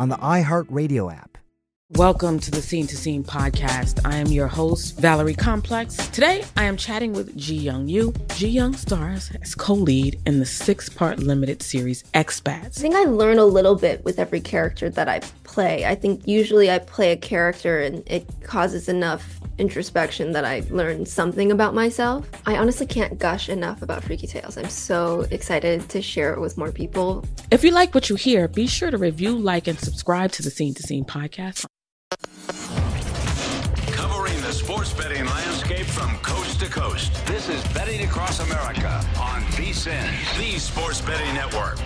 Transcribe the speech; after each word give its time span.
on 0.00 0.08
the 0.08 0.16
iHeartRadio 0.16 1.14
app. 1.14 1.36
Welcome 1.90 2.38
to 2.40 2.50
the 2.50 2.62
Scene 2.62 2.86
to 2.86 2.96
Scene 2.96 3.22
podcast. 3.22 4.00
I 4.06 4.16
am 4.16 4.28
your 4.28 4.46
host, 4.46 4.98
Valerie 4.98 5.34
Complex. 5.34 5.96
Today, 6.08 6.44
I 6.56 6.64
am 6.64 6.78
chatting 6.78 7.12
with 7.12 7.36
Ji 7.36 7.56
Young 7.56 7.86
Yoo. 7.86 8.14
Ji 8.34 8.48
Young 8.48 8.74
stars 8.74 9.30
as 9.42 9.54
co 9.54 9.74
lead 9.74 10.18
in 10.24 10.38
the 10.38 10.46
six 10.46 10.88
part 10.88 11.18
limited 11.18 11.62
series 11.62 12.04
Expats. 12.14 12.78
I 12.78 12.80
think 12.80 12.94
I 12.94 13.04
learn 13.04 13.38
a 13.38 13.44
little 13.44 13.74
bit 13.74 14.02
with 14.04 14.18
every 14.18 14.40
character 14.40 14.88
that 14.88 15.08
I 15.08 15.18
play. 15.44 15.84
I 15.84 15.96
think 15.96 16.26
usually 16.26 16.70
I 16.70 16.78
play 16.78 17.12
a 17.12 17.16
character 17.16 17.80
and 17.80 18.02
it 18.06 18.26
causes 18.42 18.88
enough 18.88 19.39
introspection 19.58 20.32
that 20.32 20.44
I 20.44 20.62
learned 20.70 21.08
something 21.08 21.52
about 21.52 21.74
myself. 21.74 22.28
I 22.46 22.56
honestly 22.56 22.86
can't 22.86 23.18
gush 23.18 23.48
enough 23.48 23.82
about 23.82 24.02
Freaky 24.04 24.26
Tales. 24.26 24.56
I'm 24.56 24.68
so 24.68 25.26
excited 25.30 25.88
to 25.90 26.02
share 26.02 26.32
it 26.32 26.40
with 26.40 26.56
more 26.56 26.72
people. 26.72 27.24
If 27.50 27.64
you 27.64 27.70
like 27.70 27.94
what 27.94 28.08
you 28.08 28.16
hear, 28.16 28.48
be 28.48 28.66
sure 28.66 28.90
to 28.90 28.98
review, 28.98 29.36
like, 29.36 29.66
and 29.66 29.78
subscribe 29.78 30.32
to 30.32 30.42
the 30.42 30.50
Scene 30.50 30.74
to 30.74 30.82
Scene 30.82 31.04
podcast. 31.04 31.66
Covering 33.92 34.40
the 34.40 34.52
sports 34.52 34.92
betting 34.92 35.24
landscape 35.26 35.86
from 35.86 36.16
coast 36.18 36.60
to 36.60 36.66
coast. 36.66 37.26
This 37.26 37.48
is 37.48 37.62
Betting 37.72 38.02
Across 38.04 38.40
America 38.40 39.04
on 39.18 39.42
VSIN, 39.52 40.38
the 40.38 40.58
Sports 40.58 41.00
Betting 41.00 41.34
Network. 41.34 41.78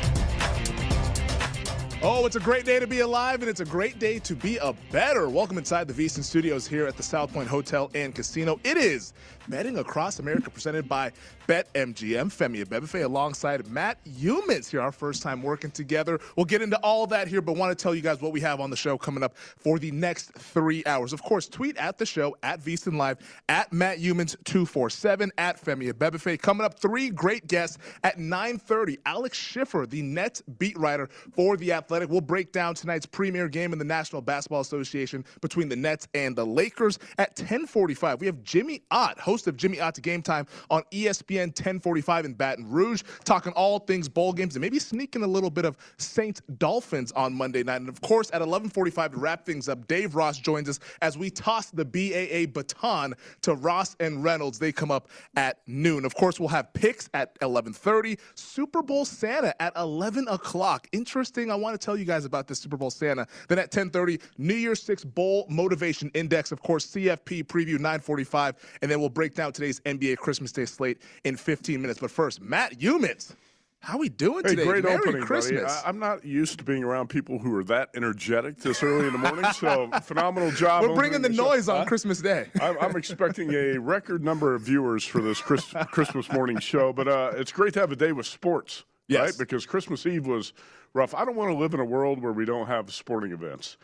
Oh, 2.06 2.26
it's 2.26 2.37
a 2.37 2.41
great 2.41 2.66
day 2.66 2.78
to 2.78 2.87
be 2.87 3.00
alive, 3.00 3.41
and 3.41 3.48
it's 3.48 3.60
a 3.60 3.65
great 3.65 3.98
day 3.98 4.19
to 4.19 4.34
be 4.34 4.59
a 4.59 4.75
better. 4.92 5.31
Welcome 5.31 5.56
inside 5.56 5.88
the 5.88 5.94
VSIN 5.94 6.22
Studios 6.22 6.66
here 6.66 6.87
at 6.87 6.98
the 6.98 7.03
South 7.03 7.32
Point 7.32 7.48
Hotel 7.48 7.91
and 7.94 8.15
Casino. 8.15 8.60
It 8.62 8.76
is 8.76 9.15
Betting 9.48 9.78
Across 9.78 10.19
America 10.19 10.50
presented 10.50 10.87
by 10.87 11.12
BetMGM. 11.48 12.26
Femi 12.31 12.62
Abebefe 12.62 13.04
alongside 13.04 13.66
Matt 13.69 14.04
Youmans 14.04 14.70
here, 14.70 14.82
our 14.82 14.93
first 14.93 15.22
time 15.22 15.43
working 15.43 15.70
together. 15.70 16.20
We'll 16.37 16.44
get 16.44 16.60
into 16.60 16.78
all 16.81 17.06
that 17.06 17.26
here, 17.26 17.41
but 17.41 17.56
want 17.56 17.76
to 17.76 17.82
tell 17.82 17.94
you 17.94 18.03
guys 18.03 18.20
what 18.20 18.32
we 18.32 18.41
have 18.41 18.60
on 18.60 18.69
the 18.69 18.76
show 18.76 18.98
coming 18.98 19.22
up 19.22 19.38
for 19.38 19.78
the 19.78 19.91
next 19.91 20.34
three 20.34 20.82
hours. 20.84 21.14
Of 21.14 21.22
course, 21.22 21.48
tweet 21.48 21.78
at 21.78 21.97
the 21.97 22.04
show, 22.04 22.37
at 22.43 22.60
VSIN 22.60 22.98
Live, 22.98 23.16
at 23.48 23.72
Matt 23.72 23.98
Youmans247, 23.98 25.31
at 25.38 25.62
Femi 25.62 25.91
Abebefe. 25.91 26.38
Coming 26.38 26.66
up, 26.66 26.78
three 26.78 27.09
great 27.09 27.47
guests 27.47 27.78
at 28.03 28.19
9.30. 28.19 28.98
Alex 29.06 29.38
Schiffer, 29.38 29.87
the 29.87 30.03
Nets 30.03 30.43
beat 30.59 30.78
writer 30.78 31.09
for 31.32 31.56
The 31.56 31.72
Athletic. 31.72 31.94
We'll 32.03 32.21
break 32.21 32.53
down 32.53 32.75
tonight's 32.75 33.06
premier 33.06 33.49
game 33.49 33.72
in 33.72 33.78
the 33.78 33.84
National 33.84 34.22
Basketball 34.22 34.60
Association 34.60 35.25
between 35.41 35.69
the 35.69 35.77
Nets 35.77 36.09
and 36.15 36.34
the 36.34 36.44
Lakers. 36.44 36.99
At 37.19 37.37
10.45, 37.37 38.19
we 38.19 38.27
have 38.27 38.43
Jimmy 38.43 38.82
Ott, 38.91 39.19
host 39.19 39.47
of 39.47 39.56
Jimmy 39.56 39.81
Ott 39.81 40.00
Game 40.03 40.22
Time 40.22 40.47
on 40.71 40.82
ESPN 40.93 41.49
1045 41.49 42.25
in 42.25 42.34
Baton 42.34 42.69
Rouge, 42.69 43.03
talking 43.25 43.53
all 43.53 43.78
things 43.78 44.09
bowl 44.09 44.32
games 44.32 44.56
and 44.56 44.60
maybe 44.60 44.78
sneaking 44.78 45.22
a 45.22 45.27
little 45.27 45.50
bit 45.50 45.65
of 45.65 45.77
Saints 45.99 46.43
Dolphins 46.59 47.12
on 47.12 47.34
Monday 47.34 47.62
night. 47.62 47.81
And 47.81 47.88
of 47.88 48.00
course, 48.00 48.28
at 48.28 48.41
1145 48.41 49.12
to 49.12 49.19
wrap 49.19 49.47
things 49.47 49.69
up, 49.69 49.87
Dave 49.87 50.15
Ross 50.15 50.38
joins 50.38 50.69
us 50.69 50.81
as 51.03 51.16
we 51.16 51.31
toss 51.31 51.71
the 51.71 51.84
BAA 51.84 52.50
baton 52.53 53.15
to 53.43 53.55
Ross 53.55 53.97
and 54.00 54.25
Reynolds. 54.25 54.59
They 54.59 54.72
come 54.72 54.91
up 54.91 55.09
at 55.37 55.59
noon. 55.66 56.05
Of 56.05 56.15
course, 56.15 56.41
we'll 56.41 56.49
have 56.49 56.72
picks 56.72 57.09
at 57.15 57.28
1130, 57.41 58.19
Super 58.34 58.82
Bowl 58.82 59.05
Santa 59.05 59.61
at 59.62 59.72
11 59.76 60.28
o'clock. 60.28 60.88
Interesting. 60.93 61.50
I 61.50 61.55
want 61.55 61.81
to 61.81 61.84
tell 61.84 61.97
you 61.97 62.05
guys 62.05 62.25
about 62.25 62.47
this 62.49 62.59
Super 62.59 62.77
Bowl 62.77 62.91
Santa. 62.91 63.27
Then 63.49 63.59
at 63.59 63.65
1030, 63.67 64.19
New 64.39 64.55
Year's 64.55 64.83
Six 64.83 65.05
Bowl 65.05 65.47
Motivation 65.49 66.11
Index. 66.15 66.50
Of 66.53 66.62
course, 66.62 66.87
CFP 66.87 67.45
preview 67.45 67.75
945. 67.78 68.78
And 68.83 68.91
then 68.91 69.00
we'll 69.00 69.09
break 69.11 69.34
down 69.34 69.53
today's 69.53 69.81
NBA 69.81 70.17
Christmas 70.17 70.53
Day 70.53 70.65
slate 70.65 71.03
in 71.25 71.37
15 71.37 71.81
minutes. 71.81 72.00
But 72.00 72.11
first, 72.11 72.41
Matt 72.41 72.78
Youmans. 72.78 73.34
How 73.81 73.97
are 73.97 74.00
we 74.00 74.09
doing 74.09 74.43
Hey, 74.44 74.53
today? 74.53 74.65
great 74.65 74.84
Merry 74.84 74.97
opening, 74.97 75.23
Christmas. 75.25 75.61
buddy. 75.62 75.84
I, 75.84 75.87
I'm 75.87 75.99
not 75.99 76.25
used 76.25 76.56
to 76.59 76.65
being 76.65 76.83
around 76.83 77.09
people 77.09 77.39
who 77.39 77.55
are 77.55 77.65
that 77.65 77.91
energetic 77.94 78.56
this 78.56 78.83
early 78.83 79.06
in 79.09 79.12
the 79.12 79.19
morning. 79.19 79.44
So 79.53 79.91
phenomenal 80.03 80.50
job. 80.53 80.84
We're 80.89 80.94
bringing 80.94 81.21
the 81.21 81.31
show. 81.31 81.49
noise 81.50 81.69
on 81.69 81.81
Huh? 81.81 81.84
Christmas 81.84 82.23
Day. 82.23 82.47
I'm, 82.62 82.78
I'm 82.81 82.97
expecting 82.97 83.53
a 83.53 83.77
record 83.77 84.25
number 84.25 84.55
of 84.55 84.62
viewers 84.62 85.05
for 85.05 85.21
this 85.21 85.39
Chris, 85.39 85.67
Christmas 85.91 86.33
morning 86.33 86.61
show, 86.61 86.94
but 86.94 87.09
uh, 87.09 87.33
it's 87.34 87.53
great 87.53 87.75
to 87.75 87.81
have 87.81 87.93
a 87.93 87.97
day 87.97 88.12
with 88.12 88.25
sports, 88.25 88.84
Yes. 89.09 89.20
right? 89.20 89.38
Because 89.38 89.66
Christmas 89.66 90.06
Eve 90.06 90.26
was 90.26 90.53
rough. 90.94 91.15
I 91.15 91.25
don't 91.25 91.37
want 91.37 91.50
to 91.50 91.56
live 91.56 91.75
in 91.75 91.81
a 91.81 91.84
world 91.84 92.22
where 92.22 92.32
we 92.32 92.44
don't 92.44 92.66
have 92.66 92.92
sporting 92.92 93.32
events. 93.32 93.76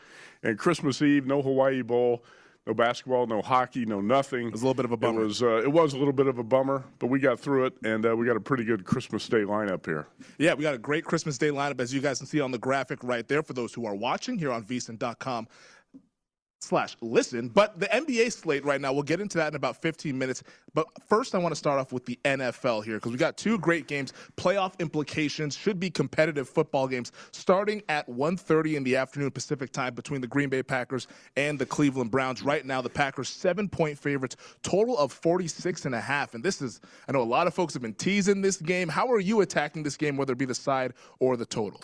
And 0.43 0.59
Christmas 0.59 1.03
Eve, 1.03 1.27
no 1.27 1.43
Hawaii 1.43 1.83
Bowl, 1.83 2.25
no 2.67 2.75
basketball, 2.75 3.27
no 3.27 3.43
hockey, 3.43 3.85
no 3.85 4.01
nothing. 4.01 4.49
It 4.49 4.53
was 4.53 4.63
a 4.63 4.65
little 4.65 4.75
bit 4.75 4.85
of 4.85 4.93
a 4.93 4.97
bummer. 4.97 5.23
It 5.23 5.27
was, 5.27 5.43
uh, 5.43 5.63
it 5.63 5.73
was 5.73 5.95
a 5.95 5.99
little 5.99 6.13
bit 6.13 6.27
of 6.27 6.39
a 6.39 6.45
bummer, 6.45 6.85
but 6.99 7.09
we 7.09 7.19
got 7.19 7.41
through 7.41 7.67
it, 7.67 7.75
and 7.85 8.07
uh, 8.07 8.17
we 8.17 8.27
got 8.27 8.37
a 8.37 8.41
pretty 8.41 8.65
good 8.65 8.85
Christmas 8.85 9.27
Day 9.29 9.43
lineup 9.43 9.85
here. 9.87 10.07
Yeah, 10.39 10.55
we 10.55 10.63
got 10.63 10.75
a 10.75 10.79
great 10.79 11.05
Christmas 11.05 11.39
Day 11.39 11.49
lineup, 11.49 11.81
as 11.81 11.93
you 11.93 12.01
guys 12.01 12.19
can 12.19 12.27
see 12.27 12.41
on 12.41 12.51
the 12.51 12.59
graphic 12.59 13.03
right 13.03 13.27
there 13.27 13.43
for 13.43 13.55
those 13.55 13.75
who 13.75 13.87
are 13.87 13.95
watching 13.95 14.39
here 14.39 14.53
on 14.53 14.65
vsin.com 14.65 15.49
slash 16.61 16.97
listen. 17.01 17.49
But 17.49 17.81
the 17.81 17.87
NBA 17.87 18.33
slate 18.33 18.65
right 18.65 18.81
now, 18.81 18.93
we'll 18.93 19.03
get 19.03 19.21
into 19.21 19.39
that 19.39 19.49
in 19.49 19.57
about 19.57 19.81
15 19.81 20.17
minutes. 20.17 20.43
But 20.75 20.87
first, 21.09 21.35
I 21.35 21.39
want 21.39 21.53
to 21.53 21.57
start 21.57 21.81
off 21.81 21.93
with 21.93 22.05
the 22.05 22.19
NFL 22.25 22.85
here 22.85 22.97
because 22.97 23.13
we 23.13 23.19
got 23.19 23.37
two 23.37 23.59
great 23.59 23.89
games. 23.89 24.13
Playoff 24.37 24.79
implications 24.79 25.57
should 25.57 25.81
be 25.81 25.91
competitive 25.91 26.49
football 26.49 26.87
games 26.87 27.13
starting 27.33 27.83
at 27.89 28.09
1.30 28.09 28.77
in 28.77 28.85
the 28.85 28.97
afternoon 28.97 29.31
Pacific 29.31 29.73
time 29.73 29.95
between 29.95 30.21
the 30.21 30.27
Green 30.27 30.49
Bay 30.49 30.63
Packers 30.63 31.09
and 31.37 31.59
the 31.59 31.67
Cleveland 31.67 32.11
Browns. 32.11 32.43
Right 32.43 32.65
now, 32.65 32.81
the 32.81 32.91
Packers 32.91 33.29
seven-point 33.29 33.99
favorites, 33.99 34.37
total 34.63 34.97
of 34.99 35.13
46 35.13 35.87
and 35.87 35.95
a 35.95 36.01
half. 36.01 36.35
And 36.35 36.45
this 36.45 36.61
is, 36.61 36.81
I 37.09 37.13
know 37.13 37.23
a 37.23 37.25
lot 37.25 37.47
of 37.47 37.55
folks 37.55 37.73
have 37.73 37.83
been 37.83 37.95
teasing 37.95 38.43
this 38.43 38.59
game. 38.59 38.89
How 38.89 39.11
are 39.11 39.21
you 39.21 39.41
attacking 39.41 39.83
this 39.83 39.97
game, 39.97 40.17
whether 40.17 40.35
it 40.35 40.39
be 40.39 40.45
the 40.45 40.55
side 40.55 40.93
or 41.19 41.37
the 41.37 41.47
total? 41.47 41.81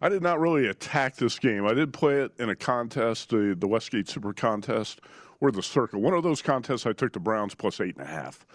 I 0.00 0.08
did 0.08 0.22
not 0.22 0.40
really 0.40 0.66
attack 0.66 1.16
this 1.16 1.38
game. 1.38 1.66
I 1.66 1.74
did 1.74 1.92
play 1.92 2.16
it 2.22 2.32
in 2.38 2.50
a 2.50 2.56
contest, 2.56 3.30
the, 3.30 3.56
the 3.58 3.66
Westgate 3.66 4.08
Super 4.08 4.32
Contest, 4.32 5.00
or 5.40 5.50
the 5.50 5.62
Circle. 5.62 6.00
One 6.00 6.14
of 6.14 6.22
those 6.22 6.42
contests, 6.42 6.86
I 6.86 6.92
took 6.92 7.12
the 7.12 7.20
Browns 7.20 7.54
plus 7.54 7.80
eight 7.80 7.96
and 7.96 8.06
a 8.06 8.10
half. 8.10 8.46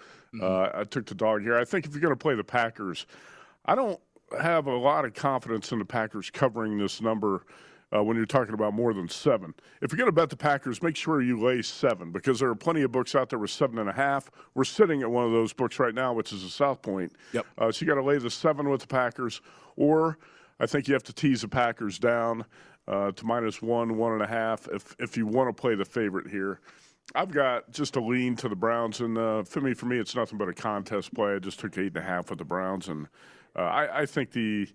Uh, 0.41 0.69
I 0.73 0.83
took 0.83 1.05
the 1.07 1.15
dog 1.15 1.41
here. 1.41 1.57
I 1.57 1.65
think 1.65 1.85
if 1.85 1.93
you're 1.93 2.01
going 2.01 2.13
to 2.13 2.17
play 2.17 2.35
the 2.35 2.43
Packers, 2.43 3.07
I 3.65 3.75
don't 3.75 3.99
have 4.39 4.67
a 4.67 4.75
lot 4.75 5.05
of 5.05 5.13
confidence 5.13 5.71
in 5.71 5.79
the 5.79 5.85
Packers 5.85 6.29
covering 6.29 6.77
this 6.77 7.01
number. 7.01 7.45
Uh, 7.91 8.03
when 8.03 8.15
you're 8.15 8.27
talking 8.27 8.53
about 8.53 8.71
more 8.71 8.93
than 8.93 9.09
seven, 9.09 9.51
if 9.81 9.91
you're 9.91 9.97
going 9.97 10.05
to 10.07 10.11
bet 10.11 10.29
the 10.29 10.37
Packers, 10.37 10.83
make 10.83 10.95
sure 10.95 11.23
you 11.23 11.41
lay 11.41 11.59
seven 11.63 12.11
because 12.11 12.39
there 12.39 12.47
are 12.47 12.53
plenty 12.53 12.83
of 12.83 12.91
books 12.91 13.15
out 13.15 13.31
there 13.31 13.39
with 13.39 13.49
seven 13.49 13.79
and 13.79 13.89
a 13.89 13.91
half. 13.91 14.29
We're 14.53 14.63
sitting 14.63 15.01
at 15.01 15.09
one 15.09 15.25
of 15.25 15.31
those 15.31 15.53
books 15.53 15.79
right 15.79 15.95
now, 15.95 16.13
which 16.13 16.31
is 16.31 16.43
a 16.43 16.51
South 16.51 16.83
Point. 16.83 17.11
Yep. 17.33 17.47
Uh, 17.57 17.71
so 17.71 17.83
you 17.83 17.87
got 17.87 17.99
to 17.99 18.03
lay 18.05 18.19
the 18.19 18.29
seven 18.29 18.69
with 18.69 18.81
the 18.81 18.87
Packers, 18.87 19.41
or 19.75 20.19
I 20.59 20.65
think 20.65 20.87
you 20.87 20.93
have 20.93 21.03
to 21.03 21.13
tease 21.13 21.41
the 21.41 21.47
Packers 21.47 21.99
down. 21.99 22.45
uh, 22.89 23.11
to 23.11 23.25
minus 23.25 23.61
one, 23.61 23.97
one 23.97 24.13
and 24.13 24.21
a 24.21 24.27
half. 24.27 24.67
If 24.67 24.95
if 24.99 25.15
you 25.15 25.27
want 25.27 25.55
to 25.55 25.61
play 25.61 25.75
the 25.75 25.85
favorite 25.85 26.27
here, 26.27 26.59
I've 27.15 27.31
got 27.31 27.71
just 27.71 27.95
a 27.95 28.01
lean 28.01 28.35
to 28.37 28.49
the 28.49 28.55
Browns, 28.55 28.99
and 28.99 29.17
uh, 29.17 29.43
for 29.43 29.61
me, 29.61 29.73
for 29.73 29.85
me, 29.85 29.99
it's 29.99 30.15
nothing 30.15 30.37
but 30.37 30.49
a 30.49 30.53
contest 30.53 31.13
play. 31.13 31.35
I 31.35 31.39
just 31.39 31.59
took 31.59 31.77
eight 31.77 31.95
and 31.95 31.97
a 31.97 32.01
half 32.01 32.29
with 32.29 32.39
the 32.39 32.45
Browns, 32.45 32.87
and 32.87 33.07
uh, 33.55 33.61
I, 33.61 34.01
I 34.01 34.05
think 34.05 34.31
the 34.31 34.67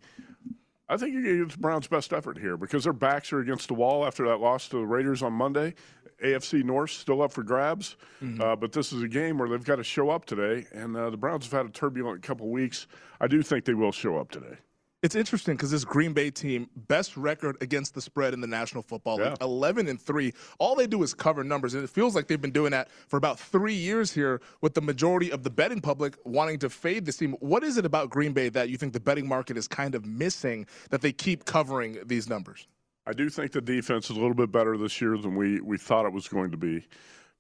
I 0.89 0.97
think 0.97 1.17
it's 1.17 1.55
the 1.55 1.61
Browns' 1.61 1.89
best 1.89 2.13
effort 2.13 2.39
here 2.39 2.57
because 2.57 2.85
their 2.85 2.93
backs 2.93 3.33
are 3.33 3.41
against 3.41 3.69
the 3.69 3.75
wall 3.75 4.07
after 4.07 4.27
that 4.29 4.39
loss 4.39 4.69
to 4.69 4.77
the 4.77 4.87
Raiders 4.87 5.23
on 5.23 5.33
Monday. 5.33 5.75
AFC 6.23 6.63
North 6.63 6.91
still 6.91 7.21
up 7.21 7.33
for 7.33 7.43
grabs, 7.43 7.97
mm-hmm. 8.23 8.41
uh, 8.41 8.55
but 8.55 8.73
this 8.73 8.93
is 8.93 9.03
a 9.03 9.09
game 9.09 9.37
where 9.37 9.49
they've 9.49 9.65
got 9.65 9.77
to 9.77 9.85
show 9.85 10.11
up 10.11 10.25
today, 10.25 10.65
and 10.73 10.97
uh, 10.97 11.11
the 11.11 11.17
Browns 11.17 11.45
have 11.45 11.53
had 11.53 11.67
a 11.67 11.71
turbulent 11.71 12.23
couple 12.23 12.49
weeks. 12.49 12.87
I 13.21 13.27
do 13.27 13.43
think 13.43 13.65
they 13.65 13.75
will 13.75 13.91
show 13.91 14.17
up 14.17 14.31
today. 14.31 14.57
It's 15.05 15.15
interesting 15.15 15.55
because 15.55 15.71
this 15.71 15.85
Green 15.85 16.15
Bay 16.15 16.31
team, 16.31 16.67
best 16.89 17.15
record 17.19 17.59
against 17.61 17.93
the 17.93 18.01
spread 18.01 18.33
in 18.33 18.41
the 18.41 18.47
National 18.47 18.83
Football 18.83 19.17
League, 19.17 19.37
yeah. 19.39 19.45
11 19.45 19.87
and 19.87 20.01
3. 20.01 20.33
All 20.59 20.75
they 20.75 20.87
do 20.87 21.03
is 21.03 21.13
cover 21.13 21.45
numbers, 21.45 21.75
and 21.75 21.85
it 21.85 21.91
feels 21.91 22.15
like 22.15 22.27
they've 22.27 22.41
been 22.41 22.53
doing 22.53 22.71
that 22.71 22.91
for 22.91 23.19
about 23.19 23.39
three 23.39 23.75
years 23.75 24.11
here 24.11 24.41
with 24.63 24.73
the 24.73 24.81
majority 24.81 25.31
of 25.31 25.43
the 25.43 25.51
betting 25.51 25.83
public 25.83 26.17
wanting 26.25 26.59
to 26.61 26.71
fade 26.71 27.05
this 27.05 27.19
team. 27.19 27.37
What 27.41 27.63
is 27.63 27.77
it 27.77 27.85
about 27.85 28.09
Green 28.09 28.33
Bay 28.33 28.49
that 28.49 28.71
you 28.71 28.79
think 28.79 28.95
the 28.95 29.01
betting 29.01 29.29
market 29.29 29.59
is 29.59 29.69
kind 29.69 29.95
of 29.95 30.07
missing 30.07 30.67
that 30.89 31.03
they 31.03 31.13
keep 31.13 31.45
covering 31.45 31.99
these 32.07 32.27
numbers? 32.27 32.67
I 33.07 33.13
do 33.13 33.29
think 33.29 33.53
the 33.53 33.61
defense 33.61 34.09
is 34.09 34.17
a 34.17 34.21
little 34.21 34.33
bit 34.33 34.51
better 34.51 34.79
this 34.79 35.03
year 35.03 35.19
than 35.19 35.37
we, 35.37 35.61
we 35.61 35.77
thought 35.77 36.07
it 36.07 36.15
was 36.15 36.29
going 36.29 36.51
to 36.51 36.57
be. 36.57 36.83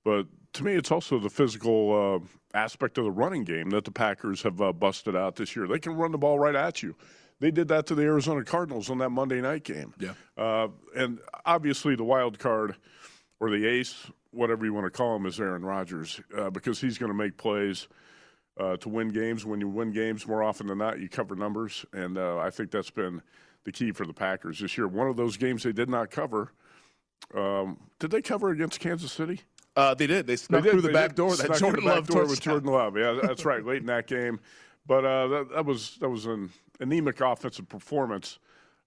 But 0.05 0.27
to 0.53 0.65
me, 0.65 0.75
it's 0.75 0.91
also 0.91 1.19
the 1.19 1.31
physical 1.31 2.21
uh, 2.23 2.59
aspect 2.59 2.99
of 2.99 3.05
the 3.05 3.11
running 3.11 3.45
game 3.45 3.71
that 3.71 3.87
the 3.87 3.91
Packers 3.91 4.43
have 4.43 4.61
uh, 4.61 4.71
busted 4.75 5.17
out 5.17 5.37
this 5.37 5.57
year. 5.57 5.67
They 5.67 5.79
can 5.79 5.95
run 5.95 6.13
the 6.13 6.19
ball 6.19 6.39
right 6.39 6.55
at 6.55 6.83
you. 6.83 6.95
They 7.41 7.51
did 7.51 7.69
that 7.69 7.87
to 7.87 7.95
the 7.95 8.03
Arizona 8.03 8.45
Cardinals 8.45 8.91
on 8.91 8.99
that 8.99 9.11
Monday 9.11 9.41
night 9.41 9.65
game. 9.65 9.93
Yeah. 9.99 10.13
Uh, 10.37 10.69
and 10.97 11.19
obviously, 11.45 11.97
the 11.97 12.05
wild 12.05 12.39
card 12.39 12.77
or 13.41 13.51
the 13.51 13.67
ace, 13.67 14.11
whatever 14.31 14.65
you 14.65 14.73
want 14.73 14.87
to 14.87 14.91
call 14.91 15.17
him, 15.17 15.27
is 15.27 15.41
Aaron 15.41 15.65
Rodgers 15.65 16.21
uh, 16.37 16.51
because 16.51 16.81
he's 16.81 16.97
going 16.97 17.11
to 17.11 17.17
make 17.17 17.37
plays 17.37 17.89
uh, 18.59 18.77
to 18.79 18.89
win 18.89 19.09
games. 19.09 19.45
When 19.45 19.61
you 19.61 19.69
win 19.69 19.91
games 19.91 20.27
more 20.27 20.43
often 20.43 20.69
than 20.69 20.79
not, 20.79 21.01
you 21.01 21.09
cover 21.09 21.35
numbers. 21.35 21.85
And 21.93 22.17
uh, 22.17 22.39
I 22.39 22.51
think 22.51 22.71
that's 22.71 22.91
been 22.91 23.21
the 23.65 23.73
key 23.73 23.93
for 23.93 24.07
the 24.07 24.15
Packers 24.15 24.61
this 24.61 24.79
year. 24.79 24.87
One 24.87 25.09
of 25.09 25.17
those 25.17 25.37
games 25.37 25.63
they 25.63 25.73
did 25.73 25.89
not 25.89 26.11
cover. 26.11 26.53
Um, 27.35 27.79
did 27.99 28.11
they 28.11 28.23
cover 28.23 28.51
against 28.51 28.81
Kansas 28.81 29.13
City? 29.13 29.41
Uh, 29.77 29.95
they 29.95 30.07
did. 30.07 30.27
They 30.27 30.37
snuck 30.37 30.63
they 30.63 30.71
through 30.71 30.83
the 30.83 30.93
back 30.93 31.17
door. 31.17 31.35
That 31.35 31.59
Jordan 31.59 31.85
Love 31.85 32.07
door 32.07 32.27
with 32.27 32.41
Jordan 32.41 32.71
Love. 32.71 32.97
Yeah, 32.97 33.19
that's 33.23 33.45
right. 33.45 33.65
Late 33.65 33.81
in 33.81 33.87
that 33.87 34.07
game, 34.07 34.39
but 34.87 35.05
uh, 35.05 35.29
that, 35.29 35.49
that, 35.55 35.65
was 35.65 35.97
that 36.01 36.09
was 36.09 36.27
an 36.27 36.51
anemic 36.81 37.21
offensive 37.21 37.69
performance 37.69 38.39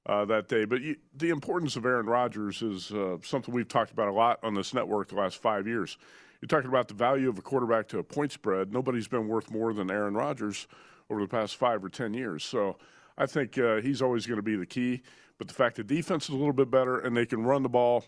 uh, 0.06 0.26
that 0.26 0.48
day. 0.48 0.66
But 0.66 0.82
you, 0.82 0.96
the 1.16 1.30
importance 1.30 1.76
of 1.76 1.86
Aaron 1.86 2.06
Rodgers 2.06 2.62
is 2.62 2.92
uh, 2.92 3.18
something 3.24 3.54
we've 3.54 3.68
talked 3.68 3.92
about 3.92 4.08
a 4.08 4.14
lot 4.14 4.40
on 4.44 4.54
this 4.54 4.74
network 4.74 5.10
the 5.10 5.16
last 5.16 5.38
five 5.42 5.68
years. 5.68 5.98
You're 6.42 6.48
talking 6.48 6.70
about 6.70 6.88
the 6.88 6.94
value 6.94 7.30
of 7.30 7.38
a 7.38 7.42
quarterback 7.42 7.88
to 7.90 8.00
a 8.00 8.04
point 8.04 8.32
spread. 8.32 8.72
Nobody's 8.72 9.08
been 9.08 9.28
worth 9.28 9.50
more 9.50 9.74
than 9.74 9.90
Aaron 9.90 10.14
Rodgers 10.14 10.68
over 11.10 11.22
the 11.22 11.28
past 11.28 11.56
five 11.56 11.84
or 11.84 11.90
ten 11.90 12.14
years. 12.14 12.44
So 12.44 12.78
I 13.18 13.26
think 13.26 13.58
uh, 13.58 13.78
he's 13.78 14.02
always 14.02 14.28
going 14.28 14.38
to 14.38 14.44
be 14.44 14.56
the 14.56 14.66
key. 14.66 15.02
But 15.38 15.48
the 15.48 15.54
fact 15.54 15.76
that 15.78 15.88
defense 15.88 16.26
is 16.26 16.30
a 16.30 16.38
little 16.38 16.54
bit 16.54 16.72
better 16.72 17.00
and 17.00 17.16
they 17.16 17.26
can 17.26 17.44
run 17.44 17.64
the 17.64 17.70
ball 17.70 18.04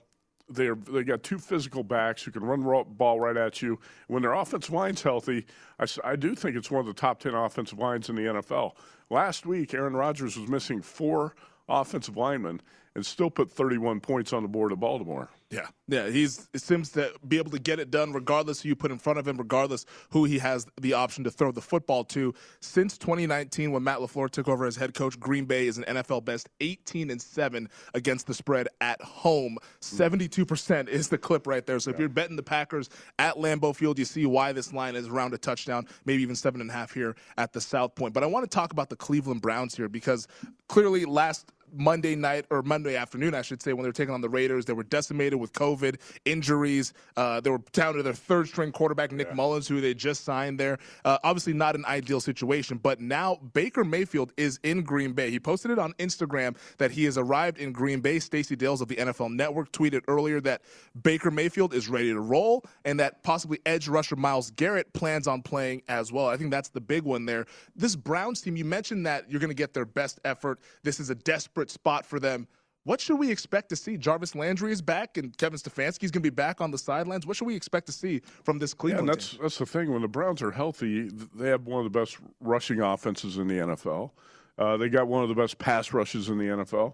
they're 0.49 0.75
they 0.75 1.03
got 1.03 1.23
two 1.23 1.37
physical 1.37 1.83
backs 1.83 2.23
who 2.23 2.31
can 2.31 2.43
run 2.43 2.61
the 2.61 2.85
ball 2.89 3.19
right 3.19 3.37
at 3.37 3.61
you. 3.61 3.79
When 4.07 4.21
their 4.21 4.33
offensive 4.33 4.73
line's 4.73 5.01
healthy, 5.01 5.45
I, 5.79 5.85
I 6.03 6.15
do 6.15 6.35
think 6.35 6.55
it's 6.55 6.71
one 6.71 6.81
of 6.81 6.87
the 6.87 6.93
top 6.93 7.19
ten 7.19 7.33
offensive 7.33 7.79
lines 7.79 8.09
in 8.09 8.15
the 8.15 8.23
NFL. 8.23 8.73
Last 9.09 9.45
week, 9.45 9.73
Aaron 9.73 9.95
Rodgers 9.95 10.37
was 10.37 10.49
missing 10.49 10.81
four 10.81 11.35
offensive 11.67 12.17
linemen 12.17 12.61
and 12.95 13.05
still 13.05 13.29
put 13.29 13.51
31 13.51 13.99
points 13.99 14.33
on 14.33 14.43
the 14.43 14.49
board 14.49 14.71
of 14.71 14.79
Baltimore. 14.79 15.29
Yeah, 15.51 15.65
yeah, 15.87 16.09
he's 16.09 16.47
it 16.53 16.61
seems 16.61 16.91
to 16.91 17.11
be 17.27 17.39
able 17.39 17.49
to 17.51 17.57
get 17.57 17.79
it 17.79 17.89
done 17.89 18.13
regardless 18.13 18.61
who 18.61 18.69
you 18.69 18.75
put 18.75 18.91
in 18.91 18.99
front 18.99 19.17
of 19.17 19.27
him, 19.27 19.37
regardless 19.37 19.83
who 20.11 20.25
he 20.25 20.37
has 20.37 20.67
the 20.79 20.93
option 20.93 21.23
to 21.23 21.31
throw 21.31 21.51
the 21.51 21.61
football 21.61 22.03
to. 22.05 22.35
Since 22.59 22.99
2019, 22.99 23.71
when 23.71 23.83
Matt 23.83 23.97
LaFleur 23.97 24.29
took 24.29 24.47
over 24.47 24.67
as 24.67 24.75
head 24.75 24.93
coach, 24.93 25.19
Green 25.19 25.45
Bay 25.45 25.65
is 25.65 25.79
an 25.79 25.85
NFL 25.85 26.23
best 26.23 26.49
18 26.59 27.09
and 27.09 27.19
seven 27.19 27.67
against 27.95 28.27
the 28.27 28.33
spread 28.35 28.67
at 28.79 29.01
home. 29.01 29.57
72 29.81 30.45
percent 30.45 30.87
is 30.87 31.09
the 31.09 31.17
clip 31.17 31.47
right 31.47 31.65
there. 31.65 31.79
So 31.79 31.89
if 31.89 31.97
you're 31.97 32.09
betting 32.09 32.35
the 32.35 32.43
Packers 32.43 32.91
at 33.17 33.35
Lambeau 33.37 33.75
Field, 33.75 33.97
you 33.97 34.05
see 34.05 34.27
why 34.27 34.51
this 34.51 34.71
line 34.71 34.95
is 34.95 35.07
around 35.07 35.33
a 35.33 35.39
touchdown, 35.39 35.87
maybe 36.05 36.21
even 36.21 36.35
seven 36.35 36.61
and 36.61 36.69
a 36.69 36.73
half 36.73 36.93
here 36.93 37.15
at 37.39 37.53
the 37.53 37.61
South 37.61 37.95
Point. 37.95 38.13
But 38.13 38.21
I 38.21 38.27
want 38.27 38.43
to 38.43 38.55
talk 38.55 38.71
about 38.71 38.89
the 38.89 38.95
Cleveland 38.95 39.41
Browns 39.41 39.75
here 39.75 39.89
because 39.89 40.27
clearly 40.67 41.05
last 41.05 41.51
Monday 41.73 42.15
night 42.15 42.45
or 42.49 42.61
Monday 42.61 42.95
afternoon, 42.95 43.33
I 43.33 43.41
should 43.41 43.61
say, 43.61 43.73
when 43.73 43.83
they 43.83 43.89
were 43.89 43.93
taking 43.93 44.13
on 44.13 44.21
the 44.21 44.29
Raiders. 44.29 44.65
They 44.65 44.73
were 44.73 44.83
decimated 44.83 45.39
with 45.39 45.53
COVID 45.53 45.99
injuries. 46.25 46.93
Uh, 47.17 47.39
they 47.39 47.49
were 47.49 47.61
down 47.71 47.95
to 47.95 48.03
their 48.03 48.13
third 48.13 48.47
string 48.47 48.71
quarterback, 48.71 49.11
Nick 49.11 49.27
yeah. 49.27 49.33
Mullens, 49.33 49.67
who 49.67 49.81
they 49.81 49.93
just 49.93 50.23
signed 50.23 50.59
there. 50.59 50.77
Uh, 51.05 51.17
obviously, 51.23 51.53
not 51.53 51.75
an 51.75 51.85
ideal 51.85 52.19
situation, 52.19 52.77
but 52.77 52.99
now 52.99 53.35
Baker 53.53 53.83
Mayfield 53.83 54.33
is 54.37 54.59
in 54.63 54.83
Green 54.83 55.13
Bay. 55.13 55.29
He 55.29 55.39
posted 55.39 55.71
it 55.71 55.79
on 55.79 55.93
Instagram 55.93 56.57
that 56.77 56.91
he 56.91 57.05
has 57.05 57.17
arrived 57.17 57.57
in 57.57 57.71
Green 57.71 57.99
Bay. 57.99 58.19
Stacey 58.19 58.55
Dales 58.55 58.81
of 58.81 58.87
the 58.87 58.95
NFL 58.95 59.33
Network 59.33 59.71
tweeted 59.71 60.01
earlier 60.07 60.41
that 60.41 60.61
Baker 61.03 61.31
Mayfield 61.31 61.73
is 61.73 61.89
ready 61.89 62.11
to 62.11 62.19
roll 62.19 62.65
and 62.85 62.99
that 62.99 63.23
possibly 63.23 63.59
edge 63.65 63.87
rusher 63.87 64.15
Myles 64.15 64.51
Garrett 64.51 64.91
plans 64.93 65.27
on 65.27 65.41
playing 65.41 65.81
as 65.87 66.11
well. 66.11 66.27
I 66.27 66.37
think 66.37 66.51
that's 66.51 66.69
the 66.69 66.81
big 66.81 67.03
one 67.03 67.25
there. 67.25 67.45
This 67.75 67.95
Browns 67.95 68.41
team, 68.41 68.55
you 68.55 68.65
mentioned 68.65 69.05
that 69.05 69.29
you're 69.29 69.39
going 69.39 69.49
to 69.49 69.55
get 69.55 69.73
their 69.73 69.85
best 69.85 70.19
effort. 70.23 70.59
This 70.83 70.99
is 70.99 71.09
a 71.09 71.15
desperate 71.15 71.58
desperate 71.59 71.71
spot 71.71 72.05
for 72.05 72.19
them. 72.19 72.47
What 72.85 73.01
should 73.01 73.19
we 73.19 73.29
expect 73.29 73.69
to 73.69 73.75
see? 73.75 73.97
Jarvis 73.97 74.35
Landry 74.35 74.71
is 74.71 74.81
back, 74.81 75.17
and 75.17 75.37
Kevin 75.37 75.59
Stefanski 75.59 76.05
is 76.05 76.11
going 76.11 76.23
to 76.23 76.31
be 76.31 76.33
back 76.33 76.61
on 76.61 76.71
the 76.71 76.77
sidelines. 76.77 77.27
What 77.27 77.35
should 77.35 77.45
we 77.45 77.55
expect 77.55 77.85
to 77.87 77.91
see 77.91 78.21
from 78.43 78.57
this 78.57 78.73
Cleveland? 78.73 79.07
Yeah, 79.07 79.13
that's 79.13 79.31
team? 79.31 79.39
that's 79.41 79.57
the 79.57 79.65
thing. 79.65 79.91
When 79.91 80.01
the 80.01 80.07
Browns 80.07 80.41
are 80.41 80.51
healthy, 80.51 81.09
they 81.35 81.49
have 81.49 81.67
one 81.67 81.85
of 81.85 81.91
the 81.91 81.99
best 81.99 82.17
rushing 82.39 82.79
offenses 82.81 83.37
in 83.37 83.47
the 83.47 83.55
NFL. 83.55 84.11
Uh, 84.57 84.77
they 84.77 84.89
got 84.89 85.07
one 85.07 85.23
of 85.23 85.29
the 85.29 85.35
best 85.35 85.57
pass 85.59 85.93
rushes 85.93 86.29
in 86.29 86.37
the 86.37 86.45
NFL, 86.45 86.93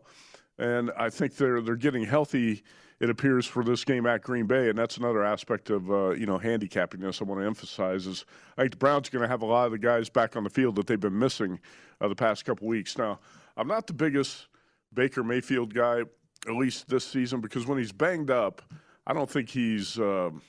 and 0.58 0.92
I 0.98 1.10
think 1.10 1.38
they're 1.38 1.62
they're 1.62 1.76
getting 1.76 2.04
healthy. 2.04 2.64
It 3.00 3.10
appears 3.10 3.46
for 3.46 3.64
this 3.64 3.84
game 3.84 4.06
at 4.06 4.22
Green 4.22 4.48
Bay, 4.48 4.70
and 4.70 4.78
that's 4.78 4.98
another 4.98 5.24
aspect 5.24 5.70
of 5.70 5.92
uh, 5.92 6.10
you 6.12 6.26
know 6.26 6.40
handicapping 6.40 7.00
this. 7.00 7.22
I 7.22 7.26
want 7.26 7.42
to 7.42 7.46
emphasize 7.46 8.08
is 8.08 8.26
I 8.58 8.62
think 8.62 8.72
the 8.72 8.78
Browns 8.78 9.08
are 9.08 9.12
going 9.12 9.24
to 9.24 9.30
have 9.30 9.44
a 9.44 9.46
lot 9.46 9.66
of 9.68 9.72
the 9.72 9.78
guys 9.78 10.10
back 10.10 10.36
on 10.36 10.44
the 10.44 10.50
field 10.50 10.76
that 10.76 10.88
they've 10.88 11.00
been 11.00 11.18
missing 11.18 11.60
uh, 12.02 12.08
the 12.08 12.16
past 12.16 12.44
couple 12.44 12.68
weeks. 12.68 12.98
Now, 12.98 13.20
I'm 13.56 13.68
not 13.68 13.88
the 13.88 13.94
biggest 13.94 14.48
Baker 14.96 15.24
Mayfield 15.24 15.74
guy, 15.74 16.02
at 16.48 16.54
least 16.54 16.88
this 16.88 17.06
season, 17.06 17.42
because 17.42 17.68
when 17.68 17.78
he's 17.78 17.92
banged 17.92 18.32
up, 18.32 18.62
I 19.06 19.14
don't 19.14 19.30
think 19.30 19.50
he's 19.50 20.00
um, 20.00 20.42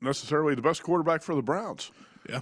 necessarily 0.00 0.54
the 0.54 0.62
best 0.62 0.82
quarterback 0.82 1.22
for 1.22 1.34
the 1.34 1.42
Browns. 1.42 1.90
Yeah. 2.28 2.40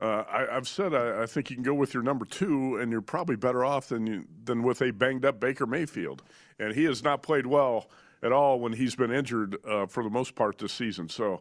Uh, 0.00 0.24
I, 0.28 0.54
have 0.54 0.66
said 0.66 0.94
I, 0.94 1.22
I, 1.22 1.26
think 1.26 1.48
you 1.48 1.54
can 1.54 1.62
go 1.62 1.74
with 1.74 1.94
your 1.94 2.02
number 2.02 2.24
two, 2.24 2.76
and 2.78 2.90
you're 2.90 3.00
probably 3.00 3.36
better 3.36 3.64
off 3.64 3.88
than 3.88 4.04
you, 4.04 4.24
than 4.44 4.64
with 4.64 4.82
a 4.82 4.90
banged 4.90 5.24
up 5.24 5.38
Baker 5.38 5.64
Mayfield. 5.64 6.24
And 6.58 6.74
he 6.74 6.84
has 6.84 7.04
not 7.04 7.22
played 7.22 7.46
well 7.46 7.88
at 8.20 8.32
all 8.32 8.58
when 8.58 8.72
he's 8.72 8.96
been 8.96 9.12
injured 9.12 9.56
uh, 9.64 9.86
for 9.86 10.02
the 10.02 10.10
most 10.10 10.34
part 10.34 10.58
this 10.58 10.72
season. 10.72 11.08
So, 11.08 11.40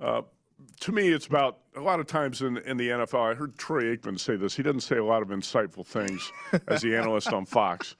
uh, 0.00 0.22
to 0.80 0.92
me, 0.92 1.08
it's 1.08 1.26
about 1.26 1.58
a 1.76 1.80
lot 1.80 2.00
of 2.00 2.06
times 2.06 2.42
in, 2.42 2.58
in 2.58 2.76
the 2.76 2.88
NFL. 2.88 3.32
I 3.32 3.34
heard 3.34 3.56
Troy 3.56 3.96
Aikman 3.96 4.18
say 4.18 4.36
this. 4.36 4.56
He 4.56 4.62
doesn't 4.62 4.80
say 4.80 4.96
a 4.96 5.04
lot 5.04 5.22
of 5.22 5.28
insightful 5.28 5.86
things 5.86 6.32
as 6.68 6.82
the 6.82 6.96
analyst 6.96 7.32
on 7.32 7.46
Fox. 7.46 7.94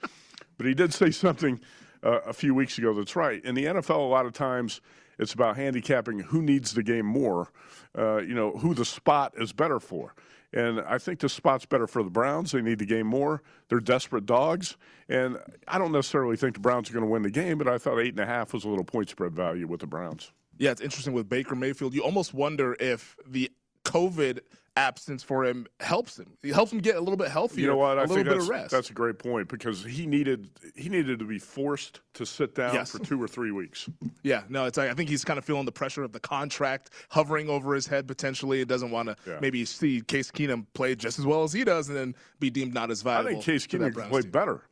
But 0.61 0.67
he 0.67 0.75
did 0.75 0.93
say 1.03 1.11
something 1.11 1.59
uh, 2.03 2.21
a 2.27 2.35
few 2.35 2.55
weeks 2.55 2.77
ago 2.77 2.93
that's 2.93 3.17
right. 3.17 3.43
In 3.43 3.55
the 3.55 3.65
NFL, 3.65 3.97
a 3.97 4.03
lot 4.03 4.27
of 4.27 4.35
times 4.35 4.83
it's 5.19 5.33
about 5.33 5.57
handicapping 5.57 6.19
who 6.19 6.43
needs 6.43 6.75
the 6.75 6.83
game 6.83 7.07
more, 7.07 7.51
uh, 7.97 8.19
you 8.19 8.35
know, 8.35 8.53
who 8.53 8.75
the 8.75 8.85
spot 8.85 9.33
is 9.39 9.55
better 9.55 9.81
for. 9.81 10.15
And 10.53 10.81
I 10.81 10.99
think 10.99 11.21
the 11.21 11.31
spot's 11.31 11.65
better 11.65 11.87
for 11.87 12.03
the 12.03 12.11
Browns. 12.11 12.53
They 12.53 12.61
need 12.61 12.79
the 12.79 12.85
game 12.85 13.07
more. 13.07 13.43
They're 13.69 13.81
desperate 13.81 14.27
dogs. 14.27 14.77
And 15.09 15.39
I 15.67 15.79
don't 15.79 15.93
necessarily 15.93 16.37
think 16.37 16.55
the 16.55 16.61
Browns 16.61 16.91
are 16.91 16.93
going 16.93 17.07
to 17.07 17.11
win 17.11 17.23
the 17.23 17.31
game, 17.31 17.57
but 17.57 17.67
I 17.67 17.79
thought 17.79 17.99
eight 17.99 18.11
and 18.11 18.21
a 18.21 18.27
half 18.27 18.53
was 18.53 18.65
a 18.65 18.69
little 18.69 18.85
point 18.85 19.09
spread 19.09 19.33
value 19.33 19.67
with 19.67 19.81
the 19.81 19.87
Browns. 19.87 20.31
Yeah, 20.59 20.73
it's 20.73 20.83
interesting 20.83 21.15
with 21.15 21.27
Baker 21.27 21.55
Mayfield. 21.55 21.95
You 21.95 22.03
almost 22.03 22.35
wonder 22.35 22.77
if 22.79 23.17
the 23.27 23.51
COVID 23.87 24.41
absence 24.77 25.23
for 25.23 25.45
him 25.45 25.67
helps 25.81 26.19
him. 26.19 26.33
It 26.43 26.55
helps 26.55 26.73
him 26.73 26.79
get 26.79 26.97
a 26.97 27.01
little 27.01 27.17
bit 27.17 27.29
healthier. 27.29 27.63
You 27.63 27.67
know 27.69 27.77
what? 27.77 27.99
I 27.99 28.05
a 28.05 28.07
little 28.07 28.25
bit 28.25 28.37
of 28.37 28.49
rest. 28.49 28.71
That's 28.71 28.91
a 28.91 28.95
great 28.95 29.19
point 29.19 29.49
because 29.49 29.85
he 29.85 30.07
needed 30.07 30.51
he 30.75 30.89
needed 30.89 31.19
to 31.19 31.25
be 31.25 31.39
forced 31.39 32.01
to 32.15 32.25
sit 32.25 32.55
down 32.55 32.75
yes. 32.75 32.93
for 32.93 32.99
two 33.01 33.23
or 33.23 33.29
three 33.29 33.51
weeks. 33.51 33.89
Yeah, 34.23 34.43
no, 34.49 34.67
it's 34.67 34.79
I 34.79 34.93
think 34.95 35.09
he's 35.09 35.25
kind 35.25 35.39
of 35.39 35.45
feeling 35.45 35.65
the 35.65 35.73
pressure 35.73 36.03
of 36.03 36.13
the 36.13 36.21
contract 36.21 36.91
hovering 37.09 37.49
over 37.49 37.75
his 37.75 37.87
head 37.87 38.07
potentially. 38.07 38.61
It 38.61 38.69
doesn't 38.69 38.91
want 38.91 39.09
to 39.09 39.17
yeah. 39.27 39.39
maybe 39.41 39.65
see 39.65 40.01
Case 40.03 40.31
Keenum 40.31 40.67
play 40.75 40.95
just 40.95 41.19
as 41.19 41.27
well 41.27 41.43
as 41.43 41.53
he 41.53 41.65
does 41.65 41.89
and 41.89 41.97
then 41.97 42.15
be 42.39 42.51
deemed 42.51 42.75
not 42.75 42.91
as 42.91 43.03
viable. 43.03 43.29
I 43.29 43.33
think 43.33 43.45
Case 43.45 43.67
Keenum 43.67 43.95
can 43.95 44.09
play 44.09 44.23
better. 44.23 44.63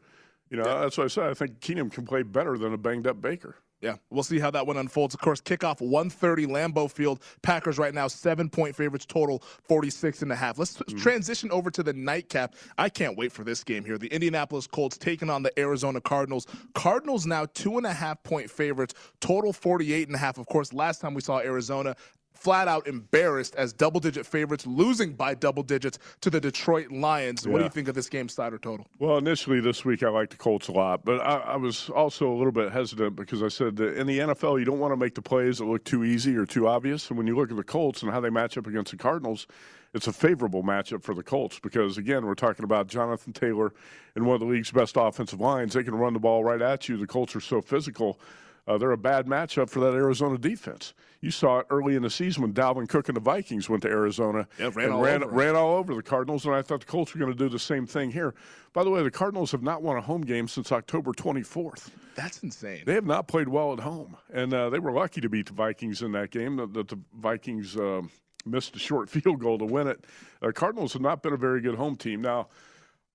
You 0.50 0.56
know, 0.56 0.64
that's 0.64 0.96
what 0.96 1.04
I 1.04 1.08
said. 1.08 1.24
I 1.24 1.34
think 1.34 1.60
Keenum 1.60 1.92
can 1.92 2.06
play 2.06 2.22
better 2.22 2.56
than 2.56 2.72
a 2.72 2.78
banged 2.78 3.06
up 3.06 3.20
Baker. 3.20 3.56
Yeah, 3.80 3.96
we'll 4.10 4.24
see 4.24 4.40
how 4.40 4.50
that 4.50 4.66
one 4.66 4.76
unfolds. 4.76 5.14
Of 5.14 5.20
course, 5.20 5.40
kickoff 5.40 5.80
130 5.80 6.46
Lambeau 6.46 6.90
Field. 6.90 7.22
Packers 7.42 7.78
right 7.78 7.94
now 7.94 8.08
seven 8.08 8.50
point 8.50 8.74
favorites 8.74 9.06
total 9.06 9.42
46 9.68 10.22
and 10.22 10.32
a 10.32 10.36
half. 10.36 10.58
Let's 10.58 10.76
mm. 10.76 11.00
transition 11.00 11.50
over 11.52 11.70
to 11.70 11.84
the 11.84 11.92
nightcap. 11.92 12.56
I 12.76 12.88
can't 12.88 13.16
wait 13.16 13.30
for 13.30 13.44
this 13.44 13.62
game 13.62 13.84
here. 13.84 13.96
The 13.96 14.08
Indianapolis 14.08 14.66
Colts 14.66 14.98
taking 14.98 15.30
on 15.30 15.44
the 15.44 15.56
Arizona 15.58 16.00
Cardinals. 16.00 16.46
Cardinals 16.74 17.24
now 17.24 17.46
two 17.54 17.76
and 17.76 17.86
a 17.86 17.92
half 17.92 18.20
point 18.24 18.50
favorites, 18.50 18.94
total 19.20 19.52
48 19.52 20.08
and 20.08 20.16
a 20.16 20.18
half. 20.18 20.38
Of 20.38 20.46
course, 20.46 20.72
last 20.72 21.00
time 21.00 21.14
we 21.14 21.20
saw 21.20 21.38
Arizona 21.38 21.94
flat 22.38 22.68
out 22.68 22.86
embarrassed 22.86 23.54
as 23.56 23.72
double 23.72 24.00
digit 24.00 24.24
favorites, 24.24 24.66
losing 24.66 25.12
by 25.12 25.34
double 25.34 25.62
digits 25.62 25.98
to 26.20 26.30
the 26.30 26.40
Detroit 26.40 26.90
Lions. 26.90 27.44
Yeah. 27.44 27.52
What 27.52 27.58
do 27.58 27.64
you 27.64 27.70
think 27.70 27.88
of 27.88 27.94
this 27.94 28.08
game 28.08 28.28
side 28.28 28.52
or 28.52 28.58
total? 28.58 28.86
Well, 28.98 29.18
initially 29.18 29.60
this 29.60 29.84
week 29.84 30.02
I 30.02 30.08
liked 30.08 30.30
the 30.30 30.36
Colts 30.36 30.68
a 30.68 30.72
lot, 30.72 31.04
but 31.04 31.20
I, 31.20 31.38
I, 31.38 31.56
was 31.56 31.90
also 31.90 32.30
a 32.30 32.36
little 32.36 32.52
bit 32.52 32.72
hesitant 32.72 33.16
because 33.16 33.42
I 33.42 33.48
said 33.48 33.76
that 33.76 33.96
in 33.96 34.06
the 34.06 34.20
NFL 34.20 34.58
you 34.58 34.64
don't 34.64 34.78
want 34.78 34.92
to 34.92 34.96
make 34.96 35.14
the 35.14 35.22
plays 35.22 35.58
that 35.58 35.64
look 35.64 35.84
too 35.84 36.04
easy 36.04 36.36
or 36.36 36.46
too 36.46 36.68
obvious. 36.68 37.08
And 37.08 37.18
when 37.18 37.26
you 37.26 37.36
look 37.36 37.50
at 37.50 37.56
the 37.56 37.64
Colts 37.64 38.02
and 38.02 38.12
how 38.12 38.20
they 38.20 38.30
match 38.30 38.56
up 38.56 38.66
against 38.66 38.92
the 38.92 38.96
Cardinals, 38.96 39.46
it's 39.94 40.06
a 40.06 40.12
favorable 40.12 40.62
matchup 40.62 41.02
for 41.02 41.14
the 41.14 41.22
Colts 41.22 41.58
because 41.58 41.98
again 41.98 42.24
we're 42.26 42.34
talking 42.34 42.64
about 42.64 42.86
Jonathan 42.86 43.32
Taylor 43.32 43.72
and 44.14 44.26
one 44.26 44.34
of 44.34 44.40
the 44.40 44.46
league's 44.46 44.70
best 44.70 44.96
offensive 44.96 45.40
lines. 45.40 45.74
They 45.74 45.82
can 45.82 45.94
run 45.94 46.12
the 46.12 46.20
ball 46.20 46.44
right 46.44 46.62
at 46.62 46.88
you. 46.88 46.96
The 46.96 47.06
Colts 47.06 47.34
are 47.34 47.40
so 47.40 47.60
physical 47.60 48.20
uh, 48.68 48.76
they're 48.76 48.92
a 48.92 48.98
bad 48.98 49.26
matchup 49.26 49.70
for 49.70 49.80
that 49.80 49.94
Arizona 49.94 50.36
defense. 50.36 50.92
You 51.20 51.30
saw 51.30 51.60
it 51.60 51.66
early 51.70 51.96
in 51.96 52.02
the 52.02 52.10
season 52.10 52.42
when 52.42 52.52
Dalvin 52.52 52.88
Cook 52.88 53.08
and 53.08 53.16
the 53.16 53.20
Vikings 53.20 53.68
went 53.68 53.82
to 53.82 53.88
Arizona 53.88 54.46
yeah, 54.58 54.70
ran, 54.74 54.92
all 54.92 55.00
ran, 55.02 55.24
ran, 55.24 55.56
all 55.56 55.76
over 55.76 55.94
the 55.94 56.02
Cardinals, 56.02 56.44
and 56.44 56.54
I 56.54 56.62
thought 56.62 56.80
the 56.80 56.86
Colts 56.86 57.14
were 57.14 57.18
going 57.18 57.32
to 57.32 57.38
do 57.38 57.48
the 57.48 57.58
same 57.58 57.86
thing 57.86 58.10
here. 58.10 58.34
By 58.74 58.84
the 58.84 58.90
way, 58.90 59.02
the 59.02 59.10
Cardinals 59.10 59.50
have 59.52 59.62
not 59.62 59.82
won 59.82 59.96
a 59.96 60.00
home 60.02 60.20
game 60.20 60.46
since 60.46 60.70
October 60.70 61.12
24th. 61.12 61.88
That's 62.14 62.42
insane. 62.42 62.82
They 62.84 62.94
have 62.94 63.06
not 63.06 63.26
played 63.26 63.48
well 63.48 63.72
at 63.72 63.80
home, 63.80 64.16
and 64.32 64.52
uh, 64.52 64.68
they 64.68 64.78
were 64.78 64.92
lucky 64.92 65.22
to 65.22 65.28
beat 65.28 65.46
the 65.46 65.54
Vikings 65.54 66.02
in 66.02 66.12
that 66.12 66.30
game. 66.30 66.56
That 66.56 66.74
the, 66.74 66.84
the, 66.84 66.98
Vikings 67.18 67.76
uh, 67.76 68.02
missed 68.44 68.76
a 68.76 68.78
short 68.78 69.08
field 69.10 69.40
goal 69.40 69.58
to 69.58 69.64
win 69.64 69.88
it. 69.88 70.04
Uh, 70.42 70.52
Cardinals 70.52 70.92
have 70.92 71.02
not 71.02 71.22
been 71.22 71.32
a 71.32 71.38
very 71.38 71.62
good 71.62 71.74
home 71.74 71.96
team. 71.96 72.20
Now, 72.20 72.48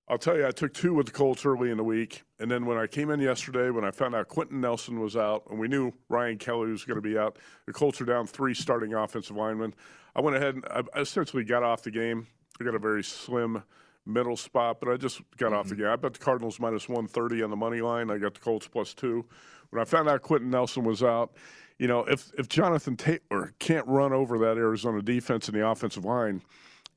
I'll 0.10 0.18
tell 0.18 0.36
you, 0.36 0.46
I 0.46 0.52
took 0.52 0.74
two 0.74 0.94
with 0.94 1.06
the 1.06 1.12
Colts 1.14 1.46
early 1.46 1.72
in 1.72 1.78
the 1.78 1.84
week. 1.84 2.24
And 2.40 2.52
then 2.52 2.66
when 2.66 2.78
I 2.78 2.88
came 2.88 3.10
in 3.10 3.22
yesterday, 3.22 3.70
when 3.70 3.86
I 3.86 3.92
found 3.92 4.16
out 4.16 4.28
Quenton 4.28 4.60
Nelson 4.60 5.00
was 5.00 5.16
out 5.16 5.44
and 5.50 5.58
we 5.58 5.70
knew 5.70 5.94
Ryan 6.10 6.38
Kelly 6.38 6.72
was 6.72 6.84
going 6.84 6.98
to 6.98 7.02
be 7.02 7.18
out, 7.18 7.38
the 7.68 7.74
Colts 7.74 8.02
are 8.02 8.06
down 8.06 8.28
three 8.28 8.54
starting 8.54 8.94
offensive 8.94 9.38
linemen. 9.38 9.74
I 10.14 10.22
went 10.22 10.36
ahead 10.36 10.56
and 10.56 10.66
I 10.70 11.00
essentially 11.00 11.46
got 11.46 11.64
off 11.64 11.84
the 11.84 11.92
game. 11.92 12.28
I 12.60 12.66
got 12.66 12.76
a 12.76 12.80
very 12.80 13.04
slim 13.04 13.64
middle 14.06 14.36
spot, 14.36 14.82
but 14.82 14.90
I 14.90 14.98
just 14.98 15.22
got 15.38 15.48
mm-hmm. 15.48 15.56
off 15.56 15.70
the 15.70 15.76
mm-hmm. 15.76 15.84
game. 15.84 15.92
I 15.92 15.96
bet 15.96 16.14
the 16.14 16.20
Cardinals 16.20 16.60
minus 16.60 16.90
130 16.90 17.42
on 17.42 17.50
the 17.50 17.56
money 17.56 17.80
line. 17.80 18.12
I 18.12 18.18
got 18.18 18.34
the 18.34 18.42
Colts 18.42 18.68
plus 18.68 18.94
two. 18.94 19.26
When 19.70 19.82
I 19.82 19.86
found 19.86 20.10
out 20.10 20.22
Quenton 20.22 20.50
Nelson 20.50 20.84
was 20.84 21.02
out, 21.02 21.32
you 21.80 21.88
know, 21.88 22.02
if, 22.02 22.30
if 22.38 22.50
Jonathan 22.50 22.98
Taylor 22.98 23.54
can't 23.60 23.88
run 23.88 24.12
over 24.12 24.38
that 24.40 24.58
Arizona 24.58 25.02
defense 25.02 25.48
and 25.48 25.58
the 25.58 25.66
offensive 25.66 26.04
line– 26.04 26.42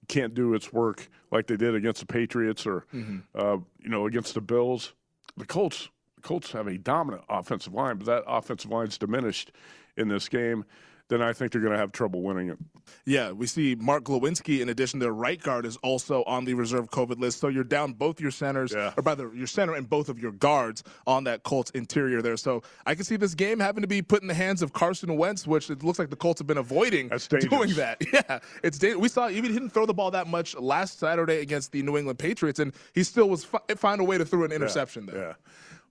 can't 0.09 0.35
do 0.35 0.55
its 0.55 0.73
work 0.73 1.09
like 1.31 1.47
they 1.47 1.57
did 1.57 1.75
against 1.75 2.01
the 2.01 2.07
Patriots 2.07 2.67
or 2.67 2.87
mm-hmm. 2.95 3.19
uh, 3.35 3.57
you 3.81 3.89
know 3.89 4.07
against 4.07 4.35
the 4.35 4.41
Bills. 4.41 4.93
The 5.37 5.47
Colts 5.47 5.89
Colts 6.23 6.53
have 6.53 6.67
a 6.67 6.79
dominant 6.79 7.25
offensive 7.29 7.75
line, 7.75 7.99
but 7.99 8.07
that 8.07 8.25
offensive 8.27 8.71
line's 8.71 8.99
diminished 8.99 9.53
in 9.97 10.09
this 10.09 10.29
game 10.29 10.65
then 11.09 11.23
I 11.23 11.33
think 11.33 11.53
they're 11.53 11.61
going 11.61 11.73
to 11.73 11.79
have 11.79 11.93
trouble 11.93 12.23
winning 12.23 12.51
it. 12.51 12.59
Yeah, 13.05 13.31
we 13.31 13.47
see 13.47 13.77
Mark 13.77 14.05
Glowinski, 14.05 14.61
in 14.61 14.69
addition, 14.69 14.99
their 14.99 15.13
right 15.13 15.41
guard 15.41 15.65
is 15.65 15.77
also 15.79 16.25
on 16.25 16.45
the 16.45 16.55
reserve 16.55 16.91
COVID 16.91 17.21
list. 17.21 17.39
So 17.39 17.49
you're 17.49 17.65
down 17.65 17.93
both 17.93 18.21
your 18.21 18.31
centers, 18.31 18.73
yeah. 18.73 18.93
or 18.97 19.03
rather, 19.03 19.33
your 19.35 19.47
center 19.47 19.75
and 19.75 19.89
both 19.89 20.09
of 20.09 20.19
your 20.19 20.33
guards 20.33 20.83
on 21.07 21.25
that 21.25 21.43
Colts 21.45 21.71
interior 21.71 22.23
there. 22.23 22.37
So 22.37 22.63
I 22.85 22.95
can 22.95 23.05
see 23.05 23.17
this 23.17 23.35
game 23.35 23.61
having 23.61 23.83
to 23.83 23.89
be 23.89 24.03
put 24.03 24.23
in 24.23 24.29
the 24.29 24.35
hands 24.35 24.63
of 24.63 24.73
Carson 24.73 25.17
Wentz, 25.17 25.47
which 25.47 25.71
it 25.71 25.83
looks 25.85 25.99
like 25.99 26.11
the 26.11 26.17
Colts 26.17 26.41
have 26.41 26.47
been 26.47 26.59
avoiding 26.59 27.09
doing 27.29 27.75
that. 27.75 28.03
Yeah, 28.13 28.39
it's 28.63 28.79
dangerous. 28.79 29.03
We 29.03 29.09
saw 29.09 29.29
even 29.29 29.51
he 29.51 29.59
didn't 29.59 29.71
throw 29.71 29.85
the 29.85 29.93
ball 29.93 30.11
that 30.13 30.27
much 30.27 30.57
last 30.57 30.99
Saturday 30.99 31.41
against 31.41 31.73
the 31.73 31.83
New 31.83 31.97
England 31.99 32.19
Patriots, 32.19 32.61
and 32.61 32.73
he 32.95 33.03
still 33.03 33.29
was 33.29 33.45
fi- 33.45 33.59
find 33.77 34.01
a 34.01 34.05
way 34.05 34.17
to 34.17 34.25
throw 34.25 34.45
an 34.45 34.53
interception 34.53 35.07
yeah, 35.07 35.13
there. 35.13 35.29
Yeah. 35.29 35.35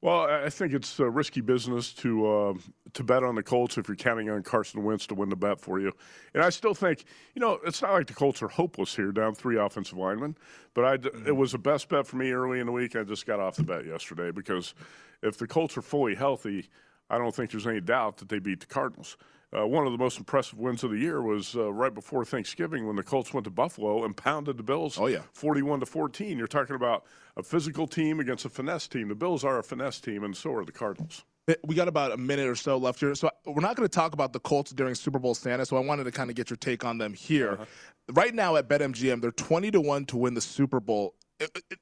Well, 0.06 0.28
I 0.28 0.52
think 0.52 0.72
it's 0.72 1.00
a 1.00 1.10
risky 1.10 1.42
business 1.42 1.92
to 1.94 2.28
uh, 2.28 2.54
to 2.94 3.04
bet 3.04 3.24
on 3.24 3.34
the 3.34 3.42
Colts 3.42 3.80
if 3.80 3.88
you're 3.88 3.98
counting 3.98 4.30
on 4.30 4.44
Carson 4.44 4.84
Wentz 4.84 5.08
to 5.08 5.16
win 5.16 5.30
the 5.30 5.36
bet 5.36 5.60
for 5.60 5.80
you. 5.80 5.92
And 6.36 6.44
I 6.44 6.52
still 6.52 6.76
think, 6.76 7.06
you 7.34 7.40
know, 7.40 7.58
it's 7.66 7.82
not 7.82 7.94
like 7.94 8.06
the 8.06 8.14
Colts 8.14 8.44
are 8.44 8.48
hopeless 8.48 8.96
here, 8.96 9.12
down 9.12 9.34
three 9.34 9.58
offensive 9.58 9.98
linemen. 9.98 10.38
But 10.76 10.86
I, 10.86 10.98
mm-hmm. 10.98 11.26
it 11.26 11.36
was 11.36 11.54
the 11.54 11.58
best 11.58 11.90
bet 11.90 12.06
for 12.06 12.18
me 12.18 12.30
early 12.30 12.60
in 12.60 12.68
the 12.68 12.72
week. 12.72 12.96
I 12.96 13.02
just 13.02 13.26
got 13.26 13.40
off 13.40 13.56
the 13.56 13.64
bet 13.64 13.88
yesterday 13.88 14.30
because 14.30 14.76
if 15.24 15.40
the 15.40 15.48
Colts 15.48 15.76
are 15.76 15.82
fully 15.82 16.14
healthy, 16.14 16.70
I 17.10 17.18
don't 17.18 17.34
think 17.34 17.50
there's 17.50 17.66
any 17.66 17.82
doubt 17.82 18.18
that 18.18 18.30
they 18.30 18.38
beat 18.38 18.60
the 18.60 18.68
Cardinals. 18.68 19.18
Uh, 19.56 19.66
one 19.66 19.86
of 19.86 19.92
the 19.92 19.98
most 19.98 20.18
impressive 20.18 20.60
wins 20.60 20.84
of 20.84 20.92
the 20.92 20.98
year 20.98 21.22
was 21.22 21.56
uh, 21.56 21.72
right 21.72 21.94
before 21.94 22.26
Thanksgiving 22.26 22.86
when 22.88 22.96
the 22.96 23.04
Colts 23.04 23.34
went 23.34 23.46
to 23.46 23.52
Buffalo 23.52 24.04
and 24.04 24.18
pounded 24.18 24.58
the 24.58 24.64
Bills. 24.64 24.98
Oh 25.00 25.08
yeah, 25.08 25.22
forty-one 25.34 25.80
to 25.80 25.86
fourteen. 25.86 26.38
You're 26.38 26.48
talking 26.48 26.76
about 26.76 27.06
a 27.38 27.44
physical 27.44 27.88
team 27.88 28.20
against 28.20 28.44
a 28.46 28.50
finesse 28.50 28.88
team. 28.88 29.08
The 29.08 29.16
Bills 29.16 29.44
are 29.44 29.60
a 29.60 29.64
finesse 29.64 30.00
team, 30.00 30.24
and 30.24 30.36
so 30.36 30.54
are 30.54 30.66
the 30.66 30.72
Cardinals. 30.72 31.24
We 31.64 31.76
got 31.76 31.88
about 31.88 32.12
a 32.12 32.18
minute 32.18 32.48
or 32.48 32.56
so 32.56 32.76
left 32.76 33.00
here, 33.00 33.14
so 33.14 33.30
we're 33.46 33.62
not 33.62 33.76
going 33.76 33.88
to 33.88 33.94
talk 33.94 34.14
about 34.14 34.34
the 34.34 34.40
Colts 34.40 34.72
during 34.72 34.96
Super 34.96 35.20
Bowl 35.20 35.36
Santa. 35.36 35.64
So 35.66 35.78
I 35.78 35.82
wanted 35.82 36.06
to 36.06 36.12
kind 36.12 36.32
of 36.32 36.36
get 36.36 36.50
your 36.50 36.58
take 36.58 36.84
on 36.84 36.98
them 36.98 37.14
here. 37.14 37.52
Uh-huh. 37.52 37.66
Right 38.14 38.34
now 38.34 38.56
at 38.56 38.68
BetMGM, 38.68 39.22
they're 39.22 39.32
twenty 39.32 39.70
to 39.72 39.80
one 39.80 40.06
to 40.06 40.18
win 40.18 40.34
the 40.34 40.42
Super 40.42 40.80
Bowl 40.80 41.14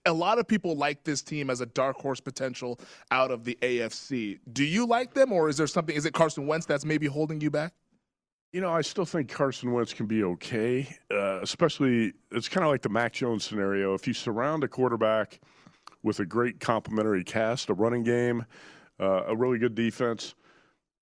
a 0.06 0.14
lot 0.14 0.40
of 0.40 0.48
people 0.48 0.76
like 0.76 1.04
this 1.04 1.22
team 1.22 1.50
as 1.50 1.62
a 1.62 1.66
dark 1.66 1.98
horse 1.98 2.20
potential 2.20 2.80
out 3.12 3.32
of 3.32 3.44
the 3.44 3.58
AFC. 3.62 4.40
Do 4.52 4.64
you 4.64 4.86
like 4.86 5.14
them, 5.14 5.32
or 5.32 5.50
is 5.50 5.58
there 5.58 5.68
something? 5.68 5.96
Is 5.96 6.06
it 6.06 6.14
Carson 6.14 6.48
Wentz 6.48 6.66
that's 6.66 6.86
maybe 6.86 7.08
holding 7.08 7.42
you 7.42 7.52
back? 7.52 7.74
You 8.52 8.62
know, 8.62 8.72
I 8.72 8.82
still 8.82 9.06
think 9.06 9.30
Carson 9.30 9.72
Wentz 9.72 9.94
can 9.94 10.06
be 10.06 10.24
okay, 10.24 10.88
uh, 11.12 11.40
especially 11.42 12.14
it's 12.32 12.48
kind 12.48 12.64
of 12.64 12.72
like 12.72 12.84
the 12.84 12.90
Mac 12.90 13.14
Jones 13.14 13.44
scenario. 13.44 13.96
If 13.96 14.08
you 14.08 14.14
surround 14.14 14.64
a 14.64 14.68
quarterback 14.68 15.40
with 16.04 16.20
a 16.20 16.26
great 16.26 16.60
complementary 16.60 17.24
cast, 17.24 17.70
a 17.70 17.74
running 17.74 18.04
game, 18.04 18.46
uh, 19.00 19.24
a 19.28 19.36
really 19.36 19.58
good 19.58 19.74
defense, 19.74 20.36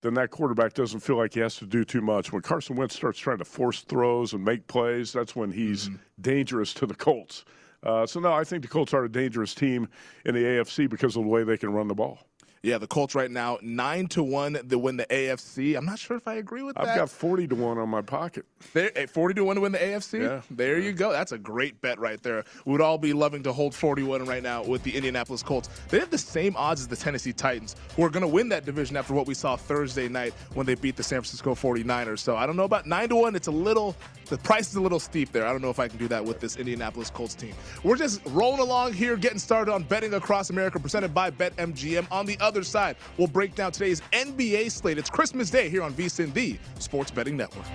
then 0.00 0.14
that 0.14 0.30
quarterback 0.30 0.72
doesn't 0.72 1.00
feel 1.00 1.16
like 1.16 1.34
he 1.34 1.40
has 1.40 1.56
to 1.56 1.66
do 1.66 1.84
too 1.84 2.00
much. 2.00 2.32
When 2.32 2.42
Carson 2.42 2.76
Wentz 2.76 2.94
starts 2.94 3.18
trying 3.18 3.38
to 3.38 3.44
force 3.44 3.82
throws 3.82 4.32
and 4.32 4.42
make 4.44 4.66
plays, 4.66 5.12
that's 5.12 5.36
when 5.36 5.50
he's 5.50 5.88
mm-hmm. 5.88 5.96
dangerous 6.20 6.72
to 6.74 6.86
the 6.86 6.94
Colts. 6.94 7.44
Uh, 7.82 8.06
so, 8.06 8.20
no, 8.20 8.32
I 8.32 8.44
think 8.44 8.62
the 8.62 8.68
Colts 8.68 8.94
are 8.94 9.04
a 9.04 9.10
dangerous 9.10 9.54
team 9.54 9.88
in 10.24 10.34
the 10.34 10.42
AFC 10.42 10.88
because 10.88 11.16
of 11.16 11.22
the 11.22 11.28
way 11.28 11.44
they 11.44 11.56
can 11.56 11.72
run 11.72 11.88
the 11.88 11.94
ball. 11.94 12.18
Yeah, 12.62 12.78
the 12.78 12.86
Colts 12.86 13.16
right 13.16 13.30
now 13.30 13.58
nine 13.60 14.06
to 14.08 14.22
one 14.22 14.52
to 14.68 14.78
win 14.78 14.96
the 14.96 15.06
AFC. 15.06 15.76
I'm 15.76 15.84
not 15.84 15.98
sure 15.98 16.16
if 16.16 16.28
I 16.28 16.34
agree 16.34 16.62
with 16.62 16.76
that. 16.76 16.86
I've 16.86 16.96
got 16.96 17.10
forty 17.10 17.48
to 17.48 17.56
one 17.56 17.76
on 17.76 17.88
my 17.88 18.02
pocket. 18.02 18.46
There, 18.72 18.96
eh, 18.96 19.06
forty 19.06 19.34
to 19.34 19.44
one 19.44 19.56
to 19.56 19.62
win 19.62 19.72
the 19.72 19.78
AFC. 19.78 20.22
Yeah, 20.22 20.42
there 20.48 20.78
yeah. 20.78 20.84
you 20.84 20.92
go. 20.92 21.10
That's 21.10 21.32
a 21.32 21.38
great 21.38 21.80
bet 21.80 21.98
right 21.98 22.22
there. 22.22 22.44
We 22.64 22.70
would 22.70 22.80
all 22.80 22.98
be 22.98 23.12
loving 23.12 23.42
to 23.42 23.52
hold 23.52 23.74
41 23.74 24.24
right 24.26 24.42
now 24.44 24.62
with 24.62 24.84
the 24.84 24.94
Indianapolis 24.94 25.42
Colts. 25.42 25.68
They 25.88 25.98
have 25.98 26.10
the 26.10 26.18
same 26.18 26.54
odds 26.56 26.82
as 26.82 26.88
the 26.88 26.96
Tennessee 26.96 27.32
Titans, 27.32 27.74
who 27.96 28.04
are 28.04 28.10
going 28.10 28.22
to 28.22 28.28
win 28.28 28.48
that 28.50 28.64
division 28.64 28.96
after 28.96 29.12
what 29.12 29.26
we 29.26 29.34
saw 29.34 29.56
Thursday 29.56 30.08
night 30.08 30.32
when 30.54 30.64
they 30.64 30.76
beat 30.76 30.94
the 30.94 31.02
San 31.02 31.20
Francisco 31.20 31.56
49ers. 31.56 32.20
So 32.20 32.36
I 32.36 32.46
don't 32.46 32.56
know 32.56 32.62
about 32.62 32.86
nine 32.86 33.08
to 33.08 33.16
one. 33.16 33.34
It's 33.34 33.48
a 33.48 33.52
little 33.52 33.96
the 34.32 34.38
price 34.38 34.70
is 34.70 34.76
a 34.76 34.80
little 34.80 34.98
steep 34.98 35.30
there. 35.30 35.46
I 35.46 35.52
don't 35.52 35.60
know 35.60 35.68
if 35.68 35.78
I 35.78 35.88
can 35.88 35.98
do 35.98 36.08
that 36.08 36.24
with 36.24 36.40
this 36.40 36.56
Indianapolis 36.56 37.10
Colts 37.10 37.34
team. 37.34 37.52
We're 37.84 37.96
just 37.96 38.22
rolling 38.28 38.60
along 38.60 38.94
here, 38.94 39.14
getting 39.18 39.38
started 39.38 39.70
on 39.70 39.82
betting 39.82 40.14
across 40.14 40.48
America, 40.48 40.80
presented 40.80 41.12
by 41.12 41.30
BetMGM. 41.30 42.06
On 42.10 42.24
the 42.24 42.38
other 42.40 42.62
side, 42.62 42.96
we'll 43.18 43.28
break 43.28 43.54
down 43.54 43.72
today's 43.72 44.00
NBA 44.12 44.70
slate. 44.70 44.96
It's 44.96 45.10
Christmas 45.10 45.50
Day 45.50 45.68
here 45.68 45.82
on 45.82 45.92
VSIN, 45.92 46.32
the 46.32 46.58
Sports 46.78 47.10
Betting 47.10 47.36
Network. 47.36 47.66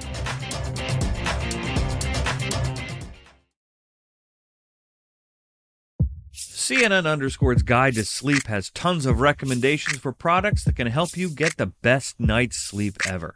CNN 6.33 7.05
Underscore's 7.05 7.61
Guide 7.61 7.93
to 7.93 8.03
Sleep 8.03 8.47
has 8.47 8.71
tons 8.71 9.05
of 9.05 9.21
recommendations 9.21 9.99
for 9.99 10.11
products 10.11 10.63
that 10.63 10.75
can 10.75 10.87
help 10.87 11.15
you 11.15 11.29
get 11.29 11.57
the 11.57 11.67
best 11.67 12.19
night's 12.19 12.57
sleep 12.57 12.95
ever. 13.07 13.35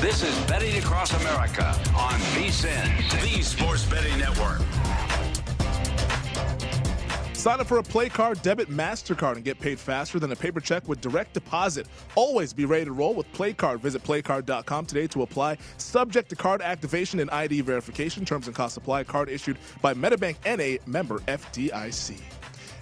This 0.00 0.22
is 0.22 0.38
Betting 0.46 0.78
Across 0.78 1.20
America 1.20 1.66
on 1.96 2.12
VSIN, 2.30 3.10
the 3.20 3.42
Sports 3.42 3.84
Betting 3.84 4.16
Network. 4.16 4.60
Sign 7.34 7.58
up 7.58 7.66
for 7.66 7.78
a 7.78 7.82
Play 7.82 8.08
Card 8.08 8.40
debit 8.42 8.70
MasterCard 8.70 9.34
and 9.34 9.44
get 9.44 9.58
paid 9.58 9.76
faster 9.76 10.20
than 10.20 10.30
a 10.30 10.36
paper 10.36 10.60
check 10.60 10.86
with 10.86 11.00
direct 11.00 11.34
deposit. 11.34 11.88
Always 12.14 12.52
be 12.52 12.64
ready 12.64 12.84
to 12.84 12.92
roll 12.92 13.12
with 13.12 13.30
Play 13.32 13.52
Card. 13.52 13.80
Visit 13.80 14.04
playcard.com 14.04 14.86
today 14.86 15.08
to 15.08 15.22
apply. 15.22 15.58
Subject 15.78 16.28
to 16.30 16.36
card 16.36 16.62
activation 16.62 17.18
and 17.18 17.28
ID 17.32 17.62
verification. 17.62 18.24
Terms 18.24 18.46
and 18.46 18.54
costs 18.54 18.76
apply. 18.76 19.02
Card 19.02 19.28
issued 19.28 19.58
by 19.82 19.94
Metabank 19.94 20.36
NA 20.46 20.80
member 20.86 21.18
FDIC. 21.26 22.20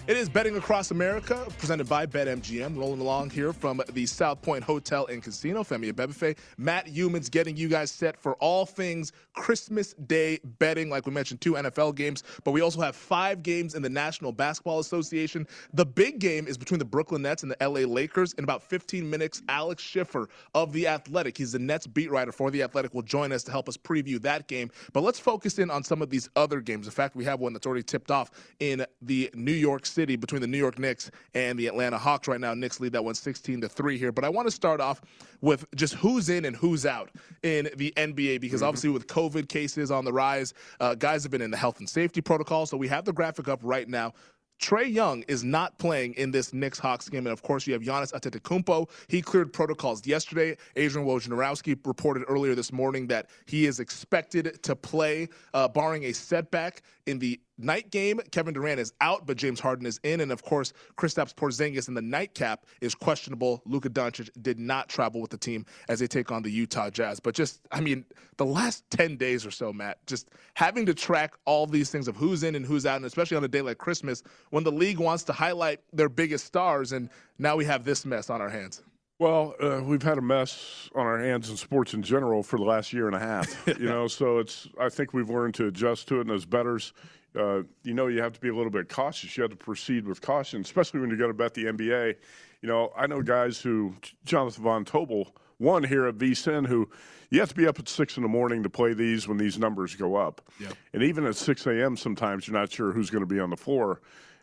It 0.07 0.15
is 0.15 0.29
Betting 0.29 0.55
Across 0.55 0.91
America, 0.91 1.45
presented 1.57 1.89
by 1.89 2.05
BetMGM. 2.05 2.77
Rolling 2.77 3.01
along 3.01 3.29
here 3.29 3.51
from 3.51 3.81
the 3.91 4.05
South 4.05 4.41
Point 4.41 4.63
Hotel 4.63 5.05
and 5.07 5.21
Casino. 5.21 5.63
Femi 5.63 5.91
Abebefe, 5.91 6.37
Matt 6.57 6.87
Youmans 6.87 7.29
getting 7.29 7.57
you 7.57 7.67
guys 7.67 7.91
set 7.91 8.15
for 8.15 8.35
all 8.35 8.65
things 8.65 9.11
Christmas 9.33 9.95
Day 9.95 10.39
betting. 10.59 10.89
Like 10.89 11.07
we 11.07 11.11
mentioned, 11.11 11.41
two 11.41 11.55
NFL 11.55 11.95
games, 11.95 12.23
but 12.45 12.51
we 12.51 12.61
also 12.61 12.79
have 12.79 12.95
five 12.95 13.43
games 13.43 13.75
in 13.75 13.81
the 13.81 13.89
National 13.89 14.31
Basketball 14.31 14.79
Association. 14.79 15.45
The 15.73 15.85
big 15.85 16.19
game 16.19 16.47
is 16.47 16.57
between 16.57 16.79
the 16.79 16.85
Brooklyn 16.85 17.23
Nets 17.23 17.43
and 17.43 17.51
the 17.51 17.57
LA 17.59 17.81
Lakers. 17.81 18.31
In 18.35 18.45
about 18.45 18.63
15 18.63 19.09
minutes, 19.09 19.41
Alex 19.49 19.83
Schiffer 19.83 20.29
of 20.55 20.71
The 20.71 20.87
Athletic, 20.87 21.37
he's 21.37 21.51
the 21.51 21.59
Nets 21.59 21.85
beat 21.85 22.11
writer 22.11 22.31
for 22.31 22.49
The 22.49 22.63
Athletic, 22.63 22.93
will 22.93 23.01
join 23.01 23.33
us 23.33 23.43
to 23.43 23.51
help 23.51 23.67
us 23.67 23.75
preview 23.75 24.21
that 24.21 24.47
game. 24.47 24.71
But 24.93 25.01
let's 25.01 25.19
focus 25.19 25.59
in 25.59 25.69
on 25.69 25.83
some 25.83 26.01
of 26.01 26.09
these 26.09 26.29
other 26.37 26.61
games. 26.61 26.87
In 26.87 26.93
fact, 26.93 27.13
we 27.17 27.25
have 27.25 27.41
one 27.41 27.51
that's 27.51 27.67
already 27.67 27.83
tipped 27.83 28.09
off 28.09 28.31
in 28.61 28.85
the 29.01 29.29
New 29.33 29.51
York 29.51 29.85
City 29.85 29.96
between 30.05 30.41
the 30.41 30.47
New 30.47 30.57
York 30.57 30.77
Knicks 30.79 31.09
and 31.33 31.57
the 31.57 31.67
Atlanta 31.67 31.97
Hawks 31.97 32.27
right 32.27 32.39
now. 32.39 32.53
Knicks 32.53 32.79
lead 32.79 32.93
that 32.93 33.03
one 33.03 33.15
16 33.15 33.61
to 33.61 33.69
3 33.69 33.97
here. 33.97 34.11
But 34.11 34.23
I 34.23 34.29
want 34.29 34.47
to 34.47 34.51
start 34.51 34.79
off 34.79 35.01
with 35.41 35.65
just 35.75 35.95
who's 35.95 36.29
in 36.29 36.45
and 36.45 36.55
who's 36.55 36.85
out 36.85 37.09
in 37.43 37.69
the 37.75 37.93
NBA 37.97 38.39
because 38.39 38.61
Mhm. 38.61 38.67
obviously 38.67 38.89
with 38.89 39.07
COVID 39.07 39.49
cases 39.49 39.91
on 39.91 40.05
the 40.05 40.13
rise, 40.13 40.53
uh, 40.79 40.95
guys 40.95 41.23
have 41.23 41.31
been 41.31 41.41
in 41.41 41.51
the 41.51 41.57
health 41.57 41.79
and 41.79 41.89
safety 41.89 42.21
protocol. 42.21 42.65
So 42.65 42.77
we 42.77 42.87
have 42.87 43.05
the 43.05 43.13
graphic 43.13 43.47
up 43.47 43.59
right 43.63 43.87
now. 43.87 44.13
Trae 44.59 44.91
Young 44.91 45.21
is 45.27 45.43
not 45.43 45.77
playing 45.77 46.15
in 46.15 46.31
this 46.31 46.51
Knicks 46.51 46.79
Hawks 46.79 47.07
game. 47.09 47.27
And 47.27 47.31
of 47.33 47.43
course, 47.43 47.67
you 47.67 47.73
have 47.73 47.83
Giannis 47.83 48.11
Antetokounmpo. 48.11 48.89
He 49.07 49.21
cleared 49.21 49.53
protocols 49.53 50.05
yesterday. 50.07 50.57
Adrian 50.75 51.07
Wojnarowski 51.07 51.77
reported 51.85 52.23
earlier 52.27 52.55
this 52.55 52.71
morning 52.71 53.05
that 53.07 53.29
he 53.45 53.67
is 53.67 53.79
expected 53.79 54.57
to 54.63 54.75
play, 54.75 55.29
uh, 55.53 55.67
barring 55.67 56.05
a 56.05 56.11
setback 56.11 56.81
in 57.07 57.19
the 57.19 57.39
night 57.57 57.89
game. 57.89 58.19
Kevin 58.31 58.53
Durant 58.53 58.79
is 58.79 58.93
out, 59.01 59.25
but 59.25 59.37
James 59.37 59.59
Harden 59.59 59.85
is 59.85 59.99
in. 60.03 60.21
And 60.21 60.31
of 60.31 60.43
course, 60.43 60.73
Kristaps 60.97 61.33
Porzingis 61.33 61.87
in 61.87 61.93
the 61.93 62.01
nightcap 62.01 62.65
is 62.81 62.93
questionable. 62.93 63.61
Luka 63.65 63.89
Doncic 63.89 64.29
did 64.41 64.59
not 64.59 64.89
travel 64.89 65.21
with 65.21 65.31
the 65.31 65.37
team 65.37 65.65
as 65.89 65.99
they 65.99 66.07
take 66.07 66.31
on 66.31 66.43
the 66.43 66.51
Utah 66.51 66.89
Jazz. 66.89 67.19
But 67.19 67.33
just, 67.33 67.61
I 67.71 67.81
mean, 67.81 68.05
the 68.37 68.45
last 68.45 68.83
10 68.91 69.17
days 69.17 69.45
or 69.45 69.51
so, 69.51 69.73
Matt, 69.73 70.05
just 70.05 70.29
having 70.53 70.85
to 70.85 70.93
track 70.93 71.33
all 71.45 71.65
these 71.65 71.89
things 71.89 72.07
of 72.07 72.15
who's 72.15 72.43
in 72.43 72.55
and 72.55 72.65
who's 72.65 72.85
out, 72.85 72.97
and 72.97 73.05
especially 73.05 73.37
on 73.37 73.43
a 73.43 73.47
day 73.47 73.61
like 73.61 73.77
Christmas 73.77 74.21
when 74.49 74.63
the 74.63 74.71
league 74.71 74.99
wants 74.99 75.23
to 75.23 75.33
highlight 75.33 75.79
their 75.93 76.09
biggest 76.09 76.45
stars, 76.45 76.91
and 76.91 77.09
now 77.39 77.55
we 77.55 77.65
have 77.65 77.83
this 77.83 78.05
mess 78.05 78.29
on 78.29 78.41
our 78.41 78.49
hands. 78.49 78.83
Well, 79.19 79.55
uh, 79.59 79.81
we've 79.83 80.03
had 80.03 80.19
a 80.19 80.21
mess 80.21 80.89
on 80.93 81.05
our 81.05 81.17
hands 81.17 81.49
in 81.49 81.57
sports 81.57 81.95
in 81.95 82.03
general 82.03 82.43
for 82.43 82.57
the 82.57 82.65
last 82.65 82.93
year 82.93 83.07
and 83.07 83.15
a 83.15 83.19
half. 83.19 83.67
You 83.79 83.87
know, 83.87 84.07
so 84.07 84.39
it's 84.39 84.67
I 84.79 84.89
think 84.89 85.13
we've 85.13 85.29
learned 85.29 85.55
to 85.55 85.67
adjust 85.67 86.07
to 86.09 86.17
it, 86.17 86.21
and 86.21 86.31
as 86.31 86.45
betters, 86.45 86.93
uh, 87.35 87.61
you 87.83 87.93
know, 87.93 88.07
you 88.07 88.21
have 88.21 88.33
to 88.33 88.39
be 88.39 88.49
a 88.49 88.55
little 88.55 88.71
bit 88.71 88.89
cautious. 88.89 89.35
You 89.37 89.43
have 89.43 89.51
to 89.51 89.57
proceed 89.57 90.07
with 90.07 90.21
caution, 90.21 90.61
especially 90.61 90.99
when 90.99 91.09
you 91.09 91.17
go 91.17 91.27
to 91.27 91.33
bet 91.33 91.53
the 91.53 91.65
NBA. 91.65 92.15
You 92.61 92.69
know, 92.69 92.91
I 92.95 93.07
know 93.07 93.21
guys 93.21 93.59
who 93.61 93.95
Jonathan 94.25 94.63
Von 94.63 94.85
Tobel 94.85 95.31
one 95.57 95.83
here 95.83 96.05
at 96.05 96.17
VSIN 96.17 96.67
who 96.67 96.89
you 97.29 97.39
have 97.39 97.49
to 97.49 97.55
be 97.55 97.67
up 97.67 97.79
at 97.79 97.89
six 97.89 98.17
in 98.17 98.23
the 98.23 98.29
morning 98.29 98.63
to 98.63 98.69
play 98.69 98.93
these 98.93 99.27
when 99.27 99.37
these 99.37 99.57
numbers 99.57 99.95
go 99.95 100.15
up. 100.15 100.41
Yep. 100.59 100.73
And 100.93 101.03
even 101.03 101.25
at 101.25 101.35
6 101.35 101.65
a.m., 101.67 101.97
sometimes 101.97 102.47
you're 102.47 102.57
not 102.57 102.71
sure 102.71 102.91
who's 102.91 103.09
going 103.09 103.23
to 103.23 103.27
be 103.27 103.39
on 103.39 103.49
the 103.49 103.57
floor 103.57 104.01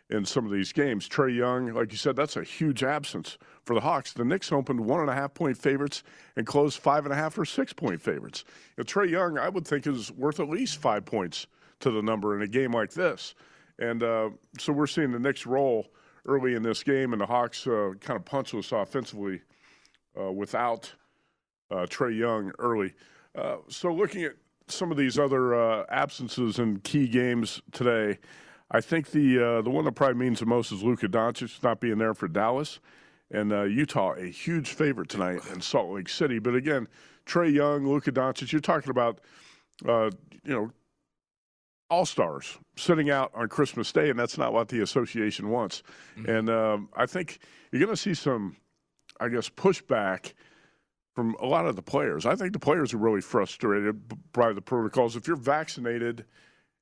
in 0.09 0.23
some 0.25 0.45
of 0.45 0.51
these 0.51 0.71
games. 0.71 1.09
Trae 1.09 1.35
Young, 1.35 1.73
like 1.73 1.91
you 1.91 1.97
said, 1.97 2.15
that's 2.15 2.35
a 2.35 2.43
huge 2.43 2.83
absence 2.83 3.37
for 3.63 3.73
the 3.73 3.81
Hawks. 3.81 4.13
The 4.13 4.25
Knicks 4.25 4.51
opened 4.51 4.79
one 4.79 5.01
and 5.01 5.09
a 5.09 5.13
half 5.15 5.33
point 5.33 5.57
favorites 5.57 6.03
and 6.35 6.45
closed 6.45 6.79
five 6.79 7.05
and 7.05 7.13
a 7.13 7.15
half 7.15 7.37
or 7.37 7.45
six 7.45 7.73
point 7.73 8.01
favorites. 8.01 8.43
You 8.77 8.83
know, 8.83 8.83
Trae 8.83 9.09
Young, 9.09 9.37
I 9.37 9.49
would 9.49 9.67
think, 9.67 9.87
is 9.87 10.11
worth 10.11 10.39
at 10.39 10.49
least 10.49 10.77
five 10.77 11.05
points 11.05 11.47
to 11.79 11.91
the 11.91 12.01
number 12.01 12.35
in 12.35 12.41
a 12.41 12.47
game 12.47 12.71
like 12.71 12.91
this. 12.91 13.35
And 13.79 14.03
uh, 14.03 14.29
so 14.59 14.71
we're 14.71 14.87
seeing 14.87 15.11
the 15.11 15.19
Knicks 15.19 15.45
roll 15.45 15.87
early 16.25 16.55
in 16.55 16.63
this 16.63 16.83
game, 16.83 17.13
and 17.13 17.21
the 17.21 17.25
Hawks 17.25 17.67
uh, 17.67 17.91
kind 17.99 18.17
of 18.17 18.25
punch 18.25 18.53
us 18.53 18.71
offensively 18.71 19.41
uh, 20.19 20.31
without 20.31 20.93
uh, 21.71 21.85
Trae 21.87 22.17
Young 22.17 22.51
early. 22.59 22.93
Uh, 23.35 23.57
so 23.67 23.93
looking 23.93 24.23
at 24.23 24.33
some 24.67 24.91
of 24.91 24.97
these 24.97 25.19
other 25.19 25.55
uh, 25.55 25.85
absences 25.89 26.57
in 26.59 26.79
key 26.79 27.07
games 27.07 27.61
today, 27.71 28.17
I 28.75 28.81
think 28.81 29.11
the 29.11 29.41
uh, 29.41 29.61
the 29.61 29.69
one 29.69 29.85
that 29.85 29.93
probably 29.93 30.17
means 30.17 30.41
the 30.41 30.45
most 30.45 30.69
is 30.73 30.83
Luka 30.83 31.07
Doncic 31.07 31.63
not 31.63 31.79
being 31.79 31.97
there 31.97 32.13
for 32.13 32.27
Dallas, 32.27 32.81
and 33.31 33.53
uh, 33.53 33.63
Utah 33.63 34.15
a 34.15 34.25
huge 34.25 34.67
favorite 34.67 35.07
tonight 35.07 35.39
in 35.53 35.61
Salt 35.61 35.91
Lake 35.91 36.09
City. 36.09 36.39
But 36.39 36.55
again, 36.55 36.89
Trae 37.25 37.53
Young, 37.53 37.87
Luka 37.87 38.11
Doncic, 38.11 38.51
you're 38.51 38.59
talking 38.59 38.89
about 38.89 39.21
uh, 39.87 40.11
you 40.43 40.53
know 40.53 40.71
all 41.89 42.05
stars 42.05 42.57
sitting 42.75 43.09
out 43.09 43.31
on 43.33 43.47
Christmas 43.47 43.93
Day, 43.93 44.09
and 44.09 44.19
that's 44.19 44.37
not 44.37 44.51
what 44.51 44.67
the 44.67 44.81
association 44.81 45.49
wants. 45.49 45.81
And 46.27 46.49
um, 46.49 46.89
I 46.97 47.05
think 47.05 47.39
you're 47.71 47.79
going 47.79 47.95
to 47.95 48.01
see 48.01 48.13
some, 48.13 48.57
I 49.21 49.29
guess, 49.29 49.47
pushback 49.47 50.33
from 51.15 51.37
a 51.39 51.45
lot 51.45 51.65
of 51.65 51.77
the 51.77 51.81
players. 51.81 52.25
I 52.25 52.35
think 52.35 52.51
the 52.51 52.59
players 52.59 52.93
are 52.93 52.97
really 52.97 53.21
frustrated 53.21 54.01
by 54.33 54.51
the 54.51 54.61
protocols. 54.61 55.15
If 55.15 55.27
you're 55.27 55.37
vaccinated 55.37 56.25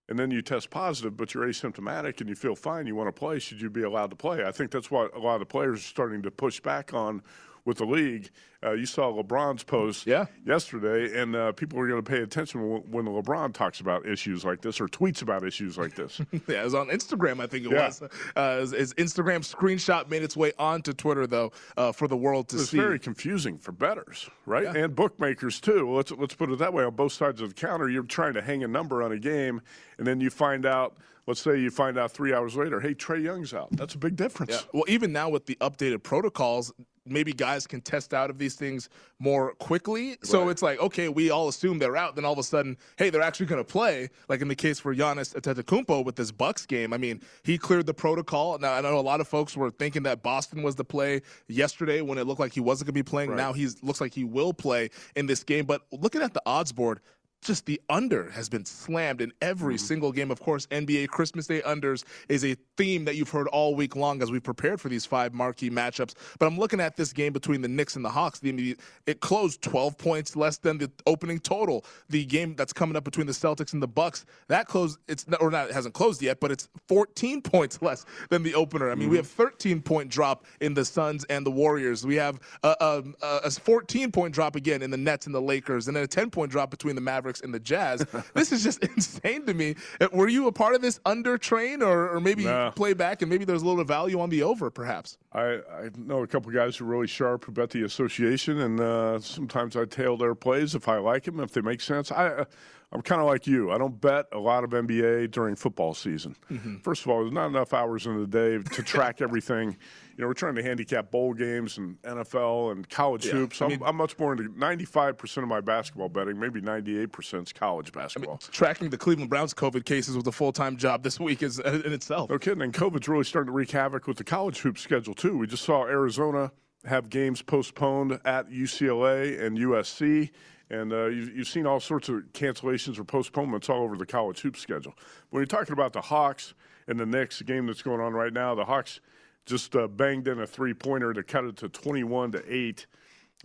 and 0.09 0.19
then 0.19 0.31
you 0.31 0.41
test 0.41 0.69
positive, 0.69 1.15
but 1.15 1.33
you're 1.33 1.45
asymptomatic 1.45 2.19
and 2.19 2.29
you 2.29 2.35
feel 2.35 2.55
fine, 2.55 2.85
you 2.87 2.95
want 2.95 3.07
to 3.07 3.17
play, 3.17 3.39
should 3.39 3.61
you 3.61 3.69
be 3.69 3.83
allowed 3.83 4.09
to 4.09 4.15
play? 4.15 4.43
I 4.43 4.51
think 4.51 4.71
that's 4.71 4.91
what 4.91 5.15
a 5.15 5.19
lot 5.19 5.35
of 5.35 5.39
the 5.39 5.45
players 5.45 5.79
are 5.79 5.83
starting 5.83 6.21
to 6.23 6.31
push 6.31 6.59
back 6.59 6.93
on 6.93 7.21
with 7.65 7.77
the 7.77 7.85
league. 7.85 8.29
Uh, 8.63 8.71
you 8.71 8.85
saw 8.85 9.11
LeBron's 9.11 9.63
post 9.63 10.07
yeah. 10.07 10.25
yesterday, 10.45 11.19
and 11.21 11.35
uh, 11.35 11.51
people 11.51 11.77
are 11.79 11.87
going 11.87 12.01
to 12.01 12.09
pay 12.09 12.21
attention 12.21 12.69
when, 12.69 12.81
when 12.91 13.05
LeBron 13.05 13.53
talks 13.53 13.81
about 13.81 14.07
issues 14.07 14.45
like 14.45 14.61
this 14.61 14.79
or 14.79 14.87
tweets 14.87 15.21
about 15.21 15.43
issues 15.45 15.77
like 15.77 15.95
this. 15.95 16.21
yeah, 16.47 16.61
it 16.61 16.63
was 16.63 16.73
on 16.73 16.87
Instagram, 16.87 17.41
I 17.41 17.47
think 17.47 17.65
it 17.65 17.71
Yeah. 17.71 17.87
was. 17.87 18.01
Uh, 18.35 18.59
his, 18.59 18.71
his 18.71 18.93
Instagram 18.93 19.39
screenshot 19.39 20.09
made 20.09 20.23
its 20.23 20.37
way 20.37 20.53
onto 20.57 20.93
Twitter, 20.93 21.27
though, 21.27 21.51
uh, 21.75 21.91
for 21.91 22.07
the 22.07 22.15
world 22.15 22.47
to 22.49 22.55
it's 22.57 22.69
see. 22.69 22.77
very 22.77 22.99
confusing 22.99 23.57
for 23.57 23.73
bettors, 23.73 24.29
right? 24.45 24.65
And 24.65 24.95
bookmakers 24.95 25.59
too. 25.59 25.91
Let's 25.91 26.11
let's 26.11 26.35
put 26.35 26.49
it 26.49 26.59
that 26.59 26.73
way. 26.73 26.85
On 26.85 26.95
both 26.95 27.11
sides 27.11 27.41
of 27.41 27.49
the 27.49 27.55
counter, 27.55 27.89
you're 27.89 28.03
trying 28.03 28.33
to 28.35 28.41
hang 28.41 28.63
a 28.63 28.67
number 28.67 29.03
on 29.03 29.11
a 29.11 29.19
game, 29.19 29.61
and 29.97 30.07
then 30.07 30.21
you 30.21 30.29
find 30.29 30.65
out. 30.65 30.97
Let's 31.25 31.39
say 31.39 31.57
you 31.57 31.69
find 31.71 31.97
out 31.97 32.11
three 32.11 32.33
hours 32.33 32.57
later, 32.57 32.81
hey, 32.81 32.93
Trae 32.93 33.23
Young's 33.23 33.53
out. 33.53 33.69
That's 33.71 33.95
a 33.95 33.97
big 33.97 34.17
difference. 34.17 34.51
Yeah. 34.51 34.59
Well, 34.73 34.83
even 34.89 35.13
now 35.13 35.29
with 35.29 35.45
the 35.45 35.55
updated 35.61 36.03
protocols, 36.03 36.73
maybe 37.05 37.33
guys 37.33 37.67
can 37.67 37.81
test 37.81 38.13
out 38.13 38.29
of 38.29 38.37
these 38.37 38.55
things 38.55 38.89
more 39.19 39.53
quickly. 39.55 40.17
So 40.23 40.49
it's 40.49 40.61
like, 40.61 40.79
okay, 40.79 41.09
we 41.09 41.29
all 41.29 41.47
assume 41.47 41.79
they're 41.79 41.97
out. 41.97 42.15
Then 42.15 42.25
all 42.25 42.33
of 42.33 42.39
a 42.39 42.43
sudden, 42.43 42.77
hey, 42.97 43.09
they're 43.09 43.21
actually 43.21 43.47
going 43.47 43.63
to 43.63 43.69
play. 43.69 44.09
Like 44.29 44.41
in 44.41 44.47
the 44.47 44.55
case 44.55 44.79
for 44.79 44.95
Giannis 44.95 45.33
Antetokounmpo 45.35 46.05
with 46.05 46.15
this 46.15 46.31
Bucks 46.31 46.65
game. 46.65 46.93
I 46.93 46.97
mean, 46.97 47.21
he 47.43 47.57
cleared 47.57 47.85
the 47.85 47.93
protocol. 47.93 48.57
Now 48.57 48.73
I 48.73 48.81
know 48.81 48.97
a 48.97 49.01
lot 49.01 49.21
of 49.21 49.27
folks 49.27 49.55
were 49.55 49.71
thinking 49.71 50.03
that 50.03 50.23
Boston 50.23 50.63
was 50.63 50.75
the 50.75 50.85
play 50.85 51.21
yesterday 51.47 52.01
when 52.01 52.17
it 52.17 52.25
looked 52.25 52.39
like 52.39 52.53
he 52.53 52.59
wasn't 52.59 52.87
going 52.87 52.93
to 52.93 53.03
be 53.03 53.09
playing. 53.09 53.31
Right. 53.31 53.37
Now 53.37 53.53
he 53.53 53.67
looks 53.81 54.01
like 54.01 54.13
he 54.13 54.23
will 54.23 54.53
play 54.53 54.89
in 55.15 55.25
this 55.25 55.43
game. 55.43 55.65
But 55.65 55.81
looking 55.91 56.21
at 56.21 56.33
the 56.33 56.41
odds 56.45 56.71
board. 56.71 56.99
Just 57.43 57.65
the 57.65 57.79
under 57.89 58.29
has 58.31 58.49
been 58.49 58.65
slammed 58.65 59.21
in 59.21 59.33
every 59.41 59.75
mm-hmm. 59.75 59.85
single 59.85 60.11
game. 60.11 60.31
Of 60.31 60.39
course, 60.39 60.65
NBA 60.67 61.09
Christmas 61.09 61.47
Day 61.47 61.61
unders 61.61 62.03
is 62.29 62.45
a 62.45 62.55
theme 62.77 63.05
that 63.05 63.15
you've 63.15 63.29
heard 63.29 63.47
all 63.49 63.75
week 63.75 63.95
long 63.95 64.21
as 64.23 64.31
we 64.31 64.39
prepared 64.39 64.79
for 64.79 64.89
these 64.89 65.05
five 65.05 65.33
marquee 65.33 65.69
matchups. 65.69 66.13
But 66.39 66.47
I'm 66.47 66.57
looking 66.57 66.79
at 66.79 66.95
this 66.95 67.13
game 67.13 67.33
between 67.33 67.61
the 67.61 67.67
Knicks 67.67 67.95
and 67.95 68.05
the 68.05 68.09
Hawks. 68.09 68.39
The 68.39 68.77
it 69.05 69.19
closed 69.19 69.61
12 69.61 69.97
points 69.97 70.35
less 70.35 70.57
than 70.57 70.77
the 70.77 70.91
opening 71.05 71.39
total. 71.39 71.85
The 72.09 72.23
game 72.25 72.55
that's 72.55 72.73
coming 72.73 72.95
up 72.95 73.03
between 73.03 73.27
the 73.27 73.33
Celtics 73.33 73.73
and 73.73 73.81
the 73.81 73.87
Bucks 73.87 74.25
that 74.47 74.67
closed. 74.67 74.99
It's 75.07 75.25
or 75.39 75.51
not. 75.51 75.69
It 75.69 75.73
hasn't 75.73 75.93
closed 75.93 76.21
yet, 76.21 76.39
but 76.39 76.51
it's 76.51 76.69
14 76.87 77.41
points 77.53 77.81
less 77.81 78.05
than 78.29 78.43
the 78.43 78.55
opener. 78.55 78.89
I 78.89 78.95
mean, 78.95 79.09
we 79.09 79.17
mm-hmm. 79.17 79.23
have 79.23 79.27
13 79.27 79.81
point 79.81 80.09
drop 80.09 80.45
in 80.61 80.73
the 80.73 80.85
Suns 80.85 81.23
and 81.25 81.45
the 81.45 81.51
Warriors. 81.51 82.05
We 82.05 82.15
have 82.15 82.39
a, 82.63 82.83
um, 82.83 83.15
a, 83.21 83.41
a 83.45 83.51
14 83.51 84.11
point 84.11 84.33
drop 84.33 84.55
again 84.55 84.81
in 84.81 84.91
the 84.91 84.97
Nets 84.97 85.25
and 85.25 85.35
the 85.35 85.41
Lakers, 85.41 85.87
and 85.87 85.95
then 85.95 86.03
a 86.03 86.07
10 86.07 86.29
point 86.29 86.51
drop 86.51 86.69
between 86.69 86.95
the 86.95 87.01
Mavericks 87.01 87.32
and 87.41 87.53
the 87.53 87.59
Jazz. 87.59 88.05
this 88.33 88.51
is 88.51 88.63
just 88.63 88.83
insane 88.95 89.45
to 89.45 89.53
me. 89.53 89.75
Uh, 90.01 90.07
Were 90.13 90.27
you 90.27 90.47
a 90.47 90.51
part 90.51 90.75
of 90.75 90.81
this 90.81 90.99
under 91.05 91.37
train, 91.37 91.81
or, 91.81 92.09
or 92.09 92.19
maybe 92.19 92.45
Nah. 92.45 92.71
play 92.71 92.93
back 92.93 93.21
and 93.21 93.29
maybe 93.31 93.45
there's 93.45 93.61
a 93.61 93.65
little 93.65 93.83
value 93.83 94.19
on 94.19 94.29
the 94.29 94.43
over, 94.43 94.69
perhaps? 94.69 95.17
I, 95.33 95.41
I 95.71 95.89
know 95.97 96.23
a 96.23 96.27
couple 96.27 96.51
guys 96.51 96.77
who 96.77 96.85
are 96.85 96.89
really 96.89 97.07
sharp 97.07 97.45
who 97.45 97.51
bet 97.51 97.69
the 97.71 97.83
association, 97.83 98.59
and 98.61 98.79
uh, 98.79 99.19
sometimes 99.19 99.75
I 99.75 99.85
tail 99.85 100.17
their 100.17 100.35
plays 100.35 100.75
if 100.75 100.87
I 100.87 100.97
like 100.97 101.23
them, 101.23 101.39
if 101.39 101.51
they 101.53 101.61
make 101.61 101.81
sense. 101.81 102.11
I, 102.11 102.27
uh, 102.27 102.45
I'm 102.93 103.01
kind 103.01 103.19
of 103.19 103.25
like 103.27 103.47
you. 103.47 103.71
I 103.71 103.79
don't 103.79 103.99
bet 103.99 104.27
a 104.31 104.37
lot 104.37 104.63
of 104.63 104.69
NBA 104.69 105.31
during 105.31 105.55
football 105.55 105.95
season. 105.95 106.35
Mm-hmm. 106.51 106.77
First 106.77 107.01
of 107.03 107.09
all, 107.09 107.21
there's 107.21 107.33
not 107.33 107.47
enough 107.47 107.73
hours 107.73 108.05
in 108.05 108.19
the 108.19 108.27
day 108.27 108.59
to 108.75 108.83
track 108.83 109.19
everything. 109.21 109.75
You 110.15 110.21
know, 110.21 110.27
we're 110.27 110.35
trying 110.35 110.53
to 110.55 110.61
handicap 110.61 111.09
bowl 111.09 111.33
games 111.33 111.79
and 111.79 111.99
NFL 112.03 112.71
and 112.71 112.87
college 112.87 113.25
Yeah, 113.25 113.31
hoops. 113.31 113.61
I 113.61 113.65
I'm, 113.65 113.71
mean- 113.71 113.81
I'm 113.83 113.95
much 113.95 114.17
more 114.19 114.31
into 114.33 114.43
95% 114.51 115.37
of 115.37 115.47
my 115.47 115.59
basketball 115.59 116.07
betting, 116.09 116.39
maybe 116.39 116.61
98% 116.61 117.43
is 117.47 117.51
college 117.51 117.91
basketball. 117.91 118.37
Tracking 118.37 118.91
the 118.91 118.97
Cleveland 118.97 119.31
Browns 119.31 119.55
COVID 119.55 119.85
cases 119.85 120.15
with 120.15 120.27
a 120.27 120.31
full 120.31 120.51
time 120.53 120.77
job 120.77 121.01
this 121.01 121.19
week 121.19 121.41
is 121.41 121.59
uh, 121.59 121.81
in 121.83 121.93
itself. 121.93 122.29
No 122.29 122.37
kidding. 122.37 122.61
And 122.61 122.71
COVID's 122.73 123.07
really 123.07 123.23
starting 123.23 123.47
to 123.47 123.53
wreak 123.53 123.71
havoc 123.71 124.05
with 124.05 124.17
the 124.17 124.23
college 124.23 124.59
hoop 124.59 124.77
schedule, 124.77 125.15
too. 125.15 125.35
We 125.35 125.47
just 125.47 125.63
saw 125.63 125.85
Arizona 125.87 126.51
have 126.85 127.09
games 127.09 127.41
postponed 127.41 128.19
at 128.25 128.49
UCLA 128.51 129.41
and 129.41 129.57
USC. 129.57 130.29
And 130.73 130.91
uh, 130.91 131.05
you've, 131.05 131.37
you've 131.37 131.47
seen 131.47 131.67
all 131.67 131.79
sorts 131.79 132.09
of 132.09 132.23
cancellations 132.33 132.97
or 132.97 133.03
postponements 133.03 133.69
all 133.69 133.83
over 133.83 133.95
the 133.95 134.07
college 134.07 134.39
hoop 134.41 134.57
schedule. 134.57 134.95
When 135.29 135.41
you're 135.41 135.45
talking 135.45 135.73
about 135.73 135.93
the 135.93 136.01
Hawks 136.01 136.55
and 136.87 136.99
the 136.99 137.05
Knicks, 137.05 137.37
the 137.37 137.43
game 137.43 137.67
that's 137.67 137.83
going 137.83 138.01
on 138.01 138.13
right 138.13 138.33
now, 138.33 138.55
the 138.55 138.65
Hawks 138.65 138.99
just 139.45 139.75
uh, 139.75 139.87
banged 139.87 140.27
in 140.27 140.39
a 140.39 140.47
three 140.47 140.73
pointer 140.73 141.13
to 141.13 141.21
cut 141.21 141.45
it 141.45 141.57
to 141.57 141.69
21 141.69 142.31
to 142.31 142.43
8. 142.51 142.87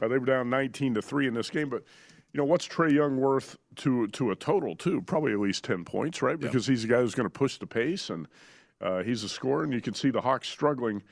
Uh, 0.01 0.09
they 0.09 0.17
were 0.17 0.25
down 0.25 0.49
19 0.49 0.95
to 0.95 1.03
3 1.03 1.29
in 1.29 1.35
this 1.35 1.51
game. 1.51 1.69
But, 1.69 1.85
you 2.33 2.39
know, 2.39 2.45
what's 2.45 2.67
Trae 2.67 2.93
Young 2.93 3.19
worth 3.19 3.59
to, 3.77 4.07
to 4.09 4.31
a 4.31 4.37
total, 4.37 4.75
too? 4.75 5.03
Probably 5.03 5.33
at 5.33 5.39
least 5.39 5.65
10 5.65 5.85
points, 5.85 6.23
right? 6.23 6.41
Because 6.41 6.67
he's 6.67 6.85
a 6.85 6.89
guy 6.89 7.01
who's 7.01 7.15
going 7.15 7.27
to 7.27 7.31
push 7.31 7.59
the 7.59 7.67
pace 7.67 8.09
and 8.09 8.27
uh, 8.81 9.03
he's 9.03 9.23
a 9.23 9.29
scorer. 9.29 9.65
And 9.65 9.75
you 9.75 9.83
can 9.83 9.93
see 9.93 10.09
the 10.09 10.23
Hawks 10.23 10.49
struggling 10.49 11.03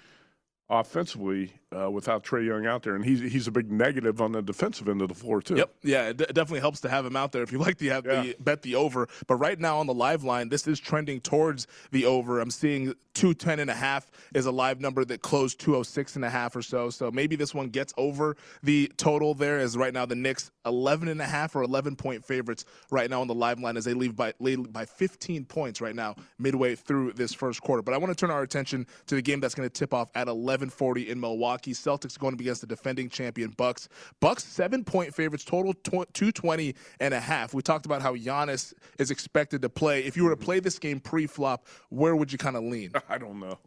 offensively 0.68 1.52
uh, 1.76 1.90
without 1.90 2.24
Trae 2.24 2.46
Young 2.46 2.66
out 2.66 2.82
there. 2.82 2.94
And 2.94 3.04
he's, 3.04 3.20
he's 3.20 3.46
a 3.46 3.50
big 3.50 3.70
negative 3.70 4.20
on 4.20 4.32
the 4.32 4.42
defensive 4.42 4.88
end 4.88 5.02
of 5.02 5.08
the 5.08 5.14
floor, 5.14 5.40
too. 5.42 5.56
Yep. 5.56 5.74
Yeah, 5.82 6.08
it 6.08 6.16
d- 6.16 6.26
definitely 6.26 6.60
helps 6.60 6.80
to 6.80 6.88
have 6.88 7.04
him 7.04 7.16
out 7.16 7.32
there 7.32 7.42
if 7.42 7.52
you 7.52 7.58
like 7.66 7.78
to 7.78 7.88
have 7.88 8.04
the 8.04 8.36
bet 8.40 8.62
the 8.62 8.74
over. 8.74 9.08
But 9.26 9.36
right 9.36 9.58
now 9.58 9.78
on 9.78 9.86
the 9.86 9.94
live 9.94 10.24
line, 10.24 10.48
this 10.48 10.66
is 10.66 10.80
trending 10.80 11.20
towards 11.20 11.66
the 11.90 12.04
over. 12.06 12.40
I'm 12.40 12.50
seeing 12.50 12.94
210 13.14 13.60
and 13.60 13.70
a 13.70 13.74
half 13.74 14.10
is 14.34 14.46
a 14.46 14.50
live 14.50 14.80
number 14.80 15.04
that 15.04 15.22
closed 15.22 15.58
206 15.60 16.16
and 16.16 16.24
a 16.24 16.30
half 16.30 16.54
or 16.56 16.62
so. 16.62 16.90
So 16.90 17.10
maybe 17.10 17.36
this 17.36 17.54
one 17.54 17.68
gets 17.68 17.92
over 17.96 18.36
the 18.62 18.90
total 18.96 19.34
there 19.34 19.58
as 19.58 19.76
right 19.76 19.92
now 19.92 20.06
the 20.06 20.14
Knicks 20.14 20.50
11 20.66 21.08
and 21.08 21.20
a 21.20 21.26
half 21.26 21.56
or 21.56 21.62
11 21.62 21.96
point 21.96 22.24
favorites 22.24 22.64
right 22.90 23.08
now 23.08 23.20
on 23.20 23.26
the 23.26 23.34
live 23.34 23.60
line 23.60 23.76
as 23.76 23.84
they 23.84 23.94
leave 23.94 24.16
by 24.16 24.32
lead 24.38 24.72
by 24.72 24.84
15 24.84 25.44
points 25.44 25.80
right 25.80 25.94
now 25.94 26.14
midway 26.38 26.74
through 26.74 27.12
this 27.12 27.32
first 27.32 27.62
quarter. 27.62 27.82
But 27.82 27.94
I 27.94 27.98
want 27.98 28.10
to 28.10 28.16
turn 28.16 28.30
our 28.30 28.42
attention 28.42 28.86
to 29.06 29.14
the 29.14 29.22
game 29.22 29.40
that's 29.40 29.54
going 29.54 29.68
to 29.68 29.72
tip 29.72 29.94
off 29.94 30.10
at 30.14 30.28
11:40 30.58 31.08
in 31.08 31.20
Milwaukee. 31.20 31.72
Celtics 31.72 32.18
going 32.18 32.34
up 32.34 32.40
against 32.40 32.60
the 32.60 32.66
defending 32.66 33.08
champion 33.08 33.50
Bucks. 33.50 33.88
Bucks 34.20 34.44
7 34.44 34.84
point 34.84 35.14
favorites 35.14 35.44
total 35.44 35.72
tw- 35.74 36.12
220 36.12 36.74
and 37.00 37.14
a 37.14 37.20
half. 37.20 37.54
We 37.54 37.62
talked 37.62 37.86
about 37.86 38.02
how 38.02 38.14
Giannis 38.14 38.74
is 38.98 39.10
expected 39.10 39.62
to 39.62 39.68
play. 39.68 40.04
If 40.04 40.16
you 40.16 40.24
were 40.24 40.30
to 40.30 40.36
play 40.36 40.60
this 40.60 40.78
game 40.78 41.00
pre-flop, 41.00 41.66
where 41.90 42.16
would 42.16 42.32
you 42.32 42.38
kind 42.38 42.56
of 42.56 42.64
lean? 42.64 42.92
I 43.08 43.18
don't 43.18 43.40
know. 43.40 43.58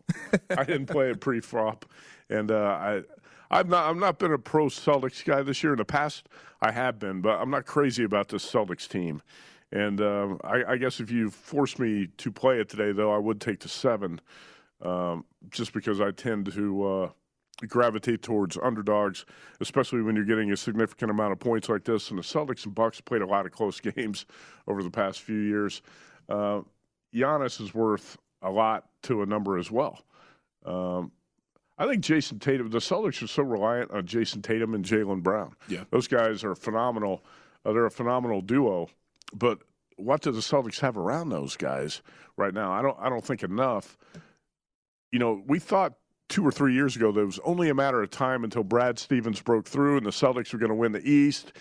I 0.50 0.64
didn't 0.64 0.88
play 0.88 1.12
it 1.12 1.20
pre-flop, 1.20 1.86
and 2.30 2.52
uh, 2.52 2.56
I, 2.56 3.02
I've 3.52 3.68
not, 3.68 3.90
I've 3.90 3.98
not 3.98 4.20
been 4.20 4.34
a 4.34 4.38
pro 4.38 4.66
Celtics 4.66 5.24
guy 5.24 5.42
this 5.42 5.64
year. 5.64 5.74
In 5.74 5.78
the 5.78 5.86
past, 5.86 6.28
I 6.62 6.72
have 6.72 7.00
been, 7.00 7.22
but 7.22 7.40
I'm 7.40 7.50
not 7.50 7.66
crazy 7.66 8.04
about 8.04 8.30
this 8.30 8.50
Celtics 8.50 8.88
team. 8.88 9.22
And 9.72 10.02
um, 10.02 10.40
I, 10.44 10.64
I 10.70 10.78
guess 10.78 11.00
if 11.00 11.12
you 11.12 11.30
force 11.30 11.78
me 11.78 12.08
to 12.18 12.32
play 12.32 12.60
it 12.60 12.70
today, 12.70 12.92
though, 12.92 13.14
I 13.14 13.18
would 13.18 13.40
take 13.40 13.60
the 13.60 13.70
seven, 13.70 14.20
um, 14.82 15.26
just 15.50 15.74
because 15.74 16.02
I 16.02 16.12
tend 16.12 16.52
to 16.54 16.88
uh, 16.88 17.10
gravitate 17.68 18.22
towards 18.22 18.58
underdogs, 18.62 19.26
especially 19.60 20.02
when 20.02 20.16
you're 20.16 20.26
getting 20.26 20.52
a 20.52 20.58
significant 20.58 21.12
amount 21.12 21.34
of 21.34 21.40
points 21.40 21.70
like 21.70 21.84
this. 21.84 22.10
And 22.10 22.18
the 22.20 22.24
Celtics 22.24 22.66
and 22.66 22.74
Bucks 22.74 23.02
played 23.02 23.22
a 23.22 23.28
lot 23.28 23.46
of 23.46 23.52
close 23.52 23.80
games 23.96 24.26
over 24.68 24.84
the 24.84 24.92
past 24.92 25.22
few 25.22 25.40
years. 25.40 25.82
Uh, 26.28 26.62
Giannis 27.14 27.60
is 27.60 27.74
worth 27.74 28.18
a 28.42 28.50
lot 28.52 28.86
to 29.04 29.22
a 29.22 29.26
number 29.26 29.58
as 29.58 29.72
well. 29.72 30.04
Um, 30.66 31.12
I 31.78 31.88
think 31.88 32.04
Jayson 32.04 32.40
Tatum, 32.40 32.70
the 32.70 32.80
Celtics 32.80 33.24
are 33.24 33.28
so 33.28 33.44
reliant 33.44 33.92
on 33.92 34.06
Jayson 34.06 34.42
Tatum 34.42 34.74
and 34.76 34.84
Jaylen 34.84 35.24
Brown. 35.24 35.56
Yeah. 35.70 35.86
Those 35.92 36.08
guys 36.08 36.44
are 36.44 36.54
phenomenal. 36.54 37.24
Uh, 37.66 37.72
they're 37.72 37.86
a 37.86 37.92
phenomenal 37.92 38.42
duo. 38.42 38.90
But 39.34 39.60
what 39.96 40.22
do 40.22 40.32
the 40.32 40.40
Celtics 40.40 40.80
have 40.80 40.98
around 40.98 41.30
those 41.30 41.56
guys 41.56 42.02
right 42.38 42.54
now? 42.54 42.72
I 42.72 42.82
don't 42.82 42.98
I 43.00 43.10
don't 43.10 43.24
think 43.24 43.44
enough. 43.44 43.98
You 45.12 45.20
know, 45.20 45.44
we 45.48 45.60
thought 45.60 45.94
two 46.28 46.46
or 46.46 46.52
three 46.52 46.74
years 46.74 46.96
ago 46.96 47.12
that 47.12 47.20
it 47.22 47.26
was 47.26 47.40
only 47.44 47.70
a 47.70 47.74
matter 47.74 48.02
of 48.02 48.10
time 48.12 48.44
until 48.44 48.64
Brad 48.64 49.00
Stevens 49.00 49.42
broke 49.42 49.68
through 49.68 49.98
and 49.98 50.06
the 50.06 50.12
Celtics 50.12 50.54
were 50.54 50.60
going 50.60 50.70
to 50.70 50.76
win 50.76 50.92
the 50.92 51.08
East 51.08 51.54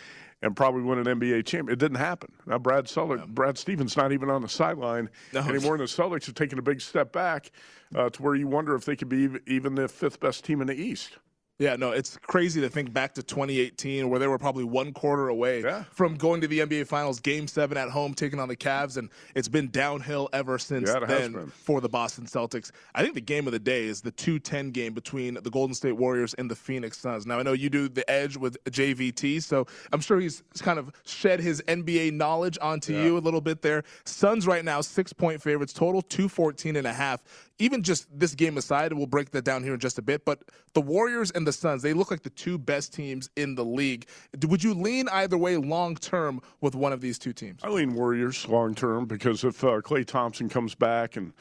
and 0.42 0.54
probably 0.54 0.82
win 0.82 0.98
an 0.98 1.06
NBA 1.18 1.46
champion. 1.46 1.72
It 1.72 1.78
didn't 1.78 1.96
happen. 1.96 2.32
Now 2.46 2.58
Brad 2.58 2.86
Celtic, 2.88 3.26
Brad 3.28 3.56
Stevens 3.58 3.96
not 3.96 4.12
even 4.12 4.28
on 4.30 4.42
the 4.42 4.48
sideline 4.48 5.08
No. 5.32 5.40
anymore, 5.40 5.74
and 5.74 5.80
the 5.80 5.86
Celtics 5.86 6.26
have 6.26 6.34
taken 6.34 6.58
a 6.58 6.62
big 6.62 6.80
step 6.80 7.12
back 7.12 7.50
uh, 7.94 8.10
to 8.10 8.22
where 8.22 8.34
you 8.34 8.46
wonder 8.46 8.74
if 8.74 8.84
they 8.84 8.94
could 8.94 9.08
be 9.08 9.28
even 9.46 9.74
the 9.74 9.88
fifth 9.88 10.20
best 10.20 10.44
team 10.44 10.60
in 10.60 10.66
the 10.66 10.76
East. 10.76 11.16
Yeah, 11.58 11.74
no, 11.74 11.90
it's 11.90 12.16
crazy 12.18 12.60
to 12.60 12.68
think 12.68 12.92
back 12.92 13.14
to 13.14 13.22
2018 13.22 14.08
where 14.08 14.20
they 14.20 14.28
were 14.28 14.38
probably 14.38 14.62
one 14.62 14.92
quarter 14.92 15.28
away 15.28 15.62
from 15.90 16.14
going 16.14 16.40
to 16.40 16.46
the 16.46 16.60
NBA 16.60 16.86
Finals, 16.86 17.18
Game 17.18 17.48
Seven 17.48 17.76
at 17.76 17.90
home, 17.90 18.14
taking 18.14 18.38
on 18.38 18.48
the 18.48 18.56
Cavs, 18.56 18.96
and 18.96 19.10
it's 19.34 19.48
been 19.48 19.68
downhill 19.70 20.28
ever 20.32 20.58
since 20.58 20.88
Yeah, 20.88 21.00
then 21.00 21.48
for 21.48 21.80
the 21.80 21.88
Boston 21.88 22.26
Celtics. 22.26 22.70
I 22.94 23.02
think 23.02 23.14
the 23.14 23.20
game 23.20 23.46
of 23.46 23.52
the 23.52 23.58
day 23.58 23.84
is 23.86 24.00
the 24.00 24.12
2-10 24.12 24.72
game 24.72 24.94
between 24.94 25.34
the 25.34 25.50
Golden 25.50 25.74
State 25.74 25.96
Warriors 25.96 26.32
and 26.34 26.48
the 26.48 26.54
Phoenix 26.54 26.96
Suns. 26.98 27.26
Now 27.26 27.40
I 27.40 27.42
know 27.42 27.54
you 27.54 27.70
do 27.70 27.88
the 27.88 28.08
edge 28.08 28.36
with 28.36 28.62
JVT, 28.64 29.42
so 29.42 29.66
I'm 29.92 30.00
sure 30.00 30.20
he's 30.20 30.44
kind 30.60 30.78
of 30.78 30.92
shed 31.04 31.40
his 31.40 31.60
NBA 31.62 32.12
knowledge 32.12 32.56
onto 32.62 32.94
you 32.94 33.18
a 33.18 33.20
little 33.20 33.40
bit 33.40 33.62
there. 33.62 33.82
Suns 34.04 34.46
right 34.46 34.64
now 34.64 34.80
six 34.80 35.12
point 35.12 35.42
favorites, 35.42 35.72
total 35.72 36.02
214 36.02 36.76
and 36.76 36.86
a 36.86 36.92
half. 36.92 37.22
Even 37.58 37.82
just 37.82 38.06
this 38.16 38.34
game 38.34 38.56
aside, 38.56 38.92
we'll 38.92 39.06
break 39.06 39.30
that 39.32 39.44
down 39.44 39.62
here 39.62 39.74
in 39.74 39.80
just 39.80 39.98
a 39.98 40.02
bit. 40.02 40.24
But 40.24 40.42
the 40.74 40.80
Warriors 40.80 41.30
and 41.32 41.46
the 41.46 41.52
Suns, 41.52 41.82
they 41.82 41.92
look 41.92 42.10
like 42.10 42.22
the 42.22 42.30
two 42.30 42.58
best 42.58 42.92
teams 42.92 43.30
in 43.36 43.54
the 43.54 43.64
league. 43.64 44.06
Would 44.46 44.62
you 44.62 44.74
lean 44.74 45.08
either 45.08 45.36
way 45.36 45.56
long 45.56 45.96
term 45.96 46.40
with 46.60 46.74
one 46.74 46.92
of 46.92 47.00
these 47.00 47.18
two 47.18 47.32
teams? 47.32 47.60
I 47.62 47.68
lean 47.68 47.94
Warriors 47.94 48.46
long 48.48 48.74
term 48.74 49.06
because 49.06 49.44
if 49.44 49.62
uh, 49.64 49.80
Klay 49.80 50.06
Thompson 50.06 50.48
comes 50.48 50.74
back 50.74 51.16
and 51.16 51.32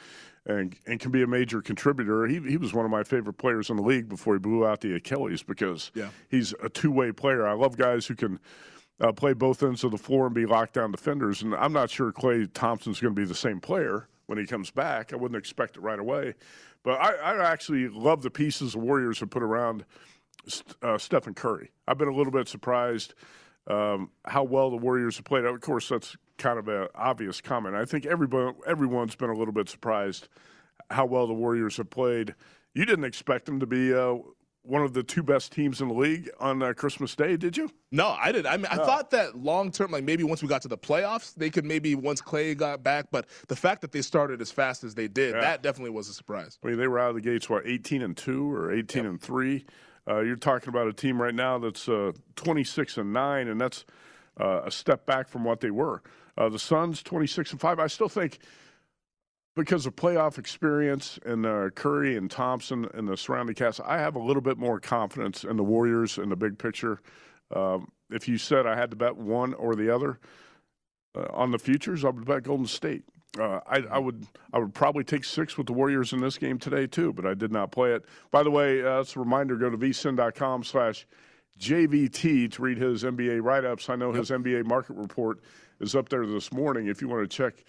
and, 0.48 0.78
and 0.86 0.98
can 1.00 1.12
be 1.12 1.24
a 1.24 1.28
major 1.28 1.62
contributor. 1.62 2.26
He, 2.26 2.40
he 2.40 2.56
was 2.56 2.74
one 2.74 2.86
of 2.86 2.92
my 2.92 3.04
favorite 3.04 3.34
players 3.34 3.70
in 3.70 3.76
the 3.76 3.84
league 3.84 4.08
before 4.08 4.36
he 4.36 4.40
blew 4.40 4.66
out 4.66 4.80
the 4.80 4.96
Achilles 4.96 5.44
because 5.44 5.92
yeah. 5.94 6.08
he's 6.30 6.54
a 6.64 6.70
two 6.70 6.90
way 6.90 7.12
player. 7.12 7.46
I 7.46 7.52
love 7.52 7.76
guys 7.76 8.08
who 8.08 8.16
can 8.16 8.40
uh, 9.02 9.12
play 9.12 9.34
both 9.34 9.62
ends 9.62 9.84
of 9.84 9.92
the 9.92 9.98
floor 9.98 10.26
and 10.26 10.34
be 10.34 10.46
lockdown 10.46 10.92
defenders. 10.92 11.42
And 11.42 11.54
I'm 11.54 11.74
not 11.74 11.90
sure 11.90 12.14
Klay 12.14 12.50
Thompson's 12.54 13.02
going 13.02 13.14
to 13.14 13.20
be 13.20 13.26
the 13.26 13.36
same 13.36 13.60
player 13.60 14.08
when 14.28 14.38
he 14.38 14.46
comes 14.46 14.70
back. 14.72 15.12
I 15.12 15.16
wouldn't 15.16 15.38
expect 15.38 15.78
it 15.78 15.82
right 15.82 16.00
away. 16.00 16.36
But 16.84 17.02
I, 17.02 17.16
I 17.16 17.52
actually 17.52 17.90
love 17.90 18.22
the 18.22 18.30
pieces 18.30 18.74
the 18.74 18.80
Warriors 18.80 19.20
have 19.20 19.30
put 19.30 19.44
around 19.44 19.84
uh, 20.82 20.98
Stephen 20.98 21.34
Curry. 21.34 21.72
I've 21.88 21.98
been 21.98 22.08
a 22.08 22.16
little 22.16 22.32
bit 22.32 22.48
surprised 22.48 23.14
um, 23.68 24.12
how 24.26 24.44
well 24.44 24.70
the 24.70 24.78
Warriors 24.78 25.18
have 25.18 25.26
played. 25.26 25.44
Of 25.44 25.60
course, 25.62 25.90
that's 25.90 26.16
kind 26.38 26.60
of 26.60 26.68
an 26.68 26.88
obvious 26.96 27.42
comment. 27.42 27.76
I 27.76 27.86
think 27.86 28.06
everybody, 28.06 28.56
everyone's 28.66 29.16
been 29.16 29.30
a 29.30 29.36
little 29.36 29.54
bit 29.54 29.70
surprised 29.70 30.30
how 30.90 31.06
well 31.06 31.28
the 31.28 31.34
Warriors 31.34 31.78
have 31.78 31.90
played. 31.90 32.36
You 32.74 32.86
didn't 32.86 33.06
expect 33.06 33.46
them 33.46 33.60
to 33.60 33.66
be 33.66 33.94
uh, 33.94 34.18
one 34.68 34.84
of 34.84 34.94
the 34.94 35.04
two 35.04 35.24
best 35.24 35.52
teams 35.52 35.82
in 35.82 35.88
the 35.88 35.94
league 35.94 36.30
on 36.40 36.62
uh, 36.62 36.74
Christmas 36.74 37.16
Day, 37.16 37.38
did 37.38 37.56
you? 37.56 37.72
No, 37.92 38.10
I 38.20 38.32
did. 38.32 38.46
I 38.46 38.58
mean, 38.58 38.68
I 38.70 38.76
thought 38.76 39.12
that 39.12 39.38
long 39.38 39.72
term, 39.72 39.92
like 39.92 40.04
maybe 40.04 40.24
once 40.24 40.42
we 40.42 40.48
got 40.48 40.62
to 40.64 40.68
the 40.68 40.78
playoffs, 40.78 41.34
they 41.36 41.50
could 41.50 41.66
maybe 41.66 41.96
once 41.96 42.22
Klay 42.22 42.56
got 42.56 42.84
back. 42.84 43.08
But 43.12 43.28
the 43.48 43.56
fact 43.56 43.82
that 43.82 43.92
they 43.92 44.02
started 44.02 44.42
as 44.42 44.52
fast 44.52 44.84
as 44.84 44.94
they 44.94 45.08
did, 45.08 45.34
yeah. 45.34 45.42
that 45.42 45.64
definitely 45.64 45.92
was 45.92 46.10
a 46.10 46.14
surprise. 46.14 46.60
I 46.64 46.68
mean, 46.68 46.78
they 46.78 46.88
were 46.88 47.00
out 47.00 47.10
of 47.10 47.16
the 47.16 47.22
gates 47.22 47.50
what 47.50 47.66
eighteen 47.66 48.02
and 48.02 48.16
two 48.16 48.52
or 48.54 48.72
eighteen 48.72 49.04
yep. 49.04 49.12
and 49.12 49.22
three. 49.22 49.66
Uh, 50.08 50.20
you're 50.22 50.36
talking 50.36 50.70
about 50.70 50.88
a 50.88 50.94
team 50.94 51.22
right 51.22 51.36
now 51.36 51.58
that's 51.58 51.90
uh, 51.90 52.14
26 52.38 52.98
and 52.98 53.12
nine, 53.12 53.50
and 53.50 53.60
that's 53.60 53.84
uh, 54.40 54.62
a 54.64 54.72
step 54.72 55.06
back 55.06 55.28
from 55.28 55.44
what 55.44 55.60
they 55.60 55.72
were. 55.72 56.02
Uh, 56.38 56.48
the 56.48 56.60
Suns 56.60 57.04
26 57.04 57.52
and 57.52 57.60
five. 57.60 57.80
I 57.80 57.88
still 57.88 58.08
think 58.08 58.40
because 59.58 59.86
of 59.86 59.96
playoff 59.96 60.38
experience 60.38 61.20
and 61.26 61.46
uh, 61.46 61.70
Curry 61.72 62.16
and 62.16 62.30
Thompson 62.32 62.88
and 62.94 63.08
the 63.08 63.18
surrounding 63.18 63.56
cast, 63.56 63.82
I 63.84 63.98
have 63.98 64.16
a 64.16 64.20
little 64.20 64.42
bit 64.42 64.58
more 64.58 64.80
confidence 64.80 65.44
in 65.44 65.58
the 65.58 65.64
Warriors 65.64 66.18
in 66.18 66.30
the 66.30 66.36
big 66.36 66.58
picture. 66.58 67.02
Um, 67.54 67.92
if 68.10 68.28
you 68.28 68.38
said 68.38 68.66
I 68.66 68.76
had 68.76 68.92
to 68.92 68.96
bet 68.96 69.18
one 69.18 69.54
or 69.56 69.76
the 69.76 69.94
other 69.94 70.20
uh, 71.16 71.26
on 71.32 71.52
the 71.52 71.60
futures, 71.60 72.06
I 72.06 72.10
would 72.10 72.26
bet 72.26 72.44
Golden 72.44 72.68
State. 72.68 73.04
Uh, 73.38 73.60
I, 73.68 73.78
I, 73.92 73.98
would 73.98 74.26
I 74.54 74.60
would 74.60 74.74
probably 74.74 75.04
take 75.04 75.24
six 75.24 75.58
with 75.58 75.68
the 75.68 75.74
Warriors 75.74 76.14
in 76.14 76.22
this 76.22 76.38
game 76.38 76.60
today 76.60 76.88
too, 76.88 77.12
but 77.12 77.26
I 77.26 77.34
did 77.34 77.52
not 77.52 77.72
play 77.72 77.94
it. 77.94 78.06
By 78.32 78.44
the 78.44 78.52
way, 78.52 78.82
uh, 78.82 78.98
that's 78.98 79.16
a 79.16 79.20
reminder: 79.20 79.58
go 79.58 79.70
to 79.70 79.78
vsin.com 79.78 80.64
slash 80.64 81.06
JVT 81.60 82.52
to 82.52 82.62
read 82.62 82.78
his 82.78 83.04
NBA 83.04 83.44
write-ups. 83.44 83.90
I 83.90 83.96
know 83.96 84.14
his 84.14 84.30
NBA 84.30 84.66
market 84.66 84.96
report 84.96 85.40
is 85.80 85.96
up 85.96 86.10
there 86.10 86.26
this 86.26 86.54
morning. 86.54 86.88
If 86.88 87.02
you 87.02 87.08
want 87.08 87.30
to 87.30 87.36
check 87.36 87.64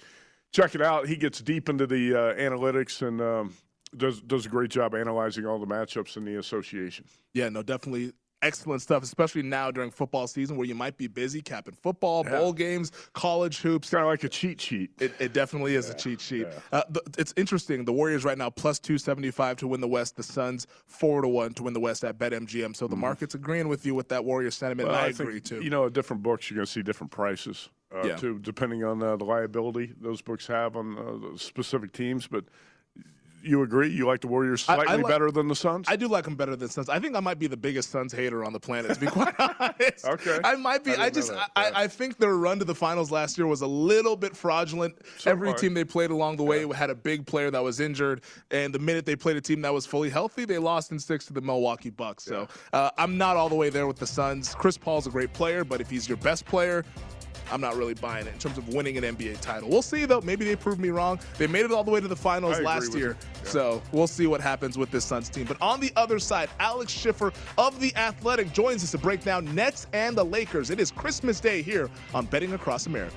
check 0.53 0.75
it 0.75 0.83
out, 0.83 1.07
he 1.07 1.17
gets 1.17 1.41
deep 1.41 1.69
into 1.69 1.87
the 1.87 2.15
uh, 2.15 2.35
analytics 2.35 3.07
and 3.07 3.21
um, 3.21 3.55
does 3.97 4.21
does 4.23 4.47
a 4.47 4.49
great 4.49 4.71
job 4.71 4.95
analyzing 4.95 5.47
all 5.47 5.59
the 5.59 5.67
matchups 5.67 6.17
in 6.17 6.25
the 6.25 6.39
association. 6.39 7.05
Yeah, 7.35 7.49
no, 7.49 7.63
definitely 7.63 8.13
excellent 8.43 8.83
stuff, 8.83 9.03
especially 9.03 9.43
now 9.43 9.71
during 9.71 9.91
football 9.91 10.27
season 10.27 10.57
where 10.57 10.67
you 10.67 10.75
might 10.75 10.97
be 10.97 11.07
busy 11.07 11.41
capping 11.41 11.75
football, 11.75 12.25
yeah. 12.25 12.39
bowl 12.39 12.53
games, 12.53 12.93
college 13.13 13.61
hoops. 13.61 13.91
Kind 13.91 14.03
of 14.03 14.09
like 14.09 14.25
a 14.25 14.29
cheat 14.29 14.61
sheet. 14.61 14.91
It, 15.01 15.13
it 15.19 15.33
definitely 15.33 15.75
is 15.75 15.87
yeah. 15.89 15.95
a 15.95 15.97
cheat 15.97 16.21
sheet. 16.21 16.47
Yeah. 16.51 16.79
Uh, 16.79 16.83
the, 16.91 17.03
it's 17.19 17.35
interesting. 17.37 17.85
The 17.85 17.93
Warriors 17.93 18.25
right 18.25 18.39
now 18.39 18.51
plus 18.51 18.79
275 18.79 19.59
to 19.59 19.69
win 19.69 19.81
the 19.81 19.89
West. 19.89 20.17
The 20.17 20.23
Suns 20.23 20.67
4 20.87 21.23
to 21.23 21.29
1 21.29 21.55
to 21.55 21.63
win 21.65 21.75
the 21.75 21.81
West 21.81 22.05
at 22.05 22.19
BetMGM. 22.19 22.77
So 22.77 22.87
the 22.87 22.97
mm 22.97 22.99
market's 22.99 23.37
agreeing 23.37 23.69
with 23.69 23.87
you 23.87 23.95
with 23.95 24.09
that 24.09 24.25
Warrior 24.25 24.51
sentiment. 24.51 24.89
Well, 24.89 24.99
I, 24.99 25.05
I 25.05 25.13
think, 25.13 25.21
agree 25.21 25.41
too. 25.41 25.63
You 25.63 25.71
know, 25.71 25.87
at 25.87 25.93
different 25.93 26.23
books, 26.23 26.51
you're 26.51 26.57
going 26.57 26.67
to 26.67 26.73
see 26.73 26.83
different 26.83 27.13
prices. 27.13 27.71
Uh, 27.95 28.03
yeah. 28.05 28.17
too, 28.17 28.39
depending 28.41 28.85
on 28.85 29.03
uh, 29.03 29.17
the 29.17 29.25
liability 29.25 29.95
those 29.99 30.21
books 30.21 30.47
have 30.47 30.77
on 30.77 30.99
uh, 30.99 31.39
specific 31.39 31.93
teams. 31.93 32.27
But 32.27 32.45
you 33.43 33.63
agree? 33.63 33.89
You 33.89 34.07
like 34.07 34.21
the 34.21 34.29
Warriors 34.29 34.63
slightly 34.65 34.87
I, 34.89 34.93
I 34.93 34.97
like, 34.97 35.07
better 35.07 35.31
than 35.31 35.49
the 35.49 35.57
Suns? 35.57 35.87
I 35.89 35.97
do 35.97 36.09
like 36.09 36.25
them 36.25 36.37
better 36.37 36.57
than 36.57 36.69
Suns. 36.69 36.89
I 36.89 36.99
think 36.99 37.17
I 37.17 37.21
might 37.21 37.39
be 37.39 37.47
the 37.47 37.57
biggest 37.57 37.91
Suns 37.91 38.13
hater 38.13 38.45
on 38.45 38.53
the 38.53 38.61
planet, 38.61 38.95
to 38.95 39.01
be 39.01 39.07
quite 39.07 39.35
honest. 39.39 40.05
Okay. 40.05 40.39
I 40.45 40.57
might 40.57 40.85
be. 40.85 40.95
I, 40.95 41.05
I 41.05 41.11
just, 41.11 41.33
I, 41.33 41.73
I, 41.75 41.87
think 41.89 42.19
their 42.19 42.37
run 42.37 42.59
to 42.59 42.65
the 42.65 42.75
finals 42.75 43.11
last 43.11 43.39
year 43.39 43.47
was 43.47 43.63
a 43.63 43.67
little 43.67 44.17
bit 44.17 44.37
fraudulent. 44.37 44.97
So 45.19 45.31
Every 45.31 45.55
team 45.55 45.75
they 45.75 45.85
played 45.85 46.11
along 46.11 46.37
the 46.37 46.45
way 46.45 46.65
yeah. 46.65 46.75
had 46.75 46.91
a 46.91 46.95
big 46.95 47.27
player 47.27 47.51
that 47.51 47.63
was 47.63 47.81
injured, 47.81 48.23
and 48.51 48.75
the 48.75 48.79
minute 48.79 49.07
they 49.07 49.17
played 49.17 49.37
a 49.37 49.41
team 49.41 49.61
that 49.63 49.73
was 49.73 49.87
fully 49.87 50.11
healthy, 50.11 50.45
they 50.45 50.59
lost 50.59 50.93
in 50.93 50.99
six 50.99 51.27
to 51.27 51.33
the 51.33 51.41
Milwaukee 51.41 51.91
Bucks. 51.91 52.29
Yeah. 52.31 52.47
So 52.47 52.49
uh, 52.73 52.91
I'm 52.99 53.19
not 53.19 53.37
all 53.37 53.49
the 53.49 53.55
way 53.55 53.71
there 53.71 53.87
with 53.87 53.99
the 53.99 54.07
Suns. 54.07 54.55
Chris 54.55 54.77
Paul's 54.77 55.07
a 55.07 55.11
great 55.11 55.33
player, 55.33 55.65
but 55.65 55.81
if 55.81 55.91
he's 55.91 56.09
your 56.09 56.19
best 56.19 56.45
player, 56.45 56.85
I'm 57.51 57.61
not 57.61 57.77
really 57.77 57.95
buying 57.95 58.27
it 58.27 58.33
in 58.33 58.39
terms 58.39 58.59
of 58.59 58.69
winning 58.69 58.97
an 58.99 59.05
NBA 59.05 59.41
title. 59.41 59.69
We'll 59.69 59.83
see 59.83 60.05
though. 60.05 60.21
Maybe 60.21 60.45
they 60.45 60.57
prove 60.57 60.79
me 60.79 60.91
wrong. 60.91 61.19
They 61.39 61.47
made 61.47 61.65
it 61.65 61.73
all 61.73 61.85
the 61.85 61.91
way 61.91 62.01
to 62.01 62.09
the 62.09 62.17
finals 62.17 62.61
last 62.61 62.95
year, 62.95 63.17
yeah. 63.43 63.49
so 63.49 63.83
we'll 63.93 64.07
see 64.07 64.27
what 64.27 64.41
happens 64.41 64.77
with 64.77 64.91
this 64.91 65.05
Suns 65.05 65.29
team. 65.29 65.47
But 65.47 65.61
on 65.61 65.81
the 65.81 65.93
other 65.97 66.19
side, 66.19 66.51
Alex 66.61 66.93
Schiffer 66.93 67.33
of 67.57 67.81
the 67.81 67.95
Athletic 67.97 68.53
joins 68.53 68.83
us 68.83 68.91
to 68.93 68.99
break 68.99 69.25
down 69.25 69.55
Nets 69.55 69.87
and 69.93 70.17
the 70.17 70.25
Lakers. 70.25 70.71
It 70.71 70.81
is 70.81 70.91
Christmas 70.91 71.41
Day 71.41 71.63
here 71.63 71.91
on 72.15 72.27
Betting 72.27 72.53
Across 72.53 72.87
America. 72.87 73.17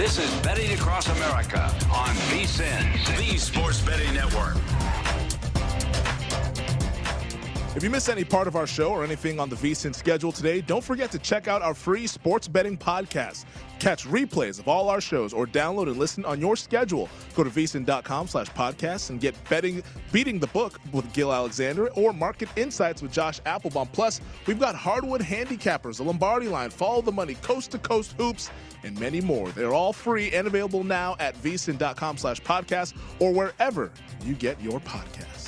This 0.00 0.18
is 0.18 0.34
Betting 0.40 0.72
Across 0.72 1.08
America 1.08 1.62
on 1.92 2.08
VSIN, 2.30 3.18
the 3.18 3.36
Sports 3.36 3.82
Betting 3.82 4.14
Network. 4.14 4.56
If 7.76 7.84
you 7.84 7.90
miss 7.90 8.08
any 8.08 8.24
part 8.24 8.48
of 8.48 8.56
our 8.56 8.66
show 8.66 8.90
or 8.90 9.04
anything 9.04 9.38
on 9.38 9.48
the 9.48 9.54
VSIN 9.54 9.94
schedule 9.94 10.32
today, 10.32 10.60
don't 10.60 10.82
forget 10.82 11.12
to 11.12 11.20
check 11.20 11.46
out 11.46 11.62
our 11.62 11.72
free 11.72 12.08
sports 12.08 12.48
betting 12.48 12.76
podcast. 12.76 13.44
Catch 13.78 14.06
replays 14.06 14.58
of 14.58 14.66
all 14.66 14.88
our 14.88 15.00
shows 15.00 15.32
or 15.32 15.46
download 15.46 15.86
and 15.86 15.96
listen 15.96 16.24
on 16.24 16.40
your 16.40 16.56
schedule. 16.56 17.08
Go 17.36 17.44
to 17.44 17.48
vsin.com 17.48 18.26
slash 18.26 18.48
podcasts 18.48 19.10
and 19.10 19.20
get 19.20 19.36
betting 19.48 19.84
beating 20.10 20.40
the 20.40 20.48
book 20.48 20.80
with 20.92 21.10
Gill 21.12 21.32
Alexander 21.32 21.90
or 21.90 22.12
market 22.12 22.48
insights 22.56 23.02
with 23.02 23.12
Josh 23.12 23.40
Appelbaum. 23.42 23.90
Plus, 23.92 24.20
we've 24.48 24.58
got 24.58 24.74
hardwood 24.74 25.20
handicappers, 25.20 25.98
the 25.98 26.02
Lombardi 26.02 26.48
line, 26.48 26.70
follow 26.70 27.00
the 27.02 27.12
money, 27.12 27.34
coast 27.36 27.70
to 27.70 27.78
coast 27.78 28.14
hoops, 28.18 28.50
and 28.82 28.98
many 28.98 29.20
more. 29.20 29.48
They're 29.50 29.74
all 29.74 29.92
free 29.92 30.32
and 30.32 30.48
available 30.48 30.82
now 30.82 31.14
at 31.20 31.36
vsin.com 31.36 32.16
slash 32.16 32.40
podcast 32.40 32.98
or 33.20 33.32
wherever 33.32 33.92
you 34.24 34.34
get 34.34 34.60
your 34.60 34.80
podcasts. 34.80 35.39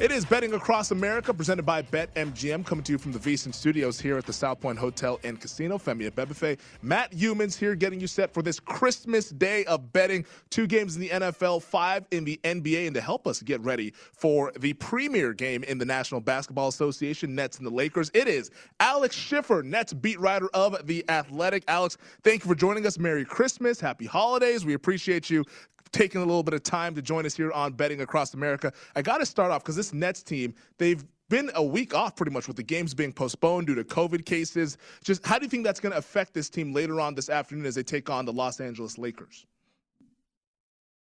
It 0.00 0.12
is 0.12 0.24
Betting 0.24 0.54
Across 0.54 0.92
America, 0.92 1.34
presented 1.34 1.66
by 1.66 1.82
BetMGM, 1.82 2.64
coming 2.64 2.84
to 2.84 2.92
you 2.92 2.98
from 2.98 3.10
the 3.10 3.18
VSIN 3.18 3.52
Studios 3.52 4.00
here 4.00 4.16
at 4.16 4.26
the 4.26 4.32
South 4.32 4.60
Point 4.60 4.78
Hotel 4.78 5.18
and 5.24 5.40
Casino. 5.40 5.76
Femi 5.76 6.08
Abebefe, 6.08 6.56
Matt 6.82 7.10
Youmans 7.10 7.58
here, 7.58 7.74
getting 7.74 7.98
you 7.98 8.06
set 8.06 8.32
for 8.32 8.40
this 8.40 8.60
Christmas 8.60 9.30
day 9.30 9.64
of 9.64 9.92
betting. 9.92 10.24
Two 10.50 10.68
games 10.68 10.94
in 10.94 11.00
the 11.00 11.08
NFL, 11.08 11.64
five 11.64 12.06
in 12.12 12.22
the 12.22 12.38
NBA, 12.44 12.86
and 12.86 12.94
to 12.94 13.00
help 13.00 13.26
us 13.26 13.42
get 13.42 13.60
ready 13.62 13.92
for 14.12 14.52
the 14.60 14.72
premier 14.74 15.32
game 15.32 15.64
in 15.64 15.78
the 15.78 15.84
National 15.84 16.20
Basketball 16.20 16.68
Association, 16.68 17.34
Nets 17.34 17.58
and 17.58 17.66
the 17.66 17.74
Lakers, 17.74 18.08
it 18.14 18.28
is 18.28 18.52
Alex 18.78 19.16
Schiffer, 19.16 19.64
Nets 19.64 19.92
beat 19.92 20.20
writer 20.20 20.48
of 20.54 20.86
The 20.86 21.04
Athletic. 21.10 21.64
Alex, 21.66 21.98
thank 22.22 22.44
you 22.44 22.48
for 22.48 22.54
joining 22.54 22.86
us. 22.86 23.00
Merry 23.00 23.24
Christmas, 23.24 23.80
Happy 23.80 24.06
Holidays. 24.06 24.64
We 24.64 24.74
appreciate 24.74 25.28
you 25.28 25.44
taking 25.92 26.20
a 26.20 26.24
little 26.24 26.42
bit 26.42 26.54
of 26.54 26.62
time 26.62 26.94
to 26.94 27.02
join 27.02 27.26
us 27.26 27.36
here 27.36 27.52
on 27.52 27.72
Betting 27.72 28.00
Across 28.00 28.34
America. 28.34 28.72
I 28.96 29.02
got 29.02 29.18
to 29.18 29.26
start 29.26 29.50
off 29.50 29.62
because 29.62 29.76
this 29.76 29.92
Nets 29.92 30.22
team, 30.22 30.54
they've 30.78 31.04
been 31.28 31.50
a 31.54 31.62
week 31.62 31.94
off 31.94 32.16
pretty 32.16 32.32
much 32.32 32.48
with 32.48 32.56
the 32.56 32.62
games 32.62 32.94
being 32.94 33.12
postponed 33.12 33.66
due 33.66 33.74
to 33.74 33.84
COVID 33.84 34.24
cases. 34.24 34.78
Just 35.04 35.26
how 35.26 35.38
do 35.38 35.44
you 35.44 35.50
think 35.50 35.64
that's 35.64 35.80
going 35.80 35.92
to 35.92 35.98
affect 35.98 36.34
this 36.34 36.48
team 36.48 36.72
later 36.72 37.00
on 37.00 37.14
this 37.14 37.28
afternoon 37.28 37.66
as 37.66 37.74
they 37.74 37.82
take 37.82 38.08
on 38.10 38.24
the 38.24 38.32
Los 38.32 38.60
Angeles 38.60 38.98
Lakers? 38.98 39.46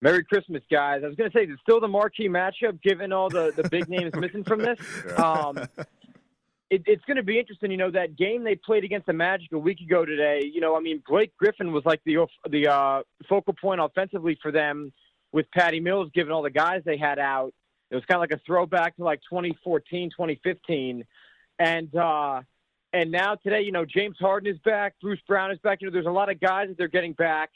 Merry 0.03 0.25
Christmas, 0.25 0.63
guys. 0.71 1.03
I 1.05 1.09
was 1.09 1.17
going 1.17 1.31
to 1.31 1.37
say, 1.37 1.45
it's 1.45 1.61
still 1.61 1.79
the 1.79 1.89
marquee 1.89 2.29
matchup 2.29 2.81
given 2.83 3.13
all 3.13 3.29
the, 3.29 3.53
the 3.55 3.69
big 3.69 3.89
names 3.89 4.15
missing 4.15 4.45
from 4.45 4.61
this. 4.61 4.79
Um, 5.19 5.69
it, 6.71 6.83
it's 6.87 7.05
going 7.05 7.17
to 7.17 7.23
be 7.23 7.39
interesting. 7.39 7.71
You 7.71 7.77
know, 7.77 7.91
that 7.91 8.17
game 8.17 8.45
they 8.45 8.55
played 8.55 8.85
against 8.85 9.07
the 9.07 9.13
Magic 9.13 9.53
a 9.53 9.59
week 9.59 9.81
ago 9.81 10.05
today. 10.05 10.49
You 10.51 10.61
know, 10.61 10.77
I 10.77 10.81
mean, 10.81 11.03
Blake 11.07 11.37
Griffin 11.37 11.73
was 11.73 11.85
like 11.85 12.01
the 12.05 12.27
the 12.49 12.69
uh, 12.69 13.03
focal 13.29 13.55
point 13.55 13.81
offensively 13.81 14.39
for 14.41 14.53
them, 14.53 14.93
with 15.33 15.51
Patty 15.51 15.81
Mills 15.81 16.11
given 16.15 16.33
all 16.33 16.43
the 16.43 16.51
guys 16.51 16.83
they 16.85 16.97
had 16.97 17.19
out. 17.19 17.53
It 17.91 17.97
was 17.97 18.05
kind 18.05 18.17
of 18.17 18.21
like 18.21 18.33
a 18.33 18.41
throwback 18.47 18.97
to 18.97 19.05
like 19.05 19.21
2014, 19.29 20.11
2015, 20.11 21.05
and 21.59 21.97
uh, 21.97 22.43
and 22.93 23.11
now 23.11 23.35
today, 23.35 23.63
you 23.63 23.73
know, 23.73 23.85
James 23.85 24.17
Harden 24.21 24.53
is 24.53 24.59
back, 24.61 24.95
Bruce 25.03 25.21
Brown 25.27 25.51
is 25.51 25.59
back. 25.59 25.81
You 25.81 25.89
know, 25.89 25.93
there's 25.93 26.07
a 26.07 26.11
lot 26.11 26.31
of 26.31 26.41
guys 26.41 26.69
that 26.69 26.79
they're 26.79 26.89
getting 26.89 27.13
back, 27.15 27.51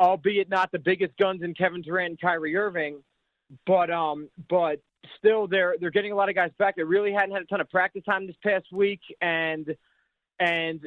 albeit 0.00 0.48
not 0.48 0.72
the 0.72 0.78
biggest 0.80 1.16
guns 1.16 1.42
in 1.42 1.54
Kevin 1.54 1.82
Durant 1.82 2.10
and 2.10 2.20
Kyrie 2.20 2.56
Irving, 2.56 3.02
but 3.64 3.90
um, 3.90 4.28
but 4.48 4.80
still 5.18 5.46
they're 5.46 5.76
they're 5.80 5.90
getting 5.90 6.12
a 6.12 6.16
lot 6.16 6.28
of 6.28 6.34
guys 6.34 6.50
back. 6.58 6.76
They 6.76 6.82
really 6.82 7.12
hadn't 7.12 7.32
had 7.32 7.42
a 7.42 7.46
ton 7.46 7.60
of 7.60 7.70
practice 7.70 8.02
time 8.04 8.26
this 8.26 8.36
past 8.42 8.66
week, 8.72 9.00
and 9.20 9.74
and 10.38 10.80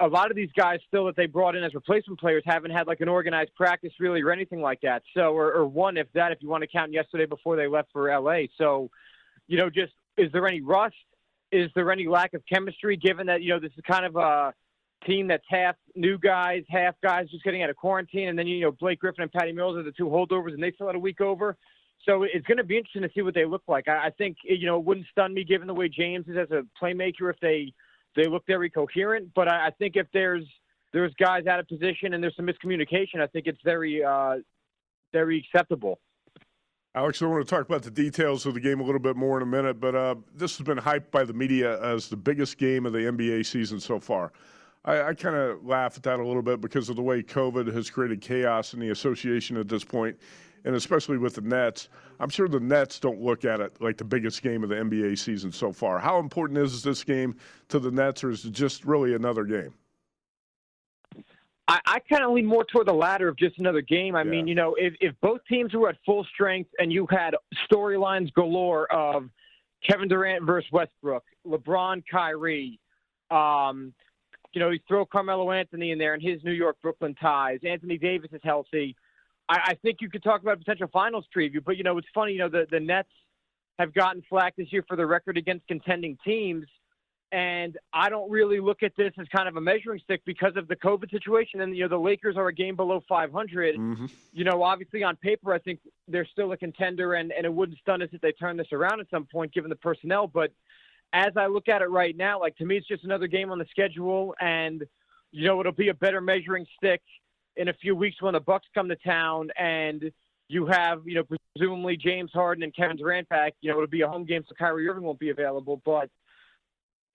a 0.00 0.06
lot 0.06 0.30
of 0.30 0.36
these 0.36 0.50
guys 0.56 0.78
still 0.86 1.06
that 1.06 1.16
they 1.16 1.26
brought 1.26 1.56
in 1.56 1.64
as 1.64 1.74
replacement 1.74 2.20
players 2.20 2.42
haven't 2.46 2.70
had 2.70 2.86
like 2.86 3.00
an 3.00 3.08
organized 3.08 3.54
practice 3.56 3.92
really 3.98 4.22
or 4.22 4.30
anything 4.30 4.60
like 4.60 4.80
that. 4.82 5.02
So, 5.14 5.32
or, 5.32 5.52
or 5.52 5.66
one 5.66 5.96
if 5.96 6.06
that, 6.14 6.30
if 6.30 6.38
you 6.40 6.48
want 6.48 6.62
to 6.62 6.68
count 6.68 6.92
yesterday 6.92 7.26
before 7.26 7.56
they 7.56 7.66
left 7.66 7.90
for 7.92 8.08
LA. 8.16 8.42
So, 8.56 8.90
you 9.48 9.56
know, 9.56 9.70
just 9.70 9.92
is 10.16 10.30
there 10.32 10.46
any 10.46 10.60
rust? 10.60 10.94
Is 11.50 11.70
there 11.74 11.90
any 11.90 12.06
lack 12.06 12.34
of 12.34 12.42
chemistry 12.46 12.96
given 12.96 13.26
that, 13.26 13.42
you 13.42 13.50
know, 13.50 13.58
this 13.58 13.72
is 13.76 13.82
kind 13.88 14.04
of 14.04 14.16
a 14.16 14.54
team 15.06 15.28
that's 15.28 15.44
half 15.48 15.76
new 15.94 16.18
guys, 16.18 16.62
half 16.68 16.94
guys 17.02 17.28
just 17.30 17.42
getting 17.42 17.62
out 17.62 17.70
of 17.70 17.76
quarantine. 17.76 18.28
And 18.28 18.38
then, 18.38 18.46
you 18.46 18.60
know, 18.60 18.72
Blake 18.72 19.00
Griffin 19.00 19.22
and 19.22 19.32
Patty 19.32 19.52
Mills 19.52 19.76
are 19.76 19.82
the 19.82 19.92
two 19.92 20.06
holdovers 20.06 20.54
and 20.54 20.62
they 20.62 20.72
still 20.72 20.86
had 20.86 20.96
a 20.96 21.00
week 21.00 21.20
over. 21.20 21.56
So 22.04 22.22
it's 22.22 22.46
going 22.46 22.58
to 22.58 22.64
be 22.64 22.76
interesting 22.76 23.02
to 23.02 23.10
see 23.14 23.22
what 23.22 23.34
they 23.34 23.44
look 23.44 23.62
like. 23.68 23.88
I, 23.88 24.06
I 24.06 24.10
think, 24.10 24.38
you 24.44 24.66
know, 24.66 24.78
it 24.78 24.84
wouldn't 24.84 25.06
stun 25.10 25.34
me 25.34 25.44
given 25.44 25.66
the 25.66 25.74
way 25.74 25.88
James 25.88 26.26
is 26.28 26.36
as 26.36 26.50
a 26.50 26.62
playmaker 26.82 27.30
if 27.30 27.38
they, 27.40 27.72
they 28.16 28.26
look 28.28 28.44
very 28.46 28.70
coherent. 28.70 29.30
But 29.34 29.48
I, 29.48 29.66
I 29.66 29.70
think 29.70 29.96
if 29.96 30.06
there's, 30.12 30.44
there's 30.92 31.12
guys 31.14 31.46
out 31.46 31.60
of 31.60 31.68
position 31.68 32.14
and 32.14 32.22
there's 32.22 32.36
some 32.36 32.46
miscommunication, 32.46 33.20
I 33.20 33.26
think 33.26 33.46
it's 33.46 33.60
very, 33.64 34.02
uh, 34.02 34.36
very 35.12 35.38
acceptable. 35.38 35.98
Alex, 36.94 37.20
I 37.20 37.26
want 37.26 37.46
to 37.46 37.48
talk 37.48 37.66
about 37.66 37.82
the 37.82 37.90
details 37.90 38.46
of 38.46 38.54
the 38.54 38.60
game 38.60 38.80
a 38.80 38.82
little 38.82 39.00
bit 39.00 39.14
more 39.14 39.36
in 39.36 39.42
a 39.42 39.46
minute, 39.46 39.78
but 39.78 39.94
uh, 39.94 40.14
this 40.34 40.56
has 40.56 40.64
been 40.64 40.78
hyped 40.78 41.10
by 41.10 41.22
the 41.22 41.34
media 41.34 41.80
as 41.82 42.08
the 42.08 42.16
biggest 42.16 42.58
game 42.58 42.86
of 42.86 42.92
the 42.92 43.00
NBA 43.00 43.44
season 43.46 43.78
so 43.78 44.00
far. 44.00 44.32
I, 44.84 45.02
I 45.02 45.14
kind 45.14 45.36
of 45.36 45.64
laugh 45.64 45.96
at 45.96 46.02
that 46.04 46.18
a 46.18 46.26
little 46.26 46.42
bit 46.42 46.60
because 46.60 46.88
of 46.88 46.96
the 46.96 47.02
way 47.02 47.22
COVID 47.22 47.72
has 47.74 47.90
created 47.90 48.20
chaos 48.22 48.72
in 48.72 48.80
the 48.80 48.90
association 48.90 49.56
at 49.58 49.68
this 49.68 49.84
point, 49.84 50.18
and 50.64 50.74
especially 50.74 51.18
with 51.18 51.34
the 51.34 51.40
Nets. 51.40 51.88
I'm 52.20 52.28
sure 52.28 52.48
the 52.48 52.60
Nets 52.60 52.98
don't 52.98 53.20
look 53.20 53.44
at 53.44 53.60
it 53.60 53.80
like 53.80 53.96
the 53.96 54.04
biggest 54.04 54.42
game 54.42 54.62
of 54.62 54.68
the 54.68 54.76
NBA 54.76 55.18
season 55.18 55.52
so 55.52 55.72
far. 55.72 55.98
How 55.98 56.18
important 56.18 56.58
is 56.58 56.82
this 56.82 57.04
game 57.04 57.36
to 57.68 57.78
the 57.78 57.90
Nets, 57.90 58.24
or 58.24 58.30
is 58.30 58.44
it 58.44 58.52
just 58.52 58.84
really 58.84 59.14
another 59.14 59.44
game? 59.44 59.74
I, 61.70 61.80
I 61.86 61.98
kind 62.00 62.24
of 62.24 62.32
lean 62.32 62.46
more 62.46 62.64
toward 62.64 62.86
the 62.86 62.94
latter 62.94 63.28
of 63.28 63.36
just 63.36 63.58
another 63.58 63.82
game. 63.82 64.16
I 64.16 64.22
Yeah. 64.22 64.30
mean, 64.30 64.46
you 64.46 64.54
know, 64.54 64.74
if, 64.78 64.94
if 65.00 65.14
both 65.20 65.40
teams 65.48 65.74
were 65.74 65.90
at 65.90 65.96
full 66.06 66.24
strength 66.32 66.70
and 66.78 66.92
you 66.92 67.06
had 67.10 67.34
storylines 67.70 68.32
galore 68.32 68.90
of 68.90 69.28
Kevin 69.88 70.08
Durant 70.08 70.44
versus 70.44 70.70
Westbrook, 70.72 71.24
LeBron, 71.46 72.02
Kyrie, 72.10 72.80
um, 73.30 73.92
you 74.54 74.60
know, 74.60 74.70
you 74.70 74.80
throw 74.88 75.04
Carmelo 75.04 75.52
Anthony 75.52 75.90
in 75.90 75.98
there 75.98 76.14
and 76.14 76.22
his 76.22 76.42
New 76.42 76.52
York 76.52 76.78
Brooklyn 76.80 77.14
ties. 77.14 77.60
Anthony 77.64 77.98
Davis 77.98 78.30
is 78.32 78.40
healthy. 78.42 78.96
I, 79.48 79.58
I 79.64 79.74
think 79.82 79.98
you 80.00 80.10
could 80.10 80.22
talk 80.22 80.42
about 80.42 80.54
a 80.54 80.58
potential 80.58 80.88
finals 80.92 81.26
preview. 81.34 81.64
But 81.64 81.76
you 81.76 81.84
know, 81.84 81.98
it's 81.98 82.08
funny. 82.14 82.32
You 82.32 82.38
know, 82.40 82.48
the 82.48 82.66
the 82.70 82.80
Nets 82.80 83.10
have 83.78 83.94
gotten 83.94 84.22
flack 84.28 84.56
this 84.56 84.72
year 84.72 84.84
for 84.88 84.96
the 84.96 85.06
record 85.06 85.38
against 85.38 85.66
contending 85.68 86.18
teams. 86.24 86.66
And 87.30 87.76
I 87.92 88.08
don't 88.08 88.30
really 88.30 88.58
look 88.58 88.82
at 88.82 88.92
this 88.96 89.12
as 89.18 89.26
kind 89.28 89.48
of 89.48 89.56
a 89.56 89.60
measuring 89.60 90.00
stick 90.00 90.22
because 90.24 90.56
of 90.56 90.66
the 90.66 90.76
COVID 90.76 91.10
situation. 91.10 91.60
And, 91.60 91.76
you 91.76 91.82
know, 91.82 91.88
the 91.88 91.98
Lakers 91.98 92.36
are 92.38 92.48
a 92.48 92.54
game 92.54 92.74
below 92.74 93.02
500. 93.06 93.76
Mm-hmm. 93.76 94.06
You 94.32 94.44
know, 94.44 94.62
obviously 94.62 95.02
on 95.02 95.16
paper, 95.16 95.52
I 95.52 95.58
think 95.58 95.80
they're 96.08 96.26
still 96.26 96.52
a 96.52 96.56
contender, 96.56 97.14
and, 97.14 97.30
and 97.30 97.44
it 97.44 97.52
wouldn't 97.52 97.78
stun 97.80 98.00
us 98.00 98.08
if 98.12 98.22
they 98.22 98.32
turn 98.32 98.56
this 98.56 98.72
around 98.72 99.00
at 99.00 99.10
some 99.10 99.26
point, 99.26 99.52
given 99.52 99.68
the 99.68 99.76
personnel. 99.76 100.26
But 100.26 100.52
as 101.12 101.36
I 101.36 101.48
look 101.48 101.68
at 101.68 101.82
it 101.82 101.90
right 101.90 102.16
now, 102.16 102.40
like 102.40 102.56
to 102.56 102.64
me, 102.64 102.78
it's 102.78 102.88
just 102.88 103.04
another 103.04 103.26
game 103.26 103.50
on 103.50 103.58
the 103.58 103.66
schedule. 103.70 104.34
And, 104.40 104.84
you 105.30 105.46
know, 105.46 105.60
it'll 105.60 105.72
be 105.72 105.88
a 105.88 105.94
better 105.94 106.22
measuring 106.22 106.66
stick 106.78 107.02
in 107.58 107.68
a 107.68 107.74
few 107.74 107.94
weeks 107.94 108.22
when 108.22 108.32
the 108.32 108.40
Bucks 108.40 108.66
come 108.72 108.88
to 108.88 108.96
town 108.96 109.50
and 109.58 110.10
you 110.48 110.64
have, 110.66 111.02
you 111.04 111.14
know, 111.16 111.24
presumably 111.54 111.96
James 111.96 112.30
Harden 112.32 112.62
and 112.62 112.74
Kevin 112.74 112.96
Durant 112.96 113.28
back. 113.28 113.54
You 113.60 113.70
know, 113.70 113.76
it'll 113.76 113.88
be 113.88 114.00
a 114.00 114.08
home 114.08 114.24
game, 114.24 114.44
so 114.48 114.54
Kyrie 114.54 114.88
Irving 114.88 115.02
won't 115.02 115.18
be 115.18 115.30
available. 115.30 115.82
But 115.84 116.08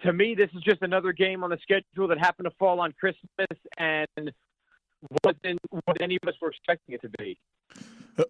to 0.04 0.14
me, 0.14 0.36
this 0.36 0.50
is 0.54 0.62
just 0.62 0.82
another 0.82 1.14
game 1.14 1.44
on 1.44 1.50
the 1.50 1.58
schedule 1.62 2.08
that 2.10 2.20
happened 2.20 2.46
to 2.46 2.56
fall 2.60 2.80
on 2.80 2.92
Christmas 2.92 3.48
and 3.78 4.32
wasn't 5.24 5.60
what 5.86 6.02
any 6.02 6.18
of 6.22 6.30
us 6.30 6.36
were 6.42 6.50
expecting 6.50 6.94
it 6.94 7.02
to 7.02 7.10
be. 7.18 7.38
Uh, 8.20 8.24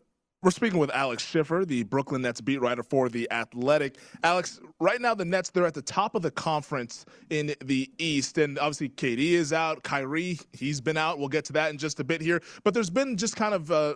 We're 0.44 0.52
speaking 0.52 0.78
with 0.78 0.92
Alex 0.92 1.24
Schiffer, 1.24 1.64
the 1.64 1.84
Brooklyn 1.84 2.22
Nets 2.22 2.42
beat 2.42 2.60
writer 2.60 2.84
for 2.84 3.08
The 3.08 3.32
Athletic. 3.32 3.96
Alex, 4.26 4.60
right 4.82 5.00
now 5.00 5.16
the 5.16 5.24
Nets, 5.24 5.50
they're 5.50 5.66
at 5.66 5.74
the 5.74 5.82
top 5.82 6.16
of 6.16 6.22
the 6.22 6.32
conference 6.32 7.06
in 7.30 7.56
the 7.64 7.90
East. 7.98 8.38
And 8.38 8.60
obviously, 8.60 8.90
KD 8.90 9.20
is 9.20 9.54
out. 9.54 9.84
Kyrie, 9.84 10.38
he's 10.52 10.82
been 10.82 10.98
out. 10.98 11.18
We'll 11.18 11.30
get 11.30 11.46
to 11.46 11.54
that 11.54 11.72
in 11.72 11.78
just 11.78 12.02
a 12.02 12.04
bit 12.04 12.20
here. 12.20 12.42
But 12.66 12.74
there's 12.74 12.90
been 12.90 13.16
just 13.16 13.38
kind 13.38 13.54
of 13.54 13.72
uh, 13.72 13.96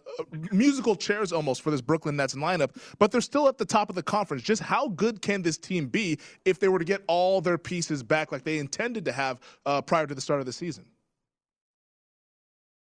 musical 0.50 0.96
chairs 0.96 1.34
almost 1.34 1.62
for 1.62 1.70
this 1.70 1.82
Brooklyn 1.82 2.16
Nets 2.16 2.34
lineup. 2.34 2.78
But 2.98 3.12
they're 3.12 3.20
still 3.20 3.50
at 3.50 3.58
the 3.58 3.66
top 3.66 3.90
of 3.90 3.96
the 3.96 4.04
conference. 4.04 4.42
Just 4.42 4.62
how 4.62 4.88
good 4.88 5.22
can 5.22 5.42
this 5.42 5.58
team 5.58 5.88
be 5.88 6.18
if 6.46 6.60
they 6.60 6.70
were 6.70 6.80
to 6.80 6.86
get 6.86 7.02
all 7.08 7.42
their 7.42 7.58
pieces 7.58 8.04
back 8.04 8.32
like 8.32 8.46
they 8.46 8.60
intended 8.60 9.04
to 9.04 9.12
have 9.12 9.42
uh, 9.66 9.82
prior 9.82 10.08
to 10.08 10.16
the 10.16 10.22
start 10.22 10.40
of 10.40 10.46
the 10.46 10.54
season? 10.54 10.86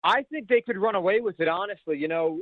I 0.02 0.22
think 0.22 0.48
they 0.48 0.62
could 0.62 0.78
run 0.78 0.94
away 0.94 1.20
with 1.20 1.38
it, 1.38 1.48
honestly. 1.48 1.98
You 1.98 2.08
know, 2.08 2.40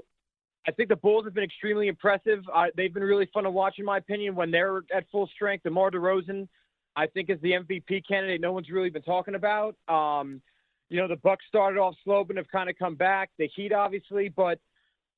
I 0.67 0.73
think 0.73 0.89
the 0.89 0.97
Bulls 0.97 1.25
have 1.25 1.35
been 1.35 1.45
extremely 1.45 1.89
impressive. 1.89 2.41
Uh, 2.53 2.67
they've 2.77 2.93
been 2.93 3.03
really 3.03 3.29
fun 3.33 3.45
to 3.45 3.51
watch, 3.51 3.79
in 3.79 3.85
my 3.85 3.97
opinion, 3.97 4.35
when 4.35 4.51
they're 4.51 4.83
at 4.95 5.05
full 5.11 5.27
strength. 5.35 5.63
DeMar 5.63 5.91
DeRozan, 5.91 6.49
I 6.97 7.07
think, 7.07 7.31
is 7.31 7.41
the 7.41 7.53
MVP 7.53 8.07
candidate. 8.07 8.41
No 8.41 8.53
one's 8.53 8.69
really 8.69 8.91
been 8.91 9.03
talking 9.03 9.35
about. 9.35 9.75
Um, 9.89 10.43
you 10.91 10.99
know, 10.99 11.09
the 11.09 11.17
Bucks 11.17 11.45
started 11.49 11.79
off 11.79 11.95
slow, 12.05 12.25
but 12.25 12.37
have 12.37 12.49
kind 12.49 12.69
of 12.69 12.77
come 12.77 12.95
back. 12.95 13.31
The 13.39 13.49
Heat, 13.55 13.73
obviously, 13.73 14.29
but 14.29 14.59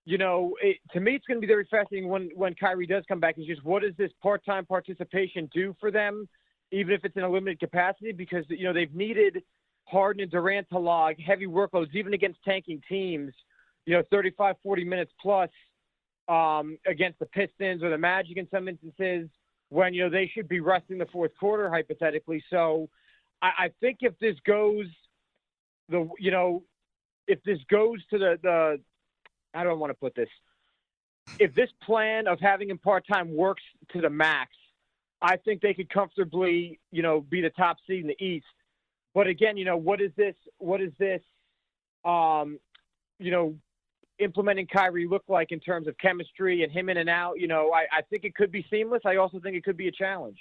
you 0.05 0.19
know, 0.19 0.55
it, 0.61 0.79
to 0.93 1.01
me, 1.01 1.15
it's 1.15 1.27
going 1.27 1.39
to 1.39 1.41
be 1.41 1.47
very 1.47 1.67
fascinating 1.71 2.09
when 2.09 2.31
when 2.35 2.55
Kyrie 2.55 2.87
does 2.87 3.05
come 3.09 3.21
back. 3.21 3.39
Is 3.39 3.47
just 3.47 3.65
what 3.65 3.83
does 3.83 3.95
this 3.97 4.11
part-time 4.23 4.67
participation 4.67 5.49
do 5.55 5.75
for 5.81 5.91
them, 5.91 6.29
even 6.73 6.93
if 6.93 7.05
it's 7.05 7.17
in 7.17 7.23
a 7.23 7.29
limited 7.29 7.61
capacity? 7.61 8.13
Because 8.13 8.45
you 8.49 8.65
know 8.65 8.73
they've 8.73 8.95
needed 8.95 9.43
Harden 9.85 10.23
and 10.23 10.31
Durant 10.31 10.69
to 10.71 10.79
log 10.79 11.17
heavy 11.21 11.47
workloads, 11.47 11.95
even 11.95 12.15
against 12.15 12.43
tanking 12.45 12.83
teams. 12.89 13.33
You 13.87 13.97
know, 13.97 14.03
35, 14.11 14.57
40 14.63 14.85
minutes 14.85 15.13
plus 15.21 15.51
um, 16.29 16.79
against 16.87 17.19
the 17.19 17.27
Pistons 17.27 17.83
or 17.83 17.91
the 17.91 17.99
Magic 17.99 18.37
in 18.37 18.49
some 18.51 18.69
instances, 18.69 19.29
when 19.71 19.95
you 19.95 20.05
know 20.05 20.11
they 20.11 20.31
should 20.33 20.49
be 20.49 20.61
resting 20.61 20.99
the 20.99 21.07
fourth 21.07 21.33
quarter 21.39 21.69
hypothetically. 21.71 22.43
So, 22.51 22.89
I, 23.41 23.51
I 23.59 23.71
think 23.81 23.99
if 24.01 24.19
this 24.19 24.37
goes, 24.47 24.87
the 25.89 26.09
you 26.19 26.31
know, 26.31 26.63
if 27.27 27.43
this 27.45 27.59
goes 27.69 27.99
to 28.11 28.19
the 28.19 28.39
the 28.43 28.81
I 29.55 29.73
want 29.73 29.91
to 29.91 29.95
put 29.95 30.15
this? 30.15 30.29
If 31.39 31.55
this 31.55 31.71
plan 31.83 32.27
of 32.27 32.41
having 32.41 32.71
him 32.71 32.79
part 32.79 33.05
time 33.11 33.35
works 33.35 33.63
to 33.93 34.01
the 34.01 34.11
max, 34.11 34.51
I 35.21 35.37
think 35.37 35.61
they 35.61 35.75
could 35.75 35.89
comfortably, 35.89 36.81
you 36.91 37.03
know, 37.03 37.21
be 37.21 37.41
the 37.41 37.51
top 37.51 37.77
seed 37.87 38.01
in 38.01 38.09
the 38.09 38.25
East. 38.25 38.47
But 39.15 39.27
again, 39.27 39.57
you 39.57 39.65
know, 39.65 39.77
what 39.77 40.01
is 40.01 40.11
this? 40.17 40.35
What 40.59 40.81
is 40.81 40.93
this? 40.99 41.21
Um, 42.05 42.59
you 43.19 43.31
know, 43.31 43.55
implementing 44.23 44.67
Kyrie 44.67 45.07
look 45.07 45.25
like 45.29 45.53
in 45.53 45.61
terms 45.61 45.87
of 45.87 45.97
chemistry 45.99 46.63
and 46.63 46.73
him 46.73 46.89
in 46.89 46.99
and 46.99 47.09
out? 47.09 47.41
You 47.41 47.49
know, 47.49 47.73
I, 47.73 47.99
I 47.99 48.03
think 48.03 48.25
it 48.25 48.35
could 48.35 48.53
be 48.53 48.65
seamless. 48.71 49.03
I 49.05 49.17
also 49.17 49.41
think 49.41 49.57
it 49.57 49.65
could 49.65 49.77
be 49.77 49.89
a 49.89 49.93
challenge. 49.93 50.39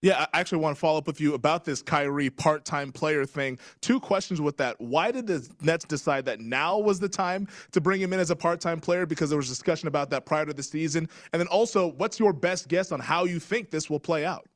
Yeah, 0.00 0.26
I 0.32 0.40
actually 0.40 0.58
want 0.58 0.76
to 0.76 0.80
follow 0.80 0.98
up 0.98 1.08
with 1.08 1.20
you 1.20 1.34
about 1.34 1.64
this 1.64 1.82
Kyrie 1.82 2.30
part-time 2.30 2.92
player 2.92 3.24
thing. 3.24 3.58
Two 3.80 3.98
questions 3.98 4.40
with 4.40 4.56
that. 4.58 4.80
Why 4.80 5.10
did 5.10 5.26
the 5.26 5.48
Nets 5.60 5.84
decide 5.84 6.24
that 6.26 6.38
now 6.38 6.78
was 6.78 7.00
the 7.00 7.08
time 7.08 7.48
to 7.72 7.80
bring 7.80 8.00
him 8.00 8.12
in 8.12 8.20
as 8.20 8.30
a 8.30 8.36
part-time 8.36 8.78
player? 8.78 9.06
Because 9.06 9.28
there 9.30 9.36
was 9.36 9.48
discussion 9.48 9.88
about 9.88 10.08
that 10.10 10.24
prior 10.24 10.46
to 10.46 10.52
the 10.52 10.62
season. 10.62 11.08
And 11.32 11.40
then 11.40 11.48
also, 11.48 11.88
what's 11.92 12.20
your 12.20 12.32
best 12.32 12.68
guess 12.68 12.92
on 12.92 13.00
how 13.00 13.24
you 13.24 13.40
think 13.40 13.70
this 13.70 13.90
will 13.90 13.98
play 13.98 14.24
out? 14.24 14.46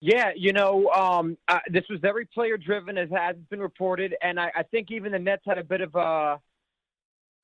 Yeah, 0.00 0.32
you 0.36 0.52
know, 0.52 0.90
um, 0.90 1.38
uh, 1.48 1.60
this 1.70 1.84
was 1.88 1.98
very 2.00 2.26
player 2.26 2.58
driven, 2.58 2.98
as 2.98 3.08
has 3.10 3.36
been 3.48 3.60
reported, 3.60 4.14
and 4.20 4.38
I, 4.38 4.50
I 4.54 4.62
think 4.64 4.90
even 4.90 5.12
the 5.12 5.18
Nets 5.18 5.44
had 5.46 5.56
a 5.56 5.64
bit 5.64 5.80
of 5.80 5.94
a 5.94 6.40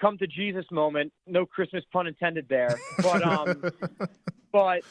come 0.01 0.19
to 0.19 0.27
Jesus 0.27 0.65
moment. 0.71 1.13
No 1.27 1.47
Christmas 1.47 1.85
pun 1.93 2.07
intended 2.07 2.47
there, 2.49 2.81
but 3.03 3.23
um, 3.23 3.65
but 4.53 4.83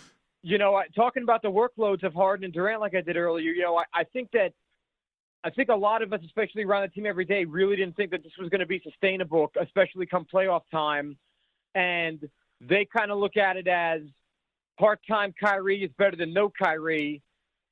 you 0.41 0.57
know, 0.57 0.75
I- 0.75 0.87
talking 0.95 1.23
about 1.23 1.41
the 1.41 1.51
workloads 1.51 2.03
of 2.03 2.13
Harden 2.13 2.45
and 2.45 2.53
Durant, 2.53 2.81
like 2.81 2.95
I 2.95 3.01
did 3.01 3.17
earlier, 3.17 3.51
you 3.51 3.63
know, 3.63 3.77
I, 3.77 3.83
I 3.93 4.03
think 4.05 4.29
that 4.31 4.53
I 5.43 5.49
think 5.49 5.69
a 5.69 5.75
lot 5.75 6.01
of 6.01 6.11
us, 6.13 6.21
especially 6.25 6.63
around 6.63 6.83
the 6.83 6.87
team 6.89 7.05
every 7.05 7.25
day, 7.25 7.45
really 7.45 7.75
didn't 7.75 7.95
think 7.95 8.11
that 8.11 8.23
this 8.23 8.33
was 8.39 8.49
going 8.49 8.59
to 8.59 8.65
be 8.65 8.81
sustainable, 8.83 9.51
especially 9.61 10.05
come 10.05 10.25
playoff 10.31 10.61
time, 10.71 11.17
and 11.75 12.27
they 12.61 12.85
kind 12.85 13.11
of 13.11 13.17
look 13.19 13.37
at 13.37 13.55
it 13.57 13.67
as 13.67 14.01
part-time 14.77 15.33
Kyrie 15.41 15.83
is 15.83 15.91
better 15.97 16.15
than 16.15 16.33
no 16.33 16.49
Kyrie, 16.49 17.21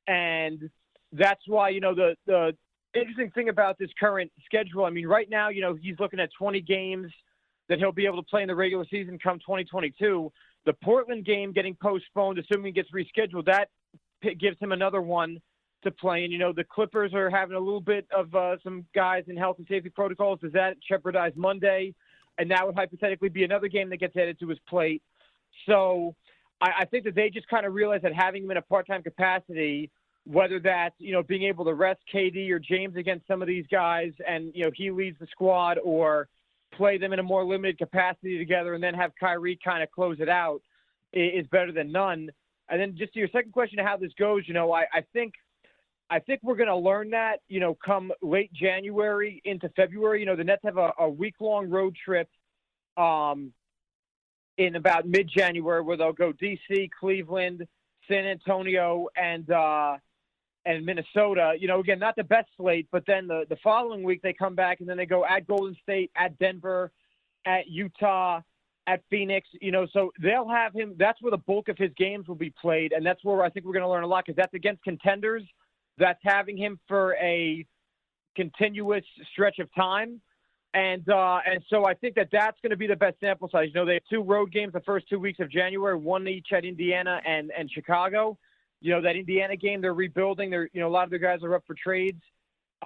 and 0.07 0.69
that's 1.13 1.41
why 1.47 1.69
you 1.69 1.79
know 1.81 1.93
the 1.95 2.15
the 2.25 2.55
interesting 2.93 3.31
thing 3.31 3.49
about 3.49 3.77
this 3.77 3.89
current 3.99 4.31
schedule. 4.45 4.85
I 4.85 4.89
mean, 4.89 5.07
right 5.07 5.29
now, 5.29 5.49
you 5.49 5.61
know, 5.61 5.75
he's 5.75 5.99
looking 5.99 6.19
at 6.19 6.29
20 6.37 6.61
games 6.61 7.11
that 7.69 7.79
he'll 7.79 7.91
be 7.91 8.05
able 8.05 8.17
to 8.17 8.29
play 8.29 8.41
in 8.41 8.47
the 8.47 8.55
regular 8.55 8.85
season 8.89 9.19
come 9.19 9.39
2022. 9.39 10.31
The 10.65 10.73
Portland 10.73 11.25
game 11.25 11.53
getting 11.53 11.75
postponed, 11.75 12.39
assuming 12.39 12.75
it 12.75 12.75
gets 12.75 12.89
rescheduled, 12.91 13.45
that 13.45 13.69
gives 14.39 14.57
him 14.59 14.71
another 14.71 15.01
one 15.01 15.39
to 15.83 15.91
play. 15.91 16.23
And 16.23 16.33
you 16.33 16.39
know, 16.39 16.53
the 16.53 16.63
Clippers 16.63 17.13
are 17.13 17.29
having 17.29 17.55
a 17.55 17.59
little 17.59 17.81
bit 17.81 18.07
of 18.15 18.33
uh, 18.33 18.57
some 18.63 18.85
guys 18.93 19.23
in 19.27 19.37
health 19.37 19.57
and 19.59 19.67
safety 19.67 19.89
protocols. 19.89 20.39
Does 20.41 20.53
that 20.53 20.77
jeopardize 20.87 21.33
Monday? 21.35 21.93
And 22.37 22.51
that 22.51 22.65
would 22.65 22.75
hypothetically 22.75 23.29
be 23.29 23.43
another 23.43 23.67
game 23.67 23.89
that 23.89 23.97
gets 23.97 24.15
added 24.15 24.39
to 24.39 24.47
his 24.47 24.59
plate. 24.67 25.01
So 25.65 26.15
I, 26.61 26.69
I 26.79 26.85
think 26.85 27.05
that 27.05 27.15
they 27.15 27.29
just 27.29 27.47
kind 27.47 27.65
of 27.65 27.73
realized 27.73 28.03
that 28.03 28.13
having 28.13 28.43
him 28.43 28.51
in 28.51 28.57
a 28.57 28.61
part-time 28.61 29.03
capacity 29.03 29.89
whether 30.27 30.59
that's 30.59 30.95
you 30.99 31.13
know 31.13 31.23
being 31.23 31.43
able 31.43 31.65
to 31.65 31.73
rest 31.73 32.01
KD 32.13 32.49
or 32.51 32.59
James 32.59 32.95
against 32.95 33.25
some 33.27 33.41
of 33.41 33.47
these 33.47 33.65
guys, 33.71 34.11
and 34.27 34.51
you 34.53 34.65
know 34.65 34.71
he 34.75 34.91
leads 34.91 35.17
the 35.19 35.27
squad, 35.31 35.77
or 35.83 36.27
play 36.73 36.97
them 36.97 37.13
in 37.13 37.19
a 37.19 37.23
more 37.23 37.45
limited 37.45 37.77
capacity 37.77 38.37
together, 38.37 38.73
and 38.73 38.83
then 38.83 38.93
have 38.93 39.11
Kyrie 39.19 39.59
kind 39.63 39.83
of 39.83 39.91
close 39.91 40.17
it 40.19 40.29
out 40.29 40.61
is 41.13 41.47
better 41.47 41.71
than 41.71 41.91
none. 41.91 42.29
And 42.69 42.81
then 42.81 42.95
just 42.97 43.13
to 43.13 43.19
your 43.19 43.29
second 43.29 43.53
question 43.53 43.79
of 43.79 43.85
how 43.85 43.97
this 43.97 44.11
goes, 44.19 44.43
you 44.45 44.53
know, 44.53 44.71
I, 44.73 44.85
I 44.93 45.01
think 45.13 45.33
I 46.09 46.19
think 46.19 46.39
we're 46.41 46.55
going 46.55 46.67
to 46.67 46.75
learn 46.75 47.09
that, 47.11 47.41
you 47.47 47.59
know, 47.59 47.77
come 47.85 48.11
late 48.21 48.51
January 48.53 49.41
into 49.43 49.69
February. 49.69 50.21
You 50.21 50.25
know, 50.25 50.35
the 50.35 50.43
Nets 50.43 50.61
have 50.63 50.77
a, 50.77 50.93
a 50.99 51.09
week 51.09 51.35
long 51.39 51.69
road 51.69 51.95
trip 52.03 52.29
um, 52.95 53.51
in 54.57 54.75
about 54.75 55.07
mid 55.07 55.29
January 55.29 55.81
where 55.81 55.97
they'll 55.97 56.13
go 56.13 56.31
DC, 56.33 56.89
Cleveland, 56.97 57.67
San 58.09 58.25
Antonio, 58.25 59.07
and 59.15 59.49
uh, 59.51 59.97
and 60.67 60.85
Minnesota. 60.85 61.53
You 61.57 61.67
know, 61.67 61.79
again, 61.79 61.97
not 61.97 62.15
the 62.15 62.23
best 62.23 62.49
slate, 62.57 62.87
but 62.91 63.03
then 63.07 63.27
the 63.27 63.45
the 63.49 63.55
following 63.63 64.03
week 64.03 64.21
they 64.21 64.33
come 64.33 64.53
back 64.53 64.81
and 64.81 64.89
then 64.89 64.97
they 64.97 65.05
go 65.05 65.25
at 65.25 65.47
Golden 65.47 65.75
State, 65.81 66.11
at 66.15 66.37
Denver, 66.37 66.91
at 67.45 67.67
Utah, 67.67 68.41
at 68.85 69.01
Phoenix. 69.09 69.47
You 69.61 69.71
know, 69.71 69.87
so 69.93 70.11
they'll 70.21 70.49
have 70.49 70.73
him. 70.73 70.95
That's 70.99 71.21
where 71.21 71.31
the 71.31 71.37
bulk 71.37 71.69
of 71.69 71.77
his 71.77 71.91
games 71.97 72.27
will 72.27 72.35
be 72.35 72.53
played, 72.61 72.91
and 72.91 73.05
that's 73.05 73.23
where 73.23 73.41
I 73.43 73.49
think 73.49 73.65
we're 73.65 73.73
going 73.73 73.83
to 73.83 73.89
learn 73.89 74.03
a 74.03 74.07
lot 74.07 74.25
because 74.25 74.35
that's 74.35 74.53
against 74.53 74.83
contenders. 74.83 75.43
That's 75.97 76.19
having 76.23 76.57
him 76.57 76.79
for 76.87 77.15
a 77.15 77.65
continuous 78.35 79.05
stretch 79.31 79.57
of 79.59 79.73
time. 79.73 80.21
And 80.73 81.09
uh, 81.09 81.39
and 81.49 81.63
so 81.69 81.85
I 81.85 81.93
think 81.93 82.15
that 82.15 82.27
that's 82.31 82.57
going 82.61 82.71
to 82.71 82.77
be 82.77 82.87
the 82.87 82.95
best 82.95 83.19
sample 83.21 83.49
size. 83.49 83.69
You 83.69 83.73
know, 83.73 83.85
they 83.85 83.95
have 83.95 84.03
two 84.09 84.21
road 84.21 84.51
games 84.51 84.73
the 84.73 84.81
first 84.81 85.07
two 85.09 85.17
weeks 85.17 85.39
of 85.39 85.49
January, 85.49 85.95
one 85.95 86.27
each 86.27 86.47
at 86.51 86.65
Indiana 86.65 87.21
and 87.25 87.51
and 87.57 87.71
Chicago. 87.71 88.37
You 88.81 88.93
know, 88.93 89.01
that 89.01 89.15
Indiana 89.15 89.55
game 89.55 89.81
they're 89.81 89.93
rebuilding. 89.93 90.49
They're 90.49 90.69
you 90.73 90.81
know 90.81 90.87
a 90.87 90.89
lot 90.89 91.05
of 91.05 91.09
the 91.09 91.19
guys 91.19 91.39
are 91.43 91.55
up 91.55 91.63
for 91.65 91.75
trades. 91.75 92.21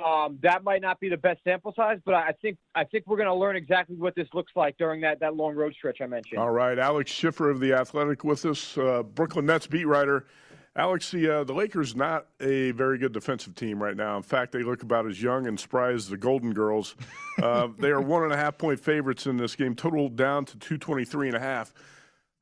Um, 0.04 0.40
that 0.42 0.64
might 0.64 0.82
not 0.82 1.02
be 1.02 1.10
the 1.10 1.18
best 1.18 1.44
sample 1.44 1.74
size, 1.76 2.00
but 2.06 2.14
I 2.14 2.32
think 2.42 2.58
I 2.74 2.86
think 2.86 3.06
we're 3.08 3.18
going 3.18 3.28
to 3.28 3.36
learn 3.36 3.58
exactly 3.58 3.98
what 3.98 4.16
this 4.16 4.28
looks 4.34 4.54
like 4.56 4.78
during 4.78 5.02
that 5.02 5.20
that 5.20 5.36
long 5.36 5.56
road 5.56 5.74
stretch 5.74 6.00
I 6.02 6.08
mentioned. 6.08 6.40
All 6.40 6.50
right, 6.50 6.80
Alex 6.80 7.12
Schiffer 7.12 7.50
of 7.50 7.60
the 7.60 7.74
Athletic 7.74 8.24
with 8.24 8.46
us, 8.46 8.78
uh, 8.78 9.04
Brooklyn 9.04 9.46
Nets 9.46 9.68
beat 9.68 9.86
writer. 9.86 10.28
Alex, 10.74 11.12
the, 11.12 11.30
uh, 11.30 11.44
the 11.44 11.54
Lakers 11.54 11.98
not 11.98 12.28
a 12.40 12.72
very 12.72 12.98
good 12.98 13.12
defensive 13.12 13.56
team 13.56 13.84
right 13.84 13.98
now. 13.98 14.16
In 14.16 14.24
fact, 14.24 14.54
they 14.54 14.64
look 14.64 14.84
about 14.84 15.06
as 15.06 15.22
young 15.22 15.46
and 15.46 15.60
spry 15.60 15.92
as 15.92 16.08
the 16.08 16.16
Golden 16.16 16.54
Girls. 16.54 16.96
Uh, 17.42 17.68
they 17.78 17.90
are 17.90 18.00
one 18.02 18.24
and 18.24 18.32
a 18.32 18.38
half 18.38 18.58
point 18.58 18.80
favorites 18.80 19.26
in 19.26 19.36
this 19.36 19.54
game, 19.54 19.76
total 19.76 20.08
down 20.08 20.46
to 20.46 20.58
223 20.58 21.28
and 21.28 21.36
a 21.36 21.42
half. 21.42 21.74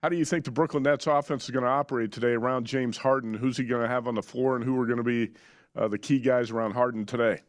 How 0.02 0.08
do 0.08 0.16
you 0.16 0.24
think 0.24 0.46
the 0.46 0.52
Brooklyn 0.52 0.84
Nets 0.84 1.08
offense 1.08 1.44
is 1.44 1.50
going 1.50 1.66
to 1.66 1.70
operate 1.70 2.12
today 2.12 2.32
around 2.32 2.66
James 2.66 2.96
Harden? 2.96 3.34
Who's 3.34 3.58
he 3.58 3.66
going 3.66 3.82
to 3.82 3.88
have 3.88 4.08
on 4.08 4.16
the 4.16 4.22
floor, 4.22 4.56
and 4.56 4.64
who 4.64 4.80
are 4.80 4.86
going 4.86 4.98
to 4.98 5.04
be 5.04 5.32
uh, 5.78 5.90
the 5.90 5.98
key 5.98 6.20
guys 6.20 6.52
around 6.52 6.72
Harden 6.72 7.06
today? 7.06 7.42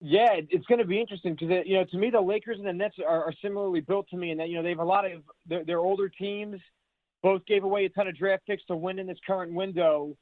Yeah, 0.00 0.40
it's 0.50 0.66
going 0.66 0.78
to 0.78 0.86
be 0.86 1.00
interesting 1.00 1.34
because 1.34 1.64
you 1.66 1.76
know 1.76 1.84
to 1.84 1.98
me 1.98 2.10
the 2.10 2.20
Lakers 2.20 2.58
and 2.58 2.66
the 2.66 2.72
Nets 2.72 2.96
are, 3.06 3.24
are 3.24 3.32
similarly 3.42 3.80
built 3.80 4.08
to 4.10 4.16
me, 4.16 4.30
in 4.30 4.38
that 4.38 4.48
you 4.48 4.56
know 4.56 4.62
they 4.62 4.70
have 4.70 4.78
a 4.78 4.84
lot 4.84 5.04
of 5.04 5.22
they're 5.46 5.78
older 5.78 6.08
teams 6.08 6.60
both 7.22 7.44
gave 7.46 7.64
away 7.64 7.86
a 7.86 7.88
ton 7.88 8.06
of 8.06 8.16
draft 8.16 8.46
picks 8.46 8.64
to 8.66 8.76
win 8.76 8.98
in 8.98 9.06
this 9.06 9.16
current 9.26 9.52
window, 9.52 10.14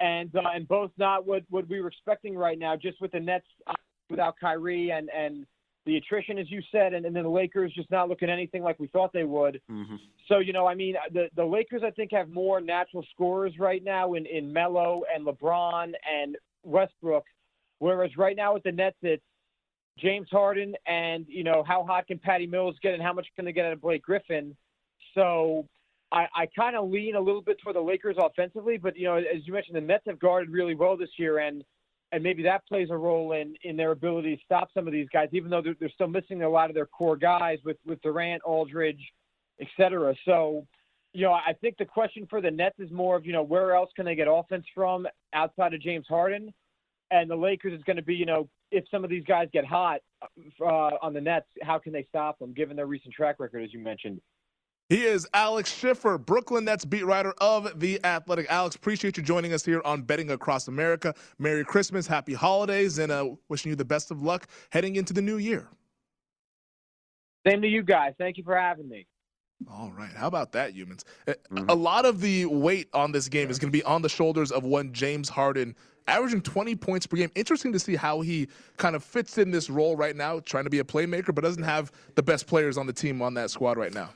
and 0.00 0.34
uh, 0.36 0.42
and 0.54 0.66
both 0.66 0.90
not 0.98 1.24
what 1.26 1.44
what 1.50 1.68
we 1.68 1.80
were 1.80 1.88
expecting 1.88 2.36
right 2.36 2.58
now, 2.58 2.76
just 2.76 3.00
with 3.00 3.12
the 3.12 3.20
Nets 3.20 3.46
uh, 3.68 3.74
without 4.10 4.34
Kyrie 4.40 4.90
and 4.90 5.08
and 5.10 5.46
the 5.86 5.96
attrition, 5.96 6.38
as 6.38 6.50
you 6.50 6.62
said, 6.72 6.94
and, 6.94 7.04
and 7.04 7.14
then 7.14 7.24
the 7.24 7.28
Lakers 7.28 7.72
just 7.74 7.90
not 7.90 8.08
looking 8.08 8.30
anything 8.30 8.62
like 8.62 8.78
we 8.78 8.86
thought 8.88 9.12
they 9.12 9.24
would. 9.24 9.60
Mm-hmm. 9.70 9.96
So 10.28 10.38
you 10.38 10.52
know, 10.52 10.66
I 10.66 10.74
mean, 10.74 10.94
the 11.12 11.28
the 11.36 11.44
Lakers 11.44 11.82
I 11.84 11.90
think 11.90 12.12
have 12.12 12.28
more 12.28 12.60
natural 12.60 13.04
scorers 13.12 13.52
right 13.58 13.82
now 13.84 14.14
in 14.14 14.26
in 14.26 14.52
Melo 14.52 15.02
and 15.14 15.26
LeBron 15.26 15.92
and 16.22 16.36
Westbrook, 16.62 17.24
whereas 17.78 18.16
right 18.16 18.36
now 18.36 18.54
with 18.54 18.62
the 18.62 18.72
Nets 18.72 18.96
it's 19.02 19.22
James 19.98 20.28
Harden 20.30 20.74
and 20.86 21.26
you 21.28 21.44
know 21.44 21.62
how 21.66 21.84
hot 21.84 22.06
can 22.06 22.18
Patty 22.18 22.46
Mills 22.46 22.76
get 22.82 22.94
and 22.94 23.02
how 23.02 23.12
much 23.12 23.26
can 23.36 23.44
they 23.44 23.52
get 23.52 23.66
out 23.66 23.72
of 23.72 23.80
Blake 23.80 24.02
Griffin. 24.02 24.56
So 25.14 25.68
I, 26.10 26.26
I 26.34 26.46
kind 26.56 26.76
of 26.76 26.90
lean 26.90 27.16
a 27.16 27.20
little 27.20 27.42
bit 27.42 27.58
toward 27.62 27.76
the 27.76 27.80
Lakers 27.80 28.16
offensively, 28.18 28.78
but 28.78 28.96
you 28.96 29.06
know, 29.06 29.16
as 29.16 29.46
you 29.46 29.52
mentioned, 29.52 29.76
the 29.76 29.80
Nets 29.80 30.04
have 30.06 30.18
guarded 30.18 30.50
really 30.50 30.74
well 30.74 30.96
this 30.96 31.10
year, 31.18 31.38
and 31.38 31.64
and 32.14 32.22
maybe 32.22 32.44
that 32.44 32.64
plays 32.66 32.90
a 32.90 32.96
role 32.96 33.32
in 33.32 33.56
in 33.64 33.76
their 33.76 33.90
ability 33.90 34.36
to 34.36 34.42
stop 34.44 34.68
some 34.72 34.86
of 34.86 34.92
these 34.92 35.08
guys, 35.12 35.28
even 35.32 35.50
though 35.50 35.60
they're, 35.60 35.74
they're 35.80 35.90
still 35.90 36.06
missing 36.06 36.42
a 36.42 36.48
lot 36.48 36.70
of 36.70 36.74
their 36.74 36.86
core 36.86 37.16
guys 37.16 37.58
with 37.64 37.76
with 37.84 38.00
Durant, 38.02 38.40
Aldridge, 38.44 39.00
et 39.60 39.66
cetera. 39.76 40.14
So, 40.24 40.64
you 41.12 41.22
know, 41.22 41.32
I 41.32 41.52
think 41.60 41.76
the 41.76 41.84
question 41.84 42.26
for 42.30 42.40
the 42.40 42.52
Nets 42.52 42.78
is 42.78 42.90
more 42.92 43.16
of 43.16 43.26
you 43.26 43.32
know 43.32 43.42
where 43.42 43.74
else 43.74 43.90
can 43.96 44.04
they 44.04 44.14
get 44.14 44.28
offense 44.30 44.64
from 44.72 45.08
outside 45.32 45.74
of 45.74 45.80
James 45.80 46.06
Harden, 46.08 46.54
and 47.10 47.28
the 47.28 47.36
Lakers 47.36 47.72
is 47.72 47.82
going 47.82 47.96
to 47.96 48.02
be 48.02 48.14
you 48.14 48.26
know 48.26 48.48
if 48.70 48.84
some 48.90 49.02
of 49.02 49.10
these 49.10 49.24
guys 49.24 49.48
get 49.52 49.64
hot 49.64 50.00
uh, 50.60 50.64
on 50.64 51.12
the 51.12 51.20
Nets, 51.20 51.46
how 51.62 51.78
can 51.78 51.92
they 51.92 52.06
stop 52.08 52.38
them 52.38 52.52
given 52.52 52.76
their 52.76 52.86
recent 52.86 53.12
track 53.12 53.40
record, 53.40 53.64
as 53.64 53.72
you 53.72 53.80
mentioned. 53.80 54.20
He 54.90 55.02
is 55.02 55.26
Alex 55.32 55.72
Schiffer, 55.72 56.18
Brooklyn 56.18 56.66
Nets 56.66 56.84
beat 56.84 57.06
writer 57.06 57.32
of 57.38 57.80
The 57.80 58.04
Athletic. 58.04 58.46
Alex, 58.50 58.76
appreciate 58.76 59.16
you 59.16 59.22
joining 59.22 59.54
us 59.54 59.64
here 59.64 59.80
on 59.82 60.02
Betting 60.02 60.30
Across 60.30 60.68
America. 60.68 61.14
Merry 61.38 61.64
Christmas, 61.64 62.06
happy 62.06 62.34
holidays, 62.34 62.98
and 62.98 63.10
uh, 63.10 63.30
wishing 63.48 63.70
you 63.70 63.76
the 63.76 63.84
best 63.84 64.10
of 64.10 64.20
luck 64.20 64.46
heading 64.70 64.96
into 64.96 65.14
the 65.14 65.22
new 65.22 65.38
year. 65.38 65.68
Same 67.46 67.62
to 67.62 67.68
you 67.68 67.82
guys. 67.82 68.12
Thank 68.18 68.36
you 68.36 68.44
for 68.44 68.54
having 68.56 68.86
me. 68.86 69.06
All 69.70 69.90
right. 69.96 70.12
How 70.12 70.26
about 70.26 70.52
that, 70.52 70.74
Youmans? 70.74 71.04
Mm-hmm. 71.26 71.70
A 71.70 71.74
lot 71.74 72.04
of 72.04 72.20
the 72.20 72.44
weight 72.44 72.88
on 72.92 73.10
this 73.10 73.28
game 73.28 73.48
is 73.48 73.58
going 73.58 73.72
to 73.72 73.76
be 73.76 73.84
on 73.84 74.02
the 74.02 74.08
shoulders 74.10 74.52
of 74.52 74.64
one 74.64 74.92
James 74.92 75.30
Harden, 75.30 75.74
averaging 76.08 76.42
20 76.42 76.76
points 76.76 77.06
per 77.06 77.16
game. 77.16 77.30
Interesting 77.34 77.72
to 77.72 77.78
see 77.78 77.96
how 77.96 78.20
he 78.20 78.48
kind 78.76 78.94
of 78.94 79.02
fits 79.02 79.38
in 79.38 79.50
this 79.50 79.70
role 79.70 79.96
right 79.96 80.14
now, 80.14 80.40
trying 80.40 80.64
to 80.64 80.70
be 80.70 80.80
a 80.80 80.84
playmaker, 80.84 81.34
but 81.34 81.42
doesn't 81.42 81.62
have 81.62 81.90
the 82.16 82.22
best 82.22 82.46
players 82.46 82.76
on 82.76 82.86
the 82.86 82.92
team 82.92 83.22
on 83.22 83.32
that 83.34 83.50
squad 83.50 83.78
right 83.78 83.94
now. 83.94 84.10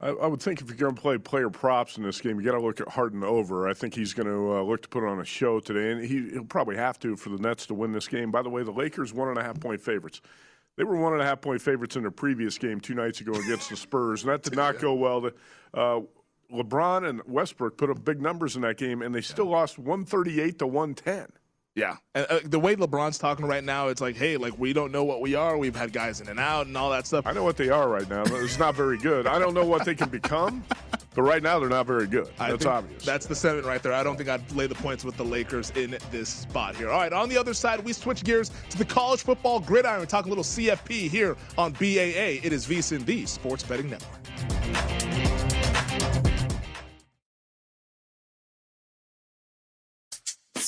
I, 0.00 0.10
I, 0.10 0.26
would 0.28 0.40
think 0.40 0.60
if 0.60 0.68
you're 0.68 0.76
going 0.76 0.94
to 0.94 1.00
play 1.00 1.18
player 1.18 1.50
props 1.50 1.96
in 1.96 2.04
this 2.04 2.20
game, 2.20 2.38
you 2.38 2.44
got 2.44 2.52
to 2.52 2.60
look 2.60 2.80
at 2.80 2.88
Harden 2.88 3.24
over. 3.24 3.68
I 3.68 3.74
think 3.74 3.94
he's 3.94 4.14
going 4.14 4.28
to 4.28 4.58
uh, 4.58 4.62
look 4.62 4.82
to 4.82 4.88
put 4.88 5.04
on 5.04 5.20
a 5.20 5.24
show 5.24 5.58
today, 5.58 5.90
and 5.90 6.04
he, 6.04 6.38
will 6.38 6.44
probably 6.44 6.76
have 6.76 6.98
to 7.00 7.16
for 7.16 7.30
the 7.30 7.38
Nets 7.38 7.66
to 7.66 7.74
win 7.74 7.92
this 7.92 8.06
game. 8.06 8.30
By 8.30 8.42
the 8.42 8.48
way, 8.48 8.62
the 8.62 8.70
Lakers 8.70 9.12
one 9.12 9.28
and 9.28 9.38
a 9.38 9.42
half 9.42 9.58
point 9.58 9.80
favorites. 9.80 10.20
They 10.76 10.84
were 10.84 10.96
one 10.96 11.14
and 11.14 11.20
a 11.20 11.24
half 11.24 11.40
point 11.40 11.60
favorites 11.60 11.96
in 11.96 12.02
their 12.02 12.12
previous 12.12 12.56
game 12.58 12.78
two 12.78 12.94
nights 12.94 13.20
ago 13.20 13.32
against 13.32 13.70
the 13.70 13.76
Spurs, 13.76 14.22
and 14.22 14.32
that 14.32 14.42
did 14.42 14.54
not 14.56 14.78
go 14.78 14.94
well. 14.94 15.20
The, 15.20 15.34
uh, 15.74 16.00
LeBron 16.52 17.08
and 17.08 17.20
Westbrook 17.26 17.76
put 17.76 17.90
up 17.90 18.04
big 18.04 18.22
numbers 18.22 18.54
in 18.54 18.62
that 18.62 18.78
game, 18.78 19.02
and 19.02 19.14
they 19.14 19.20
still 19.20 19.46
lost 19.46 19.78
138 19.78 20.60
to 20.60 20.66
110. 20.66 21.26
Yeah, 21.78 21.94
and, 22.16 22.26
uh, 22.28 22.40
the 22.42 22.58
way 22.58 22.74
LeBron's 22.74 23.18
talking 23.18 23.46
right 23.46 23.62
now, 23.62 23.86
it's 23.86 24.00
like, 24.00 24.16
hey, 24.16 24.36
like 24.36 24.58
we 24.58 24.72
don't 24.72 24.90
know 24.90 25.04
what 25.04 25.20
we 25.20 25.36
are. 25.36 25.56
We've 25.56 25.76
had 25.76 25.92
guys 25.92 26.20
in 26.20 26.28
and 26.28 26.40
out 26.40 26.66
and 26.66 26.76
all 26.76 26.90
that 26.90 27.06
stuff. 27.06 27.24
I 27.24 27.32
know 27.32 27.44
what 27.44 27.56
they 27.56 27.68
are 27.68 27.88
right 27.88 28.10
now. 28.10 28.24
It's 28.26 28.58
not 28.58 28.74
very 28.74 28.98
good. 28.98 29.28
I 29.28 29.38
don't 29.38 29.54
know 29.54 29.64
what 29.64 29.84
they 29.84 29.94
can 29.94 30.08
become, 30.08 30.64
but 31.14 31.22
right 31.22 31.40
now 31.40 31.60
they're 31.60 31.68
not 31.68 31.86
very 31.86 32.08
good. 32.08 32.28
That's 32.36 32.66
obvious. 32.66 33.04
That's 33.04 33.26
the 33.26 33.36
sentiment 33.36 33.68
right 33.68 33.80
there. 33.80 33.92
I 33.92 34.02
don't 34.02 34.16
think 34.16 34.28
I'd 34.28 34.50
lay 34.50 34.66
the 34.66 34.74
points 34.74 35.04
with 35.04 35.16
the 35.16 35.24
Lakers 35.24 35.70
in 35.76 35.96
this 36.10 36.28
spot 36.28 36.74
here. 36.74 36.90
All 36.90 36.98
right, 36.98 37.12
on 37.12 37.28
the 37.28 37.38
other 37.38 37.54
side, 37.54 37.84
we 37.84 37.92
switch 37.92 38.24
gears 38.24 38.50
to 38.70 38.76
the 38.78 38.84
college 38.84 39.22
football 39.22 39.60
gridiron. 39.60 40.04
Talk 40.08 40.26
a 40.26 40.28
little 40.28 40.42
CFP 40.42 41.08
here 41.08 41.36
on 41.56 41.70
BAA. 41.74 42.42
It 42.42 42.52
is 42.52 42.66
VSIN, 42.66 43.04
the 43.04 43.24
Sports 43.24 43.62
Betting 43.62 43.88
Network. 43.88 45.37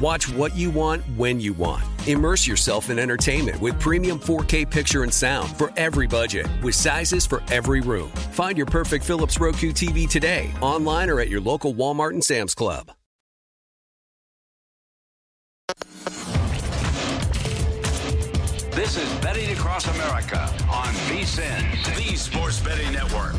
Watch 0.00 0.28
what 0.28 0.54
you 0.54 0.70
want 0.70 1.02
when 1.16 1.40
you 1.40 1.54
want. 1.54 1.82
Immerse 2.06 2.46
yourself 2.46 2.90
in 2.90 2.98
entertainment 2.98 3.58
with 3.62 3.80
premium 3.80 4.18
4K 4.18 4.70
picture 4.70 5.02
and 5.04 5.12
sound 5.12 5.48
for 5.56 5.72
every 5.76 6.06
budget, 6.06 6.46
with 6.62 6.74
sizes 6.74 7.26
for 7.26 7.42
every 7.50 7.80
room. 7.80 8.10
Find 8.32 8.58
your 8.58 8.66
perfect 8.66 9.04
Philips 9.06 9.40
Roku 9.40 9.72
TV 9.72 10.08
today, 10.08 10.52
online 10.60 11.08
or 11.08 11.18
at 11.20 11.28
your 11.28 11.40
local 11.40 11.74
Walmart 11.74 12.10
and 12.10 12.22
Sam's 12.22 12.54
Club. 12.54 12.92
This 18.72 18.98
is 18.98 19.10
Betting 19.20 19.50
Across 19.52 19.88
America 19.88 20.42
on 20.70 20.92
VSIN, 21.08 21.96
the 21.96 22.16
Sports 22.16 22.60
Betting 22.60 22.92
Network. 22.92 23.34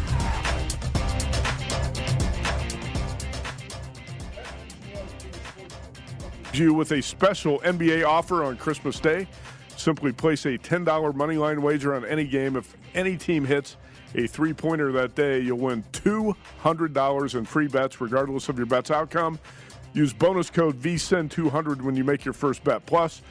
You 6.58 6.74
with 6.74 6.92
a 6.92 7.04
special 7.04 7.60
NBA 7.60 8.04
offer 8.04 8.44
on 8.44 8.58
Christmas 8.58 9.00
Day. 9.00 9.28
Simply 9.76 10.12
place 10.12 10.46
a 10.46 10.58
$10 10.58 10.86
moneyline 11.14 11.60
wager 11.60 11.94
on 11.94 12.04
any 12.04 12.24
game. 12.24 12.56
If 12.56 12.76
any 12.96 13.16
team 13.16 13.46
hits 13.46 13.78
a 14.16 14.26
three 14.26 14.54
pointer 14.54 14.92
that 14.94 15.14
day, 15.14 15.40
you'll 15.40 15.60
win 15.60 15.84
$200 15.92 17.36
in 17.36 17.46
free 17.46 17.68
bets, 17.68 18.02
regardless 18.02 18.50
of 18.50 18.58
your 18.58 18.66
bet's 18.66 18.90
outcome. 18.90 19.38
Use 19.94 20.14
bonus 20.14 20.50
code 20.50 20.82
VSIN200 20.82 21.82
when 21.82 21.96
you 21.96 22.04
make 22.04 22.26
your 22.26 22.34
first 22.34 22.64
bet. 22.64 22.84
Plus, 22.88 23.22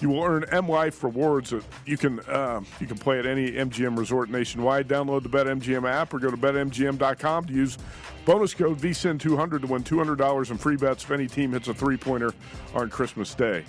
you 0.00 0.10
will 0.10 0.22
earn 0.22 0.44
M 0.50 0.68
Life 0.68 1.02
rewards. 1.04 1.50
that 1.50 1.64
You 1.86 1.96
can 1.96 2.20
uh, 2.20 2.60
you 2.80 2.86
can 2.86 2.98
play 2.98 3.18
at 3.18 3.26
any 3.26 3.52
MGM 3.52 3.98
resort 3.98 4.30
nationwide. 4.30 4.88
Download 4.88 5.22
the 5.22 5.28
BetMGM 5.28 5.88
app 5.90 6.12
or 6.12 6.18
go 6.18 6.30
to 6.30 6.36
betmgm.com 6.36 7.46
to 7.46 7.52
use 7.52 7.78
bonus 8.24 8.54
code 8.54 8.78
VSIN200 8.78 9.60
to 9.62 9.66
win 9.66 9.84
$200 9.84 10.50
in 10.50 10.58
free 10.58 10.76
bets 10.76 11.04
if 11.04 11.10
any 11.10 11.26
team 11.26 11.52
hits 11.52 11.68
a 11.68 11.74
three 11.74 11.96
pointer 11.96 12.32
on 12.74 12.90
Christmas 12.90 13.34
Day. 13.34 13.64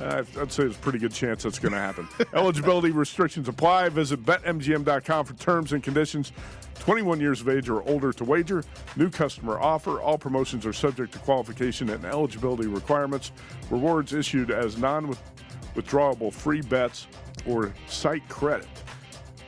Uh, 0.00 0.22
I'd 0.38 0.52
say 0.52 0.64
there's 0.64 0.76
a 0.76 0.80
pretty 0.80 0.98
good 0.98 1.12
chance 1.12 1.42
that's 1.42 1.58
going 1.58 1.72
to 1.72 1.78
happen. 1.78 2.06
Eligibility 2.34 2.90
restrictions 2.90 3.48
apply. 3.48 3.88
Visit 3.88 4.22
betmgm.com 4.24 5.24
for 5.24 5.34
terms 5.34 5.72
and 5.72 5.82
conditions. 5.82 6.32
21 6.80 7.18
years 7.20 7.40
of 7.40 7.48
age 7.48 7.68
or 7.68 7.82
older 7.88 8.12
to 8.12 8.24
wager. 8.24 8.62
New 8.96 9.10
customer 9.10 9.58
offer. 9.58 10.00
All 10.00 10.18
promotions 10.18 10.66
are 10.66 10.72
subject 10.72 11.12
to 11.14 11.18
qualification 11.20 11.88
and 11.88 12.04
eligibility 12.04 12.68
requirements. 12.68 13.32
Rewards 13.70 14.12
issued 14.12 14.50
as 14.50 14.76
non 14.76 15.16
withdrawable 15.76 16.32
free 16.32 16.62
bets 16.62 17.06
or 17.46 17.72
site 17.86 18.26
credit. 18.28 18.68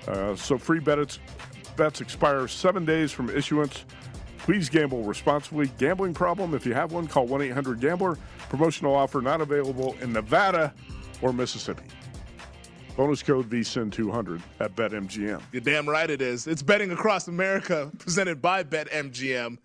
Uh, 0.07 0.37
so 0.37 0.57
free 0.57 0.81
bets, 0.81 1.19
bets 1.77 2.01
expire 2.01 2.47
seven 2.47 2.85
days 2.85 3.11
from 3.11 3.29
issuance. 3.31 3.85
Please 4.39 4.69
gamble 4.69 5.03
responsibly. 5.03 5.71
Gambling 5.79 6.15
problem? 6.15 6.55
If 6.55 6.65
you 6.65 6.73
have 6.75 6.93
one, 6.93 7.07
call 7.07 7.27
1 7.27 7.43
800 7.43 7.81
Gambler. 7.81 8.17
Promotional 8.49 8.95
offer 8.95 9.21
not 9.21 9.41
available 9.41 9.95
in 10.01 10.13
Nevada 10.13 10.73
or 11.21 11.33
Mississippi. 11.33 11.85
Bonus 12.97 13.23
code 13.23 13.49
VSIN200 13.49 14.41
at 14.59 14.75
BetMGM. 14.75 15.41
You're 15.53 15.61
damn 15.61 15.89
right 15.89 16.09
it 16.09 16.21
is. 16.21 16.47
It's 16.47 16.63
Betting 16.63 16.91
Across 16.91 17.29
America, 17.29 17.93
presented 17.99 18.43
by 18.43 18.65
BetMGM. 18.65 19.59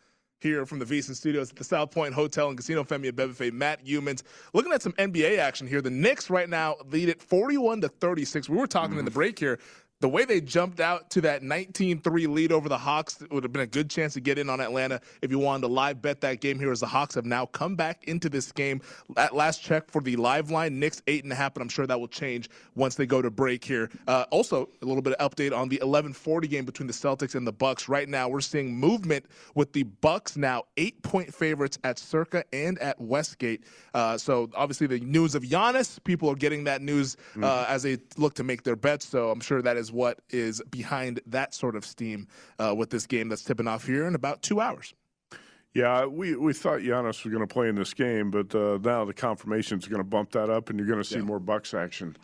Here 0.44 0.66
from 0.66 0.78
the 0.80 0.86
VSIN 0.86 1.16
Studios 1.16 1.52
at 1.52 1.56
the 1.56 1.64
South 1.64 1.90
Point 1.90 2.14
Hotel 2.14 2.50
and 2.50 2.58
Casino 2.58 2.84
Femi 2.84 3.14
Bebefe, 3.14 3.54
Matt 3.54 3.86
Youmans. 3.86 4.24
Looking 4.52 4.74
at 4.74 4.82
some 4.82 4.92
NBA 4.94 5.38
action 5.38 5.68
here. 5.68 5.82
The 5.82 5.90
Knicks 5.90 6.30
right 6.30 6.50
now 6.50 6.76
lead 6.92 7.08
it 7.08 7.22
41 7.22 7.80
to 7.80 7.88
36. 7.88 8.50
We 8.50 8.58
were 8.58 8.68
talking 8.68 9.00
in 9.00 9.06
the 9.06 9.10
mm-hmm. 9.10 9.20
break 9.20 9.40
here 9.40 9.58
the 10.04 10.10
way 10.10 10.26
they 10.26 10.42
jumped 10.42 10.82
out 10.82 11.10
to 11.12 11.22
that 11.22 11.44
19-3 11.44 12.28
lead 12.28 12.52
over 12.52 12.68
the 12.68 12.78
Hawks 12.78 13.22
it 13.22 13.32
would 13.32 13.42
have 13.44 13.54
been 13.54 13.62
a 13.62 13.66
good 13.66 13.90
chance 13.90 14.12
to 14.16 14.20
get 14.20 14.38
in 14.38 14.50
on 14.50 14.60
Atlanta 14.60 15.00
if 15.22 15.32
you 15.32 15.40
wanted 15.40 15.62
to 15.62 15.68
live 15.70 16.02
bet 16.02 16.20
that 16.20 16.42
game 16.42 16.60
here 16.60 16.74
as 16.74 16.82
the 16.82 16.88
Hawks 16.88 17.16
have 17.16 17.26
now 17.26 17.46
come 17.46 17.78
back 17.78 18.04
into 18.04 18.28
this 18.28 18.52
game. 18.52 18.82
At 19.16 19.34
last 19.34 19.64
check 19.64 19.90
for 19.90 20.02
the 20.02 20.18
live 20.18 20.52
line, 20.52 20.78
Knicks 20.78 21.02
eight 21.08 21.24
and 21.24 21.32
a 21.32 21.36
half, 21.36 21.54
but 21.54 21.62
I'm 21.62 21.70
sure 21.70 21.88
that 21.88 21.98
will 21.98 22.10
change 22.10 22.50
once 22.76 22.96
they 22.96 23.06
go 23.06 23.22
to 23.22 23.32
break 23.32 23.64
here. 23.64 23.90
Uh, 24.06 24.26
also, 24.30 24.68
a 24.82 24.86
little 24.86 25.02
bit 25.02 25.14
of 25.14 25.32
update 25.32 25.58
on 25.58 25.70
the 25.70 25.78
11:40 25.82 26.50
game 26.50 26.66
between 26.66 26.88
the 26.88 26.94
Celtics 26.94 27.36
and 27.36 27.48
the 27.48 27.54
Bucks. 27.54 27.88
Right 27.88 28.10
now, 28.10 28.28
we're 28.28 28.42
seeing 28.42 28.76
movement 28.76 29.26
with 29.56 29.72
the 29.72 29.84
Bucks 29.84 30.36
now 30.36 30.64
eight-point 30.76 31.34
favorites 31.34 31.80
at 31.86 31.98
Circa 31.98 32.44
and 32.52 32.78
at 32.80 33.00
Westgate. 33.00 33.64
Uh, 33.94 34.18
so 34.18 34.50
obviously, 34.54 34.88
the 34.88 35.00
news 35.00 35.34
of 35.34 35.44
Giannis, 35.44 36.04
people 36.04 36.30
are 36.30 36.36
getting 36.36 36.66
that 36.66 36.82
news 36.82 37.16
uh, 37.42 37.66
as 37.70 37.84
they 37.84 38.00
look 38.18 38.34
to 38.34 38.44
make 38.44 38.64
their 38.64 38.76
bets. 38.76 39.08
So 39.08 39.30
I'm 39.30 39.40
sure 39.40 39.62
that 39.62 39.78
is 39.78 39.93
what 39.94 40.20
is 40.30 40.62
behind 40.70 41.22
that 41.28 41.54
sort 41.54 41.76
of 41.76 41.86
steam 41.86 42.28
uh, 42.60 42.74
with 42.76 42.90
this 42.90 43.06
game 43.06 43.30
that's 43.30 43.44
tipping 43.44 43.68
off 43.68 43.86
here 43.86 44.06
in 44.08 44.16
about 44.16 44.42
two 44.42 44.60
hours. 44.60 44.94
Yeah, 45.74 46.06
we, 46.06 46.36
we 46.36 46.54
thought 46.54 46.82
Giannis 46.82 47.24
was 47.24 47.34
going 47.34 47.40
to 47.40 47.52
play 47.52 47.68
in 47.68 47.76
this 47.76 47.94
game, 47.96 48.30
but 48.30 48.54
uh, 48.54 48.78
now 48.84 49.06
the 49.06 49.14
confirmation 49.14 49.80
is 49.80 49.88
going 49.88 50.02
to 50.02 50.08
bump 50.08 50.32
that 50.34 50.50
up, 50.50 50.70
and 50.70 50.78
you're 50.78 50.88
going 50.88 51.00
to 51.02 51.04
see 51.08 51.16
Yeah. 51.16 51.22
more 51.24 51.40
Bucks 51.40 51.74
action 51.74 52.16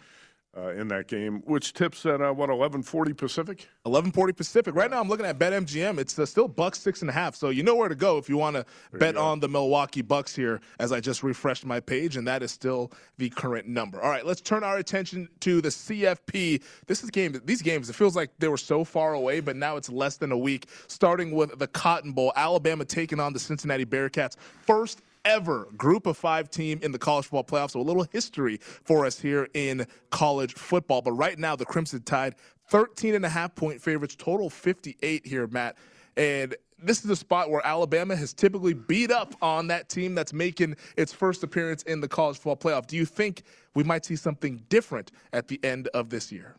uh, 0.57 0.69
in 0.69 0.87
that 0.87 1.07
game, 1.07 1.41
which 1.45 1.73
tips 1.73 2.05
at 2.05 2.21
uh, 2.21 2.31
what 2.31 2.49
11:40 2.49 3.15
Pacific. 3.15 3.69
11:40 3.85 4.35
Pacific. 4.35 4.75
Right 4.75 4.89
now, 4.89 4.99
I'm 4.99 5.07
looking 5.07 5.25
at 5.25 5.37
BetMGM. 5.37 5.99
It's 5.99 6.17
uh, 6.17 6.25
still 6.25 6.47
Bucks 6.47 6.79
six 6.79 7.01
and 7.01 7.09
a 7.09 7.13
half, 7.13 7.35
so 7.35 7.49
you 7.49 7.61
know 7.61 7.75
where 7.75 7.89
to 7.89 7.95
go 7.95 8.17
if 8.17 8.27
you 8.27 8.37
want 8.37 8.55
to 8.55 8.65
bet 8.93 9.15
on 9.15 9.39
the 9.39 9.47
Milwaukee 9.47 10.01
Bucks 10.01 10.35
here. 10.35 10.59
As 10.79 10.91
I 10.91 10.99
just 10.99 11.23
refreshed 11.23 11.65
my 11.65 11.79
page, 11.79 12.17
and 12.17 12.27
that 12.27 12.41
is 12.41 12.51
still 12.51 12.91
the 13.17 13.29
current 13.29 13.67
number. 13.67 14.01
All 14.01 14.09
right, 14.09 14.25
let's 14.25 14.41
turn 14.41 14.63
our 14.63 14.77
attention 14.77 15.29
to 15.41 15.61
the 15.61 15.69
CFP. 15.69 16.63
This 16.87 17.03
is 17.03 17.09
game. 17.11 17.39
These 17.45 17.61
games. 17.61 17.89
It 17.89 17.95
feels 17.95 18.15
like 18.15 18.31
they 18.39 18.47
were 18.47 18.57
so 18.57 18.83
far 18.83 19.13
away, 19.13 19.41
but 19.41 19.55
now 19.55 19.77
it's 19.77 19.89
less 19.89 20.17
than 20.17 20.31
a 20.31 20.37
week. 20.37 20.67
Starting 20.87 21.31
with 21.31 21.59
the 21.59 21.67
Cotton 21.67 22.11
Bowl, 22.11 22.33
Alabama 22.35 22.85
taking 22.85 23.19
on 23.19 23.33
the 23.33 23.39
Cincinnati 23.39 23.85
Bearcats. 23.85 24.35
First 24.65 25.03
ever 25.25 25.67
group 25.77 26.05
of 26.05 26.17
five 26.17 26.49
team 26.49 26.79
in 26.81 26.91
the 26.91 26.99
college 26.99 27.25
football 27.25 27.43
playoffs. 27.43 27.71
So 27.71 27.81
a 27.81 27.81
little 27.81 28.05
history 28.11 28.59
for 28.61 29.05
us 29.05 29.19
here 29.19 29.47
in 29.53 29.85
college 30.11 30.53
football. 30.53 31.01
But 31.01 31.13
right 31.13 31.37
now, 31.37 31.55
the 31.55 31.65
Crimson 31.65 32.01
Tide, 32.01 32.35
13 32.67 33.15
and 33.15 33.25
a 33.25 33.29
half 33.29 33.55
point 33.55 33.81
favorites, 33.81 34.15
total 34.15 34.49
58 34.49 35.25
here, 35.25 35.47
Matt. 35.47 35.77
And 36.17 36.55
this 36.81 37.03
is 37.03 37.09
a 37.09 37.15
spot 37.15 37.49
where 37.49 37.65
Alabama 37.65 38.15
has 38.15 38.33
typically 38.33 38.73
beat 38.73 39.11
up 39.11 39.35
on 39.41 39.67
that 39.67 39.89
team 39.89 40.15
that's 40.15 40.33
making 40.33 40.75
its 40.97 41.11
first 41.11 41.43
appearance 41.43 41.83
in 41.83 42.01
the 42.01 42.07
college 42.07 42.37
football 42.37 42.71
playoff. 42.71 42.87
Do 42.87 42.95
you 42.95 43.05
think 43.05 43.43
we 43.75 43.83
might 43.83 44.05
see 44.05 44.15
something 44.15 44.63
different 44.69 45.11
at 45.33 45.47
the 45.47 45.59
end 45.63 45.87
of 45.93 46.09
this 46.09 46.31
year? 46.31 46.55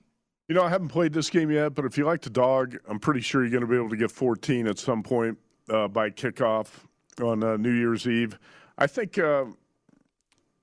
You 0.49 0.55
know, 0.57 0.65
I 0.65 0.69
haven't 0.69 0.89
played 0.89 1.13
this 1.13 1.31
game 1.31 1.51
yet, 1.51 1.75
but 1.75 1.85
if 1.85 1.97
you 1.97 2.05
like 2.05 2.21
to 2.23 2.31
dog, 2.31 2.77
I'm 2.89 2.99
pretty 2.99 3.21
sure 3.21 3.43
you're 3.43 3.51
going 3.51 3.61
to 3.63 3.69
be 3.69 3.77
able 3.77 3.91
to 3.91 3.97
get 3.97 4.11
14 4.11 4.67
at 4.67 4.79
some 4.79 5.03
point 5.03 5.39
uh, 5.69 5.87
by 5.87 6.11
kickoff 6.11 6.87
on 7.23 7.43
uh, 7.43 7.57
New 7.57 7.73
Year's 7.73 8.07
Eve. 8.07 8.39
I 8.79 8.87
think. 8.87 9.19
Uh, 9.19 9.47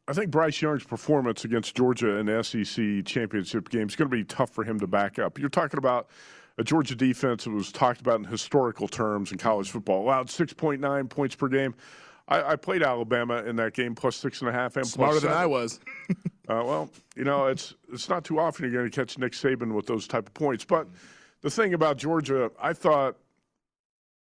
I 0.09 0.13
think 0.13 0.31
Bryce 0.31 0.61
Young's 0.61 0.85
performance 0.85 1.43
against 1.43 1.75
Georgia 1.75 2.11
in 2.11 2.27
the 2.27 2.41
SEC 2.41 3.03
championship 3.03 3.67
game 3.67 3.89
is 3.89 3.97
going 3.97 4.09
to 4.09 4.15
be 4.15 4.23
tough 4.23 4.51
for 4.51 4.63
him 4.63 4.79
to 4.79 4.87
back 4.87 5.19
up. 5.19 5.37
You're 5.37 5.49
talking 5.49 5.77
about 5.77 6.07
a 6.57 6.63
Georgia 6.63 6.95
defense 6.95 7.43
that 7.43 7.49
was 7.49 7.73
talked 7.73 7.99
about 7.99 8.19
in 8.19 8.23
historical 8.23 8.87
terms 8.87 9.33
in 9.33 9.37
college 9.37 9.69
football, 9.69 10.03
allowed 10.03 10.27
6.9 10.27 11.09
points 11.09 11.35
per 11.35 11.49
game. 11.49 11.75
I, 12.29 12.53
I, 12.53 12.55
played 12.55 12.83
Alabama 12.83 13.43
in 13.43 13.55
that 13.57 13.73
game 13.73 13.95
plus 13.95 14.15
six 14.15 14.41
and 14.41 14.49
a 14.49 14.53
half 14.53 14.75
and 14.75 14.85
smarter 14.85 15.19
than 15.19 15.31
I 15.31 15.45
was. 15.45 15.79
uh, 16.09 16.15
well, 16.47 16.89
you 17.15 17.23
know, 17.23 17.47
it's 17.47 17.73
it's 17.91 18.09
not 18.09 18.25
too 18.25 18.39
often 18.39 18.65
you're 18.65 18.81
going 18.81 18.91
to 18.91 18.95
catch 18.95 19.17
Nick 19.17 19.31
Saban 19.31 19.73
with 19.73 19.87
those 19.87 20.07
type 20.07 20.27
of 20.27 20.33
points. 20.33 20.65
But 20.65 20.87
the 21.41 21.49
thing 21.49 21.73
about 21.73 21.97
Georgia, 21.97 22.51
I 22.61 22.73
thought 22.73 23.15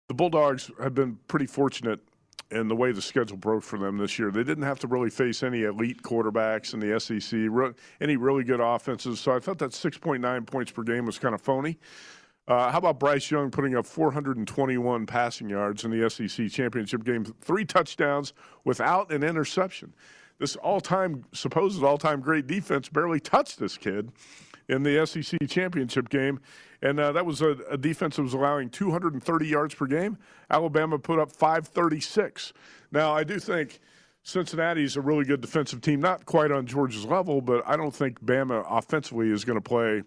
the 0.10 0.14
Bulldogs 0.14 0.70
have 0.82 0.94
been 0.94 1.18
pretty 1.28 1.46
fortunate 1.46 2.02
in 2.52 2.68
the 2.68 2.76
way 2.76 2.92
the 2.92 3.02
schedule 3.02 3.38
broke 3.38 3.64
for 3.64 3.80
them 3.80 3.98
this 3.98 4.20
year. 4.20 4.32
They 4.32 4.44
didn't 4.44 4.64
have 4.64 4.80
to 4.80 4.88
really 4.88 5.10
face 5.10 5.44
any 5.44 5.64
elite 5.64 6.02
quarterbacks 6.04 6.74
in 6.74 6.80
the 6.80 7.00
SEC, 7.00 7.78
any 8.00 8.16
really 8.16 8.44
good 8.44 8.60
offenses. 8.60 9.20
So 9.20 9.36
I 9.36 9.40
thought 9.40 9.58
that 9.60 9.72
6.9 9.72 10.46
points 10.46 10.72
per 10.72 10.84
game 10.84 11.06
was 11.06 11.18
kind 11.18 11.34
of 11.34 11.42
phony. 11.42 11.80
Uh, 12.48 12.72
how 12.72 12.78
about 12.78 13.00
Bryce 13.00 13.32
Young 13.32 13.50
putting 13.50 13.76
up 13.76 13.86
421 13.86 15.06
passing 15.06 15.50
yards 15.50 15.86
in 15.86 15.92
the 15.92 16.10
SEC 16.10 16.50
championship 16.50 17.04
game, 17.06 17.24
three 17.24 17.64
touchdowns 17.64 18.34
without 18.66 19.12
an 19.12 19.24
interception? 19.24 19.94
This 20.40 20.56
all-time 20.58 21.24
supposed 21.34 21.82
all-time 21.84 22.20
great 22.20 22.48
defense 22.48 22.90
barely 22.90 23.22
touched 23.22 23.60
this 23.60 23.78
kid 23.78 24.12
in 24.68 24.84
the 24.84 25.06
SEC 25.06 25.40
championship 25.48 26.10
game, 26.10 26.40
and 26.84 27.00
uh, 27.00 27.12
that 27.14 27.26
was 27.26 27.42
a, 27.42 27.58
a, 27.72 27.78
defense 27.78 28.18
that 28.18 28.24
was 28.24 28.34
allowing 28.34 28.70
230 28.70 29.48
yards 29.48 29.74
per 29.74 29.88
game. 29.88 30.18
Alabama 30.52 31.00
put 31.00 31.18
up 31.18 31.32
536. 31.32 32.54
Now 32.92 33.14
I 33.14 33.24
do 33.24 33.40
think. 33.40 33.80
Cincinnati's 34.26 34.96
a 34.96 35.02
really 35.02 35.26
good 35.26 35.42
defensive 35.42 35.82
team, 35.82 36.00
not 36.00 36.26
quite 36.26 36.50
on 36.50 36.66
Georgia's 36.66 37.04
level, 37.04 37.42
but 37.42 37.62
I 37.68 37.76
don't 37.76 37.94
think 37.94 38.24
Bama 38.24 38.66
offensively 38.70 39.30
is 39.30 39.44
going 39.44 39.58
to 39.58 39.62
play 39.62 40.04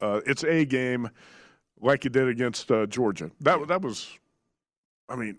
uh, 0.00 0.22
its 0.24 0.44
A 0.44 0.64
game 0.64 1.10
like 1.78 2.04
you 2.04 2.10
did 2.10 2.28
against 2.28 2.70
uh, 2.70 2.86
Georgia. 2.86 3.30
That 3.40 3.68
that 3.68 3.82
was, 3.82 4.18
I 5.10 5.16
mean, 5.16 5.36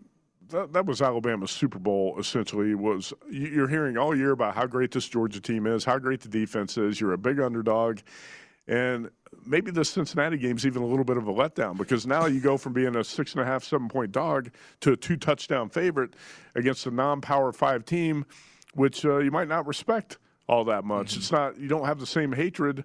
that, 0.49 0.71
that 0.73 0.85
was 0.85 1.01
Alabama's 1.01 1.49
Super 1.49 1.79
Bowl. 1.79 2.15
Essentially, 2.19 2.75
was 2.75 3.11
you're 3.29 3.67
hearing 3.67 3.97
all 3.97 4.15
year 4.15 4.31
about 4.31 4.55
how 4.55 4.67
great 4.67 4.91
this 4.91 5.07
Georgia 5.07 5.41
team 5.41 5.65
is, 5.65 5.83
how 5.83 5.97
great 5.97 6.21
the 6.21 6.29
defense 6.29 6.77
is. 6.77 7.01
You're 7.01 7.13
a 7.13 7.17
big 7.17 7.39
underdog, 7.39 7.99
and 8.67 9.09
maybe 9.45 9.71
the 9.71 9.85
Cincinnati 9.85 10.37
game's 10.37 10.65
even 10.65 10.81
a 10.81 10.85
little 10.85 11.05
bit 11.05 11.17
of 11.17 11.27
a 11.27 11.33
letdown 11.33 11.77
because 11.77 12.07
now 12.07 12.25
you 12.25 12.39
go 12.39 12.57
from 12.57 12.73
being 12.73 12.95
a 12.95 13.03
six 13.03 13.33
and 13.33 13.41
a 13.41 13.45
half, 13.45 13.63
seven 13.63 13.87
point 13.87 14.11
dog 14.11 14.49
to 14.81 14.93
a 14.93 14.97
two 14.97 15.17
touchdown 15.17 15.69
favorite 15.69 16.15
against 16.55 16.85
a 16.85 16.91
non-power 16.91 17.51
five 17.51 17.85
team, 17.85 18.25
which 18.73 19.05
uh, 19.05 19.17
you 19.17 19.31
might 19.31 19.47
not 19.47 19.67
respect 19.67 20.17
all 20.47 20.63
that 20.65 20.83
much. 20.83 21.11
Mm-hmm. 21.11 21.19
It's 21.19 21.31
not 21.31 21.57
you 21.57 21.67
don't 21.67 21.85
have 21.85 21.99
the 21.99 22.07
same 22.07 22.31
hatred 22.31 22.83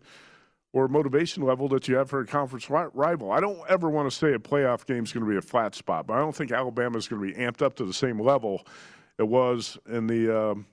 or 0.73 0.87
motivation 0.87 1.43
level 1.43 1.69
that 1.69 1.89
you 1.89 1.97
have 1.97 2.09
for 2.09 2.21
a 2.21 2.27
conference 2.27 2.71
rival. 2.71 3.33
I 3.33 3.41
don't 3.41 3.61
ever 3.69 3.91
want 3.91 4.11
to 4.11 4.17
say 4.17 4.35
a 4.35 4.39
playoff 4.39 4.87
game 4.87 5.03
is 5.03 5.13
going 5.13 5.25
to 5.25 5.31
be 5.31 5.37
a 5.37 5.43
flat 5.43 5.75
spot, 5.75 6.07
but 6.07 6.15
I 6.15 6.19
don't 6.19 6.35
think 6.35 6.53
Alabama 6.53 6.97
is 6.97 7.09
going 7.09 7.21
to 7.21 7.35
be 7.35 7.41
amped 7.41 7.61
up 7.61 7.75
to 7.77 7.85
the 7.85 7.93
same 7.93 8.21
level 8.21 8.65
it 9.19 9.27
was 9.27 9.79
in 9.89 10.07
the 10.07 10.51
um, 10.51 10.67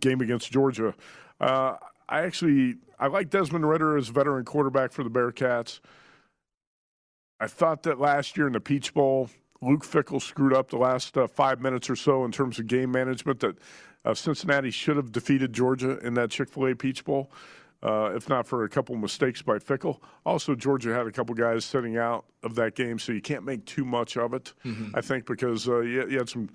game 0.00 0.20
against 0.20 0.52
Georgia. 0.52 0.94
Uh, 1.40 1.76
I 2.08 2.22
actually 2.22 2.76
I 2.98 3.08
like 3.08 3.30
Desmond 3.30 3.68
Ridder 3.68 3.96
as 3.96 4.08
veteran 4.08 4.44
quarterback 4.44 4.92
for 4.92 5.04
the 5.04 5.10
Bearcats. 5.10 5.80
I 7.38 7.46
thought 7.46 7.82
that 7.82 8.00
last 8.00 8.36
year 8.36 8.46
in 8.46 8.54
the 8.54 8.60
Peach 8.60 8.94
Bowl, 8.94 9.28
Luke 9.60 9.84
Fickell 9.84 10.22
screwed 10.22 10.54
up 10.54 10.70
the 10.70 10.78
last 10.78 11.16
uh, 11.18 11.26
five 11.26 11.60
minutes 11.60 11.90
or 11.90 11.96
so 11.96 12.24
in 12.24 12.32
terms 12.32 12.58
of 12.58 12.66
game 12.66 12.90
management. 12.90 13.40
That 13.40 13.56
uh, 14.04 14.14
Cincinnati 14.14 14.70
should 14.70 14.96
have 14.96 15.12
defeated 15.12 15.52
Georgia 15.52 15.98
in 15.98 16.14
that 16.14 16.30
Chick 16.30 16.48
Fil 16.48 16.68
A 16.68 16.74
Peach 16.74 17.04
Bowl 17.04 17.30
uh, 17.82 18.12
if 18.14 18.28
not 18.28 18.46
for 18.46 18.64
a 18.64 18.68
couple 18.68 18.96
mistakes 18.96 19.42
by 19.42 19.58
Fickell. 19.58 20.00
Also, 20.24 20.54
Georgia 20.54 20.94
had 20.94 21.06
a 21.06 21.12
couple 21.12 21.34
guys 21.34 21.64
sitting 21.64 21.96
out 21.96 22.24
of 22.42 22.54
that 22.54 22.74
game, 22.74 22.98
so 22.98 23.12
you 23.12 23.20
can't 23.20 23.44
make 23.44 23.64
too 23.64 23.84
much 23.84 24.16
of 24.16 24.34
it. 24.34 24.52
Mm-hmm. 24.64 24.96
I 24.96 25.00
think 25.00 25.26
because 25.26 25.68
uh, 25.68 25.80
you, 25.80 26.08
you, 26.08 26.18
had 26.18 26.28
some. 26.28 26.48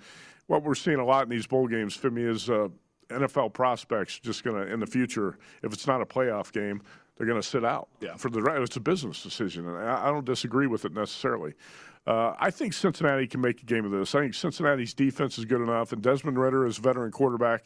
What 0.48 0.64
we're 0.64 0.74
seeing 0.74 0.98
a 0.98 1.04
lot 1.04 1.24
in 1.24 1.30
these 1.30 1.46
bowl 1.46 1.68
games, 1.68 1.96
Femi, 1.96 2.28
is 2.28 2.50
uh, 2.50 2.68
NFL 3.12 3.52
prospects 3.52 4.18
just 4.18 4.44
going 4.44 4.56
to 4.56 4.72
in 4.72 4.80
the 4.80 4.86
future, 4.86 5.38
if 5.62 5.72
it's 5.72 5.86
not 5.86 6.00
a 6.00 6.06
playoff 6.06 6.52
game, 6.52 6.82
they're 7.16 7.26
going 7.26 7.40
to 7.40 7.46
sit 7.46 7.64
out. 7.64 7.88
Yeah. 8.00 8.16
For 8.16 8.30
the 8.30 8.42
right, 8.42 8.60
it's 8.60 8.76
a 8.76 8.80
business 8.80 9.22
decision, 9.22 9.66
and 9.66 9.76
I, 9.76 10.08
I 10.08 10.10
don't 10.10 10.24
disagree 10.24 10.66
with 10.66 10.84
it 10.84 10.92
necessarily. 10.92 11.54
Uh, 12.06 12.34
I 12.38 12.50
think 12.50 12.72
Cincinnati 12.72 13.26
can 13.26 13.40
make 13.40 13.62
a 13.62 13.66
game 13.66 13.84
of 13.84 13.92
this. 13.92 14.14
I 14.14 14.20
think 14.20 14.34
Cincinnati's 14.34 14.92
defense 14.92 15.38
is 15.38 15.44
good 15.44 15.60
enough, 15.60 15.92
and 15.92 16.02
Desmond 16.02 16.38
Ridder 16.38 16.66
is 16.66 16.78
a 16.78 16.80
veteran 16.80 17.12
quarterback. 17.12 17.64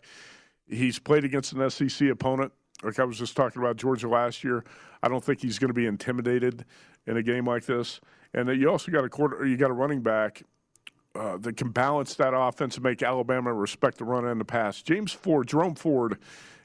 He's 0.69 0.99
played 0.99 1.25
against 1.25 1.53
an 1.53 1.71
SEC 1.71 2.09
opponent 2.09 2.53
like 2.83 2.99
I 2.99 3.05
was 3.05 3.19
just 3.19 3.37
talking 3.37 3.63
about 3.63 3.77
Georgia 3.77 4.09
last 4.09 4.45
year, 4.45 4.65
I 5.03 5.09
don't 5.09 5.25
think 5.25 5.41
he's 5.41 5.59
going 5.59 5.69
to 5.69 5.75
be 5.75 5.87
intimidated 5.87 6.65
in 7.07 7.17
a 7.17 7.23
game 7.23 7.47
like 7.47 7.65
this. 7.65 8.01
And 8.35 8.49
you 8.61 8.71
also 8.71 8.93
got 8.93 9.05
a 9.05 9.09
quarter, 9.09 9.47
you 9.47 9.57
got 9.57 9.71
a 9.71 9.75
running 9.75 10.03
back 10.03 10.43
uh, 11.17 11.37
that 11.39 11.57
can 11.57 11.71
balance 11.71 12.15
that 12.15 12.35
offense 12.35 12.77
and 12.77 12.85
make 12.85 13.03
Alabama 13.03 13.53
respect 13.53 13.99
the 13.99 14.05
run 14.05 14.27
and 14.27 14.41
the 14.41 14.45
pass. 14.45 14.83
James 14.83 15.13
Ford, 15.13 15.49
Jerome 15.49 15.75
Ford, 15.75 16.19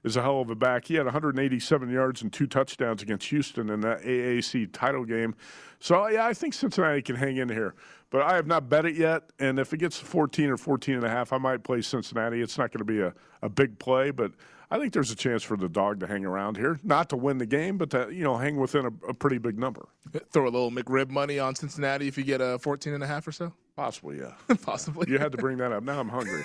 is 0.03 0.17
a 0.17 0.21
hell 0.21 0.41
of 0.41 0.49
a 0.49 0.55
back. 0.55 0.85
He 0.85 0.95
had 0.95 1.05
187 1.05 1.89
yards 1.89 2.21
and 2.21 2.33
two 2.33 2.47
touchdowns 2.47 3.01
against 3.01 3.27
Houston 3.27 3.69
in 3.69 3.81
that 3.81 4.01
AAC 4.01 4.71
title 4.71 5.05
game. 5.05 5.35
So 5.79 6.07
yeah, 6.07 6.25
I 6.25 6.33
think 6.33 6.53
Cincinnati 6.53 7.01
can 7.01 7.15
hang 7.15 7.37
in 7.37 7.49
here. 7.49 7.75
But 8.09 8.23
I 8.23 8.35
have 8.35 8.45
not 8.45 8.67
bet 8.67 8.85
it 8.85 8.95
yet, 8.95 9.23
and 9.39 9.57
if 9.57 9.71
it 9.71 9.77
gets 9.77 9.99
to 9.99 10.05
14 10.05 10.49
or 10.49 10.57
14 10.57 10.95
and 10.95 11.05
a 11.05 11.09
half, 11.09 11.31
I 11.31 11.37
might 11.37 11.63
play 11.63 11.81
Cincinnati. 11.81 12.41
It's 12.41 12.57
not 12.57 12.71
going 12.71 12.79
to 12.79 12.85
be 12.85 12.99
a, 12.99 13.13
a 13.41 13.47
big 13.47 13.79
play, 13.79 14.11
but 14.11 14.33
I 14.69 14.79
think 14.79 14.91
there's 14.91 15.11
a 15.11 15.15
chance 15.15 15.43
for 15.43 15.55
the 15.55 15.69
dog 15.69 16.01
to 16.01 16.07
hang 16.07 16.25
around 16.25 16.57
here, 16.57 16.77
not 16.83 17.09
to 17.09 17.17
win 17.17 17.37
the 17.37 17.45
game, 17.45 17.77
but 17.77 17.89
to 17.91 18.09
you 18.11 18.23
know 18.23 18.37
hang 18.37 18.57
within 18.57 18.85
a, 18.85 19.09
a 19.09 19.13
pretty 19.13 19.37
big 19.37 19.57
number. 19.57 19.87
Throw 20.31 20.43
a 20.43 20.51
little 20.51 20.71
McRib 20.71 21.09
money 21.09 21.39
on 21.39 21.55
Cincinnati 21.55 22.07
if 22.09 22.17
you 22.17 22.25
get 22.25 22.41
a 22.41 22.59
14 22.59 22.93
and 22.93 23.03
a 23.03 23.07
half 23.07 23.25
or 23.27 23.31
so. 23.31 23.53
Possibly, 23.75 24.19
yeah. 24.19 24.33
Possibly. 24.61 25.09
You 25.09 25.17
had 25.17 25.31
to 25.31 25.37
bring 25.37 25.57
that 25.59 25.71
up. 25.71 25.83
Now 25.83 25.99
I'm 25.99 26.09
hungry. 26.09 26.43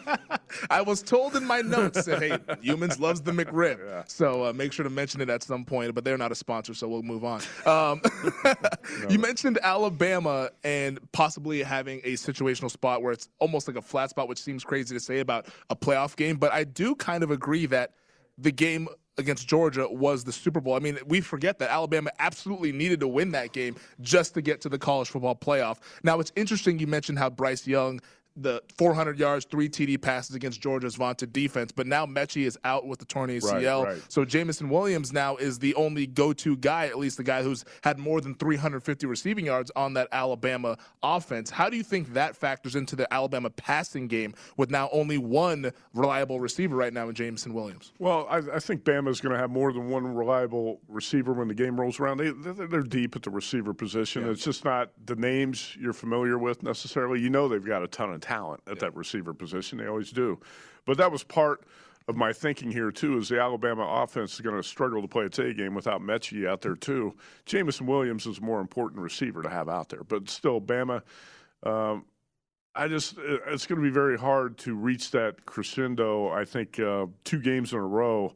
I 0.70 0.82
was 0.82 1.02
told 1.02 1.34
in 1.34 1.44
my 1.44 1.60
notes 1.60 2.04
that 2.04 2.22
hey, 2.22 2.30
Youmans 2.62 3.00
loves 3.00 3.20
the 3.20 3.32
McRib, 3.32 3.78
yeah. 3.84 4.04
so 4.06 4.44
uh, 4.44 4.52
make 4.52 4.72
sure 4.72 4.84
to 4.84 4.90
mention 4.90 5.20
it 5.20 5.28
at 5.28 5.42
some 5.42 5.64
point. 5.64 5.94
But 5.94 6.04
they're 6.04 6.16
not 6.16 6.30
a 6.30 6.34
sponsor, 6.36 6.72
so 6.72 6.88
we'll 6.88 7.02
move 7.02 7.24
on. 7.24 7.40
Um, 7.64 8.02
no. 8.44 9.08
You 9.08 9.18
mentioned 9.18 9.58
Alabama 9.62 10.50
and 10.62 11.00
possibly 11.12 11.62
having 11.62 12.00
a 12.04 12.12
situational 12.12 12.70
spot 12.70 13.02
where 13.02 13.12
it's 13.12 13.28
almost 13.38 13.66
like 13.66 13.76
a 13.76 13.82
flat 13.82 14.10
spot, 14.10 14.28
which 14.28 14.40
seems 14.40 14.62
crazy 14.64 14.94
to 14.94 15.00
say 15.00 15.20
about 15.20 15.46
a 15.70 15.76
playoff 15.76 16.14
game. 16.14 16.36
But 16.36 16.52
I 16.52 16.64
do 16.64 16.94
kind 16.94 17.24
of 17.24 17.30
agree 17.30 17.66
that 17.66 17.94
the 18.36 18.52
game 18.52 18.88
against 19.18 19.48
Georgia 19.48 19.88
was 19.88 20.24
the 20.24 20.32
Super 20.32 20.60
Bowl. 20.60 20.74
I 20.74 20.78
mean, 20.78 20.98
we 21.06 21.20
forget 21.20 21.58
that 21.58 21.70
Alabama 21.70 22.10
absolutely 22.18 22.72
needed 22.72 23.00
to 23.00 23.08
win 23.08 23.30
that 23.32 23.52
game 23.52 23.76
just 24.00 24.34
to 24.34 24.42
get 24.42 24.60
to 24.62 24.68
the 24.68 24.78
college 24.78 25.08
football 25.08 25.36
playoff. 25.36 25.78
Now, 26.02 26.20
it's 26.20 26.32
interesting 26.36 26.78
you 26.78 26.86
mentioned 26.86 27.18
how 27.18 27.30
Bryce 27.30 27.66
Young 27.66 28.00
the 28.36 28.62
400 28.78 29.18
yards, 29.18 29.44
three 29.44 29.68
TD 29.68 30.00
passes 30.00 30.34
against 30.34 30.60
Georgia's 30.60 30.96
vaunted 30.96 31.32
defense. 31.32 31.70
But 31.70 31.86
now 31.86 32.04
Metchie 32.04 32.46
is 32.46 32.58
out 32.64 32.86
with 32.86 32.98
the 32.98 33.04
torn 33.04 33.30
ACL. 33.30 33.84
Right, 33.84 33.92
right. 33.92 34.02
So 34.08 34.24
Jameson 34.24 34.68
Williams 34.68 35.12
now 35.12 35.36
is 35.36 35.58
the 35.58 35.74
only 35.76 36.06
go-to 36.06 36.56
guy, 36.56 36.86
at 36.86 36.98
least 36.98 37.16
the 37.16 37.22
guy 37.22 37.42
who's 37.42 37.64
had 37.82 37.98
more 37.98 38.20
than 38.20 38.34
350 38.34 39.06
receiving 39.06 39.46
yards 39.46 39.70
on 39.76 39.94
that 39.94 40.08
Alabama 40.10 40.76
offense. 41.02 41.50
How 41.50 41.70
do 41.70 41.76
you 41.76 41.84
think 41.84 42.12
that 42.14 42.36
factors 42.36 42.74
into 42.74 42.96
the 42.96 43.12
Alabama 43.12 43.50
passing 43.50 44.08
game 44.08 44.34
with 44.56 44.70
now 44.70 44.88
only 44.92 45.18
one 45.18 45.72
reliable 45.92 46.40
receiver 46.40 46.74
right 46.74 46.92
now 46.92 47.08
in 47.08 47.14
Jameson 47.14 47.54
Williams? 47.54 47.92
Well, 47.98 48.26
I, 48.28 48.38
I 48.38 48.58
think 48.58 48.82
Bama 48.82 49.08
is 49.08 49.20
going 49.20 49.32
to 49.32 49.38
have 49.38 49.50
more 49.50 49.72
than 49.72 49.88
one 49.88 50.12
reliable 50.12 50.80
receiver 50.88 51.32
when 51.32 51.48
the 51.48 51.54
game 51.54 51.80
rolls 51.80 52.00
around. 52.00 52.18
They, 52.18 52.30
they're 52.30 52.82
deep 52.82 53.14
at 53.14 53.22
the 53.22 53.30
receiver 53.30 53.72
position. 53.72 54.24
Yeah. 54.24 54.32
It's 54.32 54.42
just 54.44 54.64
not 54.64 54.90
the 55.06 55.16
names 55.16 55.76
you're 55.80 55.92
familiar 55.92 56.38
with 56.38 56.62
necessarily. 56.62 57.20
You 57.20 57.30
know 57.30 57.46
they've 57.46 57.64
got 57.64 57.82
a 57.82 57.88
ton 57.88 58.12
of 58.12 58.23
talent 58.24 58.62
at 58.66 58.76
yeah. 58.76 58.80
that 58.80 58.96
receiver 58.96 59.34
position. 59.34 59.78
They 59.78 59.86
always 59.86 60.10
do. 60.10 60.40
But 60.86 60.96
that 60.98 61.12
was 61.12 61.22
part 61.22 61.64
of 62.08 62.16
my 62.16 62.32
thinking 62.32 62.70
here 62.70 62.90
too 62.90 63.18
is 63.18 63.28
the 63.28 63.40
Alabama 63.40 63.86
offense 64.02 64.34
is 64.34 64.40
going 64.40 64.56
to 64.56 64.62
struggle 64.62 65.00
to 65.02 65.08
play 65.08 65.24
its 65.24 65.38
A 65.38 65.52
game 65.54 65.74
without 65.74 66.00
Metchie 66.00 66.48
out 66.48 66.60
there 66.60 66.74
too. 66.74 67.14
Jameson 67.46 67.86
Williams 67.86 68.26
is 68.26 68.38
a 68.38 68.42
more 68.42 68.60
important 68.60 69.00
receiver 69.00 69.42
to 69.42 69.48
have 69.48 69.68
out 69.68 69.88
there, 69.88 70.04
but 70.04 70.28
still, 70.28 70.60
Bama. 70.60 71.02
Um, 71.62 72.04
I 72.74 72.88
just 72.88 73.16
it's 73.18 73.66
going 73.66 73.80
to 73.80 73.86
be 73.86 73.94
very 73.94 74.18
hard 74.18 74.58
to 74.58 74.74
reach 74.74 75.12
that 75.12 75.46
crescendo. 75.46 76.28
I 76.30 76.44
think 76.44 76.80
uh, 76.80 77.06
two 77.22 77.40
games 77.40 77.72
in 77.72 77.78
a 77.78 77.86
row, 77.86 78.34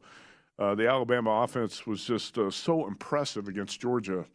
uh, 0.57 0.75
the 0.75 0.87
Alabama 0.87 1.41
offense 1.43 1.85
was 1.85 2.03
just 2.05 2.37
uh, 2.37 2.49
so 2.49 2.87
impressive 2.87 3.47
against 3.47 3.81
Georgia 3.81 4.25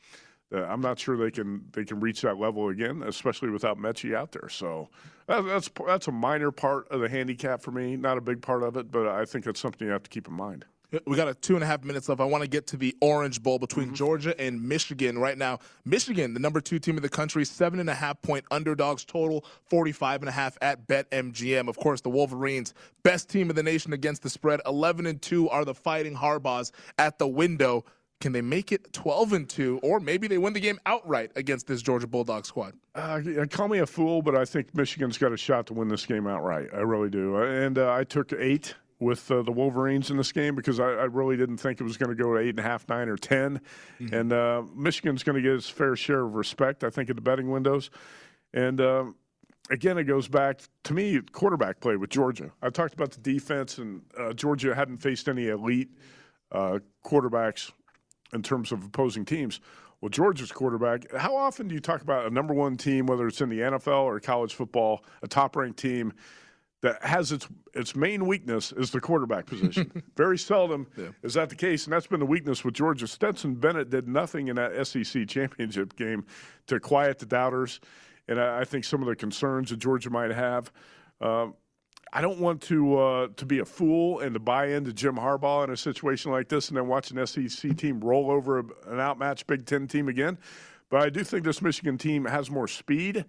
uh, 0.54 0.64
I'm 0.64 0.80
not 0.80 0.98
sure 0.98 1.16
they 1.16 1.30
can 1.30 1.64
they 1.72 1.84
can 1.84 2.00
reach 2.00 2.20
that 2.22 2.38
level 2.38 2.68
again, 2.68 3.02
especially 3.06 3.50
without 3.50 3.78
Metchie 3.78 4.14
out 4.14 4.32
there. 4.32 4.48
So 4.48 4.88
that's 5.26 5.70
that's 5.86 6.08
a 6.08 6.12
minor 6.12 6.50
part 6.50 6.88
of 6.88 7.00
the 7.00 7.08
handicap 7.08 7.60
for 7.60 7.72
me, 7.72 7.96
not 7.96 8.18
a 8.18 8.20
big 8.20 8.40
part 8.40 8.62
of 8.62 8.76
it, 8.76 8.90
but 8.90 9.06
I 9.06 9.24
think 9.24 9.46
it's 9.46 9.60
something 9.60 9.86
you 9.86 9.92
have 9.92 10.02
to 10.04 10.10
keep 10.10 10.28
in 10.28 10.34
mind. 10.34 10.64
We 11.06 11.16
got 11.16 11.26
a 11.26 11.34
two 11.34 11.54
and 11.54 11.64
a 11.64 11.66
half 11.66 11.82
minutes 11.82 12.08
left. 12.08 12.20
I 12.20 12.24
want 12.24 12.42
to 12.42 12.48
get 12.48 12.68
to 12.68 12.76
the 12.76 12.96
Orange 13.00 13.42
Bowl 13.42 13.58
between 13.58 13.86
mm-hmm. 13.86 13.96
Georgia 13.96 14.40
and 14.40 14.62
Michigan 14.62 15.18
right 15.18 15.36
now. 15.36 15.58
Michigan, 15.84 16.34
the 16.34 16.40
number 16.40 16.60
two 16.60 16.78
team 16.78 16.96
in 16.96 17.02
the 17.02 17.08
country, 17.08 17.44
seven 17.44 17.80
and 17.80 17.90
a 17.90 17.94
half 17.94 18.22
point 18.22 18.44
underdogs 18.52 19.04
total, 19.04 19.44
45 19.70 20.22
and 20.22 20.28
a 20.28 20.32
half 20.32 20.56
at 20.62 20.86
BetMGM. 20.86 21.68
Of 21.68 21.78
course, 21.78 22.00
the 22.00 22.10
Wolverines, 22.10 22.74
best 23.02 23.28
team 23.28 23.50
of 23.50 23.56
the 23.56 23.62
nation 23.62 23.92
against 23.92 24.22
the 24.22 24.30
spread, 24.30 24.60
11 24.66 25.06
and 25.06 25.20
two 25.20 25.48
are 25.48 25.64
the 25.64 25.74
Fighting 25.74 26.14
Harbaughs 26.14 26.70
at 26.98 27.18
the 27.18 27.26
window. 27.26 27.84
Can 28.20 28.32
they 28.32 28.40
make 28.40 28.72
it 28.72 28.92
12 28.92 29.32
and 29.34 29.48
2, 29.48 29.80
or 29.82 30.00
maybe 30.00 30.28
they 30.28 30.38
win 30.38 30.54
the 30.54 30.60
game 30.60 30.78
outright 30.86 31.30
against 31.36 31.66
this 31.66 31.82
Georgia 31.82 32.06
Bulldog 32.06 32.46
squad? 32.46 32.74
Uh, 32.94 33.20
call 33.50 33.68
me 33.68 33.80
a 33.80 33.86
fool, 33.86 34.22
but 34.22 34.34
I 34.34 34.44
think 34.44 34.74
Michigan's 34.74 35.18
got 35.18 35.32
a 35.32 35.36
shot 35.36 35.66
to 35.66 35.74
win 35.74 35.88
this 35.88 36.06
game 36.06 36.26
outright. 36.26 36.68
I 36.72 36.78
really 36.78 37.10
do. 37.10 37.36
And 37.36 37.76
uh, 37.76 37.92
I 37.92 38.04
took 38.04 38.32
eight 38.32 38.76
with 39.00 39.30
uh, 39.30 39.42
the 39.42 39.52
Wolverines 39.52 40.10
in 40.10 40.16
this 40.16 40.32
game 40.32 40.54
because 40.54 40.80
I, 40.80 40.84
I 40.84 41.04
really 41.04 41.36
didn't 41.36 41.58
think 41.58 41.80
it 41.80 41.84
was 41.84 41.96
going 41.96 42.16
to 42.16 42.22
go 42.22 42.32
to 42.32 42.40
eight 42.40 42.50
and 42.50 42.60
a 42.60 42.62
half, 42.62 42.88
nine, 42.88 43.08
or 43.08 43.16
10 43.16 43.60
Mm-hmm. 44.00 44.14
And 44.14 44.32
uh, 44.32 44.62
Michigan's 44.74 45.22
going 45.22 45.36
to 45.36 45.42
get 45.42 45.52
its 45.52 45.68
fair 45.68 45.94
share 45.94 46.22
of 46.22 46.34
respect, 46.34 46.82
I 46.82 46.90
think, 46.90 47.10
at 47.10 47.16
the 47.16 47.22
betting 47.22 47.50
windows. 47.50 47.90
And 48.52 48.80
um, 48.80 49.16
again, 49.70 49.98
it 49.98 50.04
goes 50.04 50.28
back 50.28 50.60
to 50.84 50.94
me 50.94 51.20
quarterback 51.32 51.80
play 51.80 51.96
with 51.96 52.10
Georgia. 52.10 52.50
I 52.62 52.70
talked 52.70 52.94
about 52.94 53.10
the 53.12 53.20
defense, 53.20 53.78
and 53.78 54.02
uh, 54.18 54.32
Georgia 54.32 54.74
hadn't 54.74 54.98
faced 54.98 55.28
any 55.28 55.48
elite 55.48 55.90
uh, 56.52 56.78
quarterbacks 57.04 57.70
in 58.34 58.42
terms 58.42 58.72
of 58.72 58.84
opposing 58.84 59.24
teams. 59.24 59.60
Well, 60.00 60.10
Georgia's 60.10 60.52
quarterback. 60.52 61.10
How 61.12 61.34
often 61.34 61.68
do 61.68 61.74
you 61.74 61.80
talk 61.80 62.02
about 62.02 62.26
a 62.26 62.30
number 62.30 62.52
one 62.52 62.76
team, 62.76 63.06
whether 63.06 63.26
it's 63.26 63.40
in 63.40 63.48
the 63.48 63.60
NFL 63.60 64.04
or 64.04 64.20
college 64.20 64.52
football, 64.54 65.04
a 65.22 65.28
top 65.28 65.56
ranked 65.56 65.78
team? 65.78 66.12
That 66.82 67.02
has 67.02 67.32
its 67.32 67.48
its 67.72 67.96
main 67.96 68.26
weakness 68.26 68.70
is 68.70 68.90
the 68.90 69.00
quarterback 69.00 69.46
position. 69.46 70.02
Very 70.18 70.36
seldom 70.36 70.86
is 71.22 71.32
that 71.32 71.48
the 71.48 71.56
case, 71.56 71.84
and 71.84 71.92
that's 71.94 72.06
been 72.06 72.20
the 72.20 72.26
weakness 72.26 72.62
with 72.62 72.74
Georgia. 72.74 73.06
Stetson 73.06 73.54
Bennett 73.54 73.88
did 73.88 74.06
nothing 74.06 74.48
in 74.48 74.56
that 74.56 74.86
SEC 74.86 75.26
championship 75.26 75.96
game 75.96 76.26
to 76.66 76.78
quiet 76.78 77.18
the 77.18 77.24
doubters, 77.24 77.80
and 78.28 78.38
I, 78.38 78.60
I 78.60 78.64
think 78.66 78.84
some 78.84 79.00
of 79.00 79.08
the 79.08 79.16
concerns 79.16 79.70
that 79.70 79.78
Georgia 79.78 80.10
might 80.10 80.32
have. 80.32 80.70
Um, 81.22 81.54
I 82.16 82.20
don't 82.20 82.38
want 82.38 82.62
to 82.62 82.96
uh, 82.96 83.28
to 83.36 83.44
be 83.44 83.58
a 83.58 83.64
fool 83.64 84.20
and 84.20 84.34
to 84.34 84.40
buy 84.40 84.68
into 84.68 84.92
Jim 84.92 85.16
Harbaugh 85.16 85.64
in 85.64 85.70
a 85.70 85.76
situation 85.76 86.30
like 86.30 86.48
this, 86.48 86.68
and 86.68 86.76
then 86.76 86.86
watch 86.86 87.10
an 87.10 87.26
SEC 87.26 87.76
team 87.76 88.00
roll 88.00 88.30
over 88.30 88.60
an 88.60 89.00
outmatched 89.00 89.48
Big 89.48 89.66
Ten 89.66 89.88
team 89.88 90.08
again. 90.08 90.38
But 90.90 91.02
I 91.02 91.10
do 91.10 91.24
think 91.24 91.44
this 91.44 91.60
Michigan 91.60 91.98
team 91.98 92.24
has 92.24 92.52
more 92.52 92.68
speed, 92.68 93.24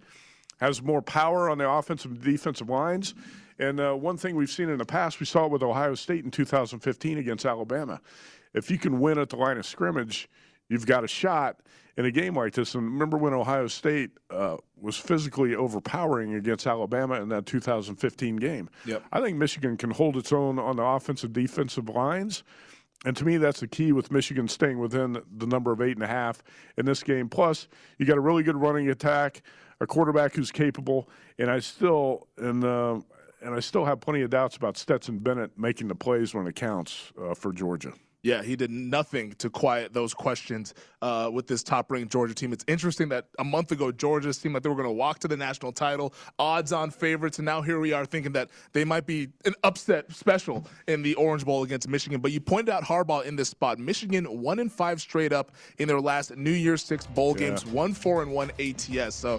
has 0.60 0.80
more 0.82 1.02
power 1.02 1.50
on 1.50 1.58
the 1.58 1.68
offensive 1.68 2.12
and 2.12 2.22
defensive 2.22 2.68
lines. 2.68 3.16
And 3.58 3.80
uh, 3.80 3.94
one 3.94 4.16
thing 4.16 4.36
we've 4.36 4.50
seen 4.50 4.68
in 4.68 4.78
the 4.78 4.84
past, 4.84 5.18
we 5.18 5.26
saw 5.26 5.46
it 5.46 5.50
with 5.50 5.64
Ohio 5.64 5.96
State 5.96 6.24
in 6.24 6.30
2015 6.30 7.18
against 7.18 7.44
Alabama. 7.44 8.00
If 8.54 8.70
you 8.70 8.78
can 8.78 9.00
win 9.00 9.18
at 9.18 9.30
the 9.30 9.36
line 9.36 9.58
of 9.58 9.66
scrimmage, 9.66 10.28
you've 10.68 10.86
got 10.86 11.04
a 11.04 11.08
shot 11.08 11.60
in 11.96 12.04
a 12.04 12.10
game 12.10 12.36
like 12.36 12.52
this. 12.52 12.74
And 12.74 12.84
remember 12.84 13.16
when 13.16 13.32
Ohio 13.32 13.66
State 13.66 14.10
uh, 14.30 14.56
was 14.80 14.96
physically 14.96 15.54
overpowering 15.54 16.34
against 16.34 16.66
Alabama 16.66 17.20
in 17.20 17.28
that 17.30 17.46
2015 17.46 18.36
game? 18.36 18.68
Yep. 18.84 19.02
I 19.12 19.20
think 19.20 19.36
Michigan 19.36 19.76
can 19.76 19.90
hold 19.90 20.16
its 20.16 20.32
own 20.32 20.58
on 20.58 20.76
the 20.76 20.84
offensive 20.84 21.32
defensive 21.32 21.88
lines. 21.88 22.44
And 23.04 23.16
to 23.16 23.24
me, 23.24 23.36
that's 23.36 23.60
the 23.60 23.68
key 23.68 23.92
with 23.92 24.10
Michigan 24.10 24.48
staying 24.48 24.78
within 24.78 25.22
the 25.36 25.46
number 25.46 25.70
of 25.70 25.80
eight 25.80 25.96
and 25.96 26.02
a 26.02 26.08
half 26.08 26.42
in 26.76 26.86
this 26.86 27.02
game. 27.02 27.28
Plus, 27.28 27.68
you 27.98 28.06
got 28.06 28.16
a 28.16 28.20
really 28.20 28.42
good 28.42 28.56
running 28.56 28.88
attack, 28.88 29.42
a 29.80 29.86
quarterback 29.86 30.34
who's 30.34 30.50
capable, 30.50 31.08
and 31.38 31.50
I 31.50 31.60
still 31.60 32.26
and 32.38 32.64
uh, 32.64 33.00
and 33.42 33.54
I 33.54 33.60
still 33.60 33.84
have 33.84 34.00
plenty 34.00 34.22
of 34.22 34.30
doubts 34.30 34.56
about 34.56 34.76
Stetson 34.76 35.18
Bennett 35.18 35.58
making 35.58 35.88
the 35.88 35.94
plays 35.94 36.34
when 36.34 36.46
it 36.46 36.56
counts 36.56 37.12
uh, 37.20 37.34
for 37.34 37.52
Georgia. 37.52 37.92
Yeah, 38.26 38.42
he 38.42 38.56
did 38.56 38.72
nothing 38.72 39.34
to 39.34 39.48
quiet 39.48 39.94
those 39.94 40.12
questions 40.12 40.74
uh, 41.00 41.30
with 41.32 41.46
this 41.46 41.62
top 41.62 41.92
ranked 41.92 42.10
Georgia 42.10 42.34
team. 42.34 42.52
It's 42.52 42.64
interesting 42.66 43.08
that 43.10 43.28
a 43.38 43.44
month 43.44 43.70
ago, 43.70 43.92
Georgia 43.92 44.32
seemed 44.34 44.52
like 44.54 44.64
they 44.64 44.68
were 44.68 44.74
going 44.74 44.88
to 44.88 44.92
walk 44.92 45.20
to 45.20 45.28
the 45.28 45.36
national 45.36 45.70
title, 45.70 46.12
odds 46.36 46.72
on 46.72 46.90
favorites, 46.90 47.38
and 47.38 47.46
now 47.46 47.62
here 47.62 47.78
we 47.78 47.92
are 47.92 48.04
thinking 48.04 48.32
that 48.32 48.50
they 48.72 48.84
might 48.84 49.06
be 49.06 49.28
an 49.44 49.54
upset 49.62 50.10
special 50.12 50.66
in 50.88 51.02
the 51.02 51.14
Orange 51.14 51.44
Bowl 51.44 51.62
against 51.62 51.88
Michigan. 51.88 52.20
But 52.20 52.32
you 52.32 52.40
pointed 52.40 52.72
out 52.72 52.82
Harbaugh 52.82 53.24
in 53.24 53.36
this 53.36 53.48
spot. 53.50 53.78
Michigan 53.78 54.24
one 54.24 54.58
and 54.58 54.72
five 54.72 55.00
straight 55.00 55.32
up 55.32 55.52
in 55.78 55.86
their 55.86 56.00
last 56.00 56.36
New 56.36 56.50
Year's 56.50 56.82
Six 56.82 57.06
bowl 57.06 57.36
Yeah. 57.38 57.50
games, 57.50 57.64
one 57.64 57.94
four 57.94 58.22
and 58.22 58.32
one 58.32 58.50
ATS. 58.58 59.14
So 59.14 59.38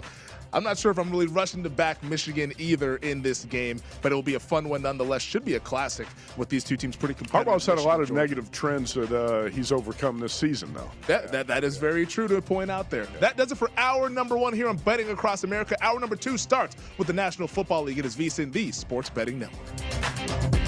I'm 0.52 0.64
not 0.64 0.78
sure 0.78 0.90
if 0.90 0.98
I'm 0.98 1.10
really 1.10 1.26
rushing 1.26 1.62
to 1.62 1.70
back 1.70 2.02
Michigan 2.02 2.52
either 2.58 2.96
in 2.96 3.22
this 3.22 3.44
game, 3.44 3.80
but 4.02 4.12
it 4.12 4.14
will 4.14 4.22
be 4.22 4.34
a 4.34 4.40
fun 4.40 4.68
one 4.68 4.82
nonetheless. 4.82 5.22
Should 5.22 5.44
be 5.44 5.54
a 5.54 5.60
classic 5.60 6.06
with 6.36 6.48
these 6.48 6.64
two 6.64 6.76
teams 6.76 6.96
pretty 6.96 7.14
competitive. 7.14 7.52
Harbaugh's 7.52 7.66
had 7.66 7.78
a 7.78 7.82
lot 7.82 8.00
of 8.00 8.08
Georgia. 8.08 8.20
negative 8.20 8.50
trends 8.50 8.94
that 8.94 9.12
uh, 9.12 9.50
he's 9.50 9.72
overcome 9.72 10.18
this 10.18 10.32
season, 10.32 10.72
though. 10.74 10.90
That, 11.06 11.32
that, 11.32 11.46
that 11.48 11.64
is 11.64 11.76
very 11.76 12.06
true 12.06 12.28
to 12.28 12.40
point 12.40 12.70
out 12.70 12.90
there. 12.90 13.06
That 13.20 13.36
does 13.36 13.52
it 13.52 13.56
for 13.58 13.70
hour 13.76 14.08
number 14.08 14.36
one 14.36 14.54
here 14.54 14.68
on 14.68 14.76
Betting 14.78 15.10
Across 15.10 15.44
America. 15.44 15.76
Hour 15.82 16.00
number 16.00 16.16
two 16.16 16.38
starts 16.38 16.76
with 16.96 17.06
the 17.06 17.12
National 17.12 17.48
Football 17.48 17.84
League. 17.84 17.98
It 17.98 18.06
is 18.06 18.16
VSIN, 18.16 18.52
the 18.52 18.72
Sports 18.72 19.10
Betting 19.10 19.38
Network. 19.38 20.67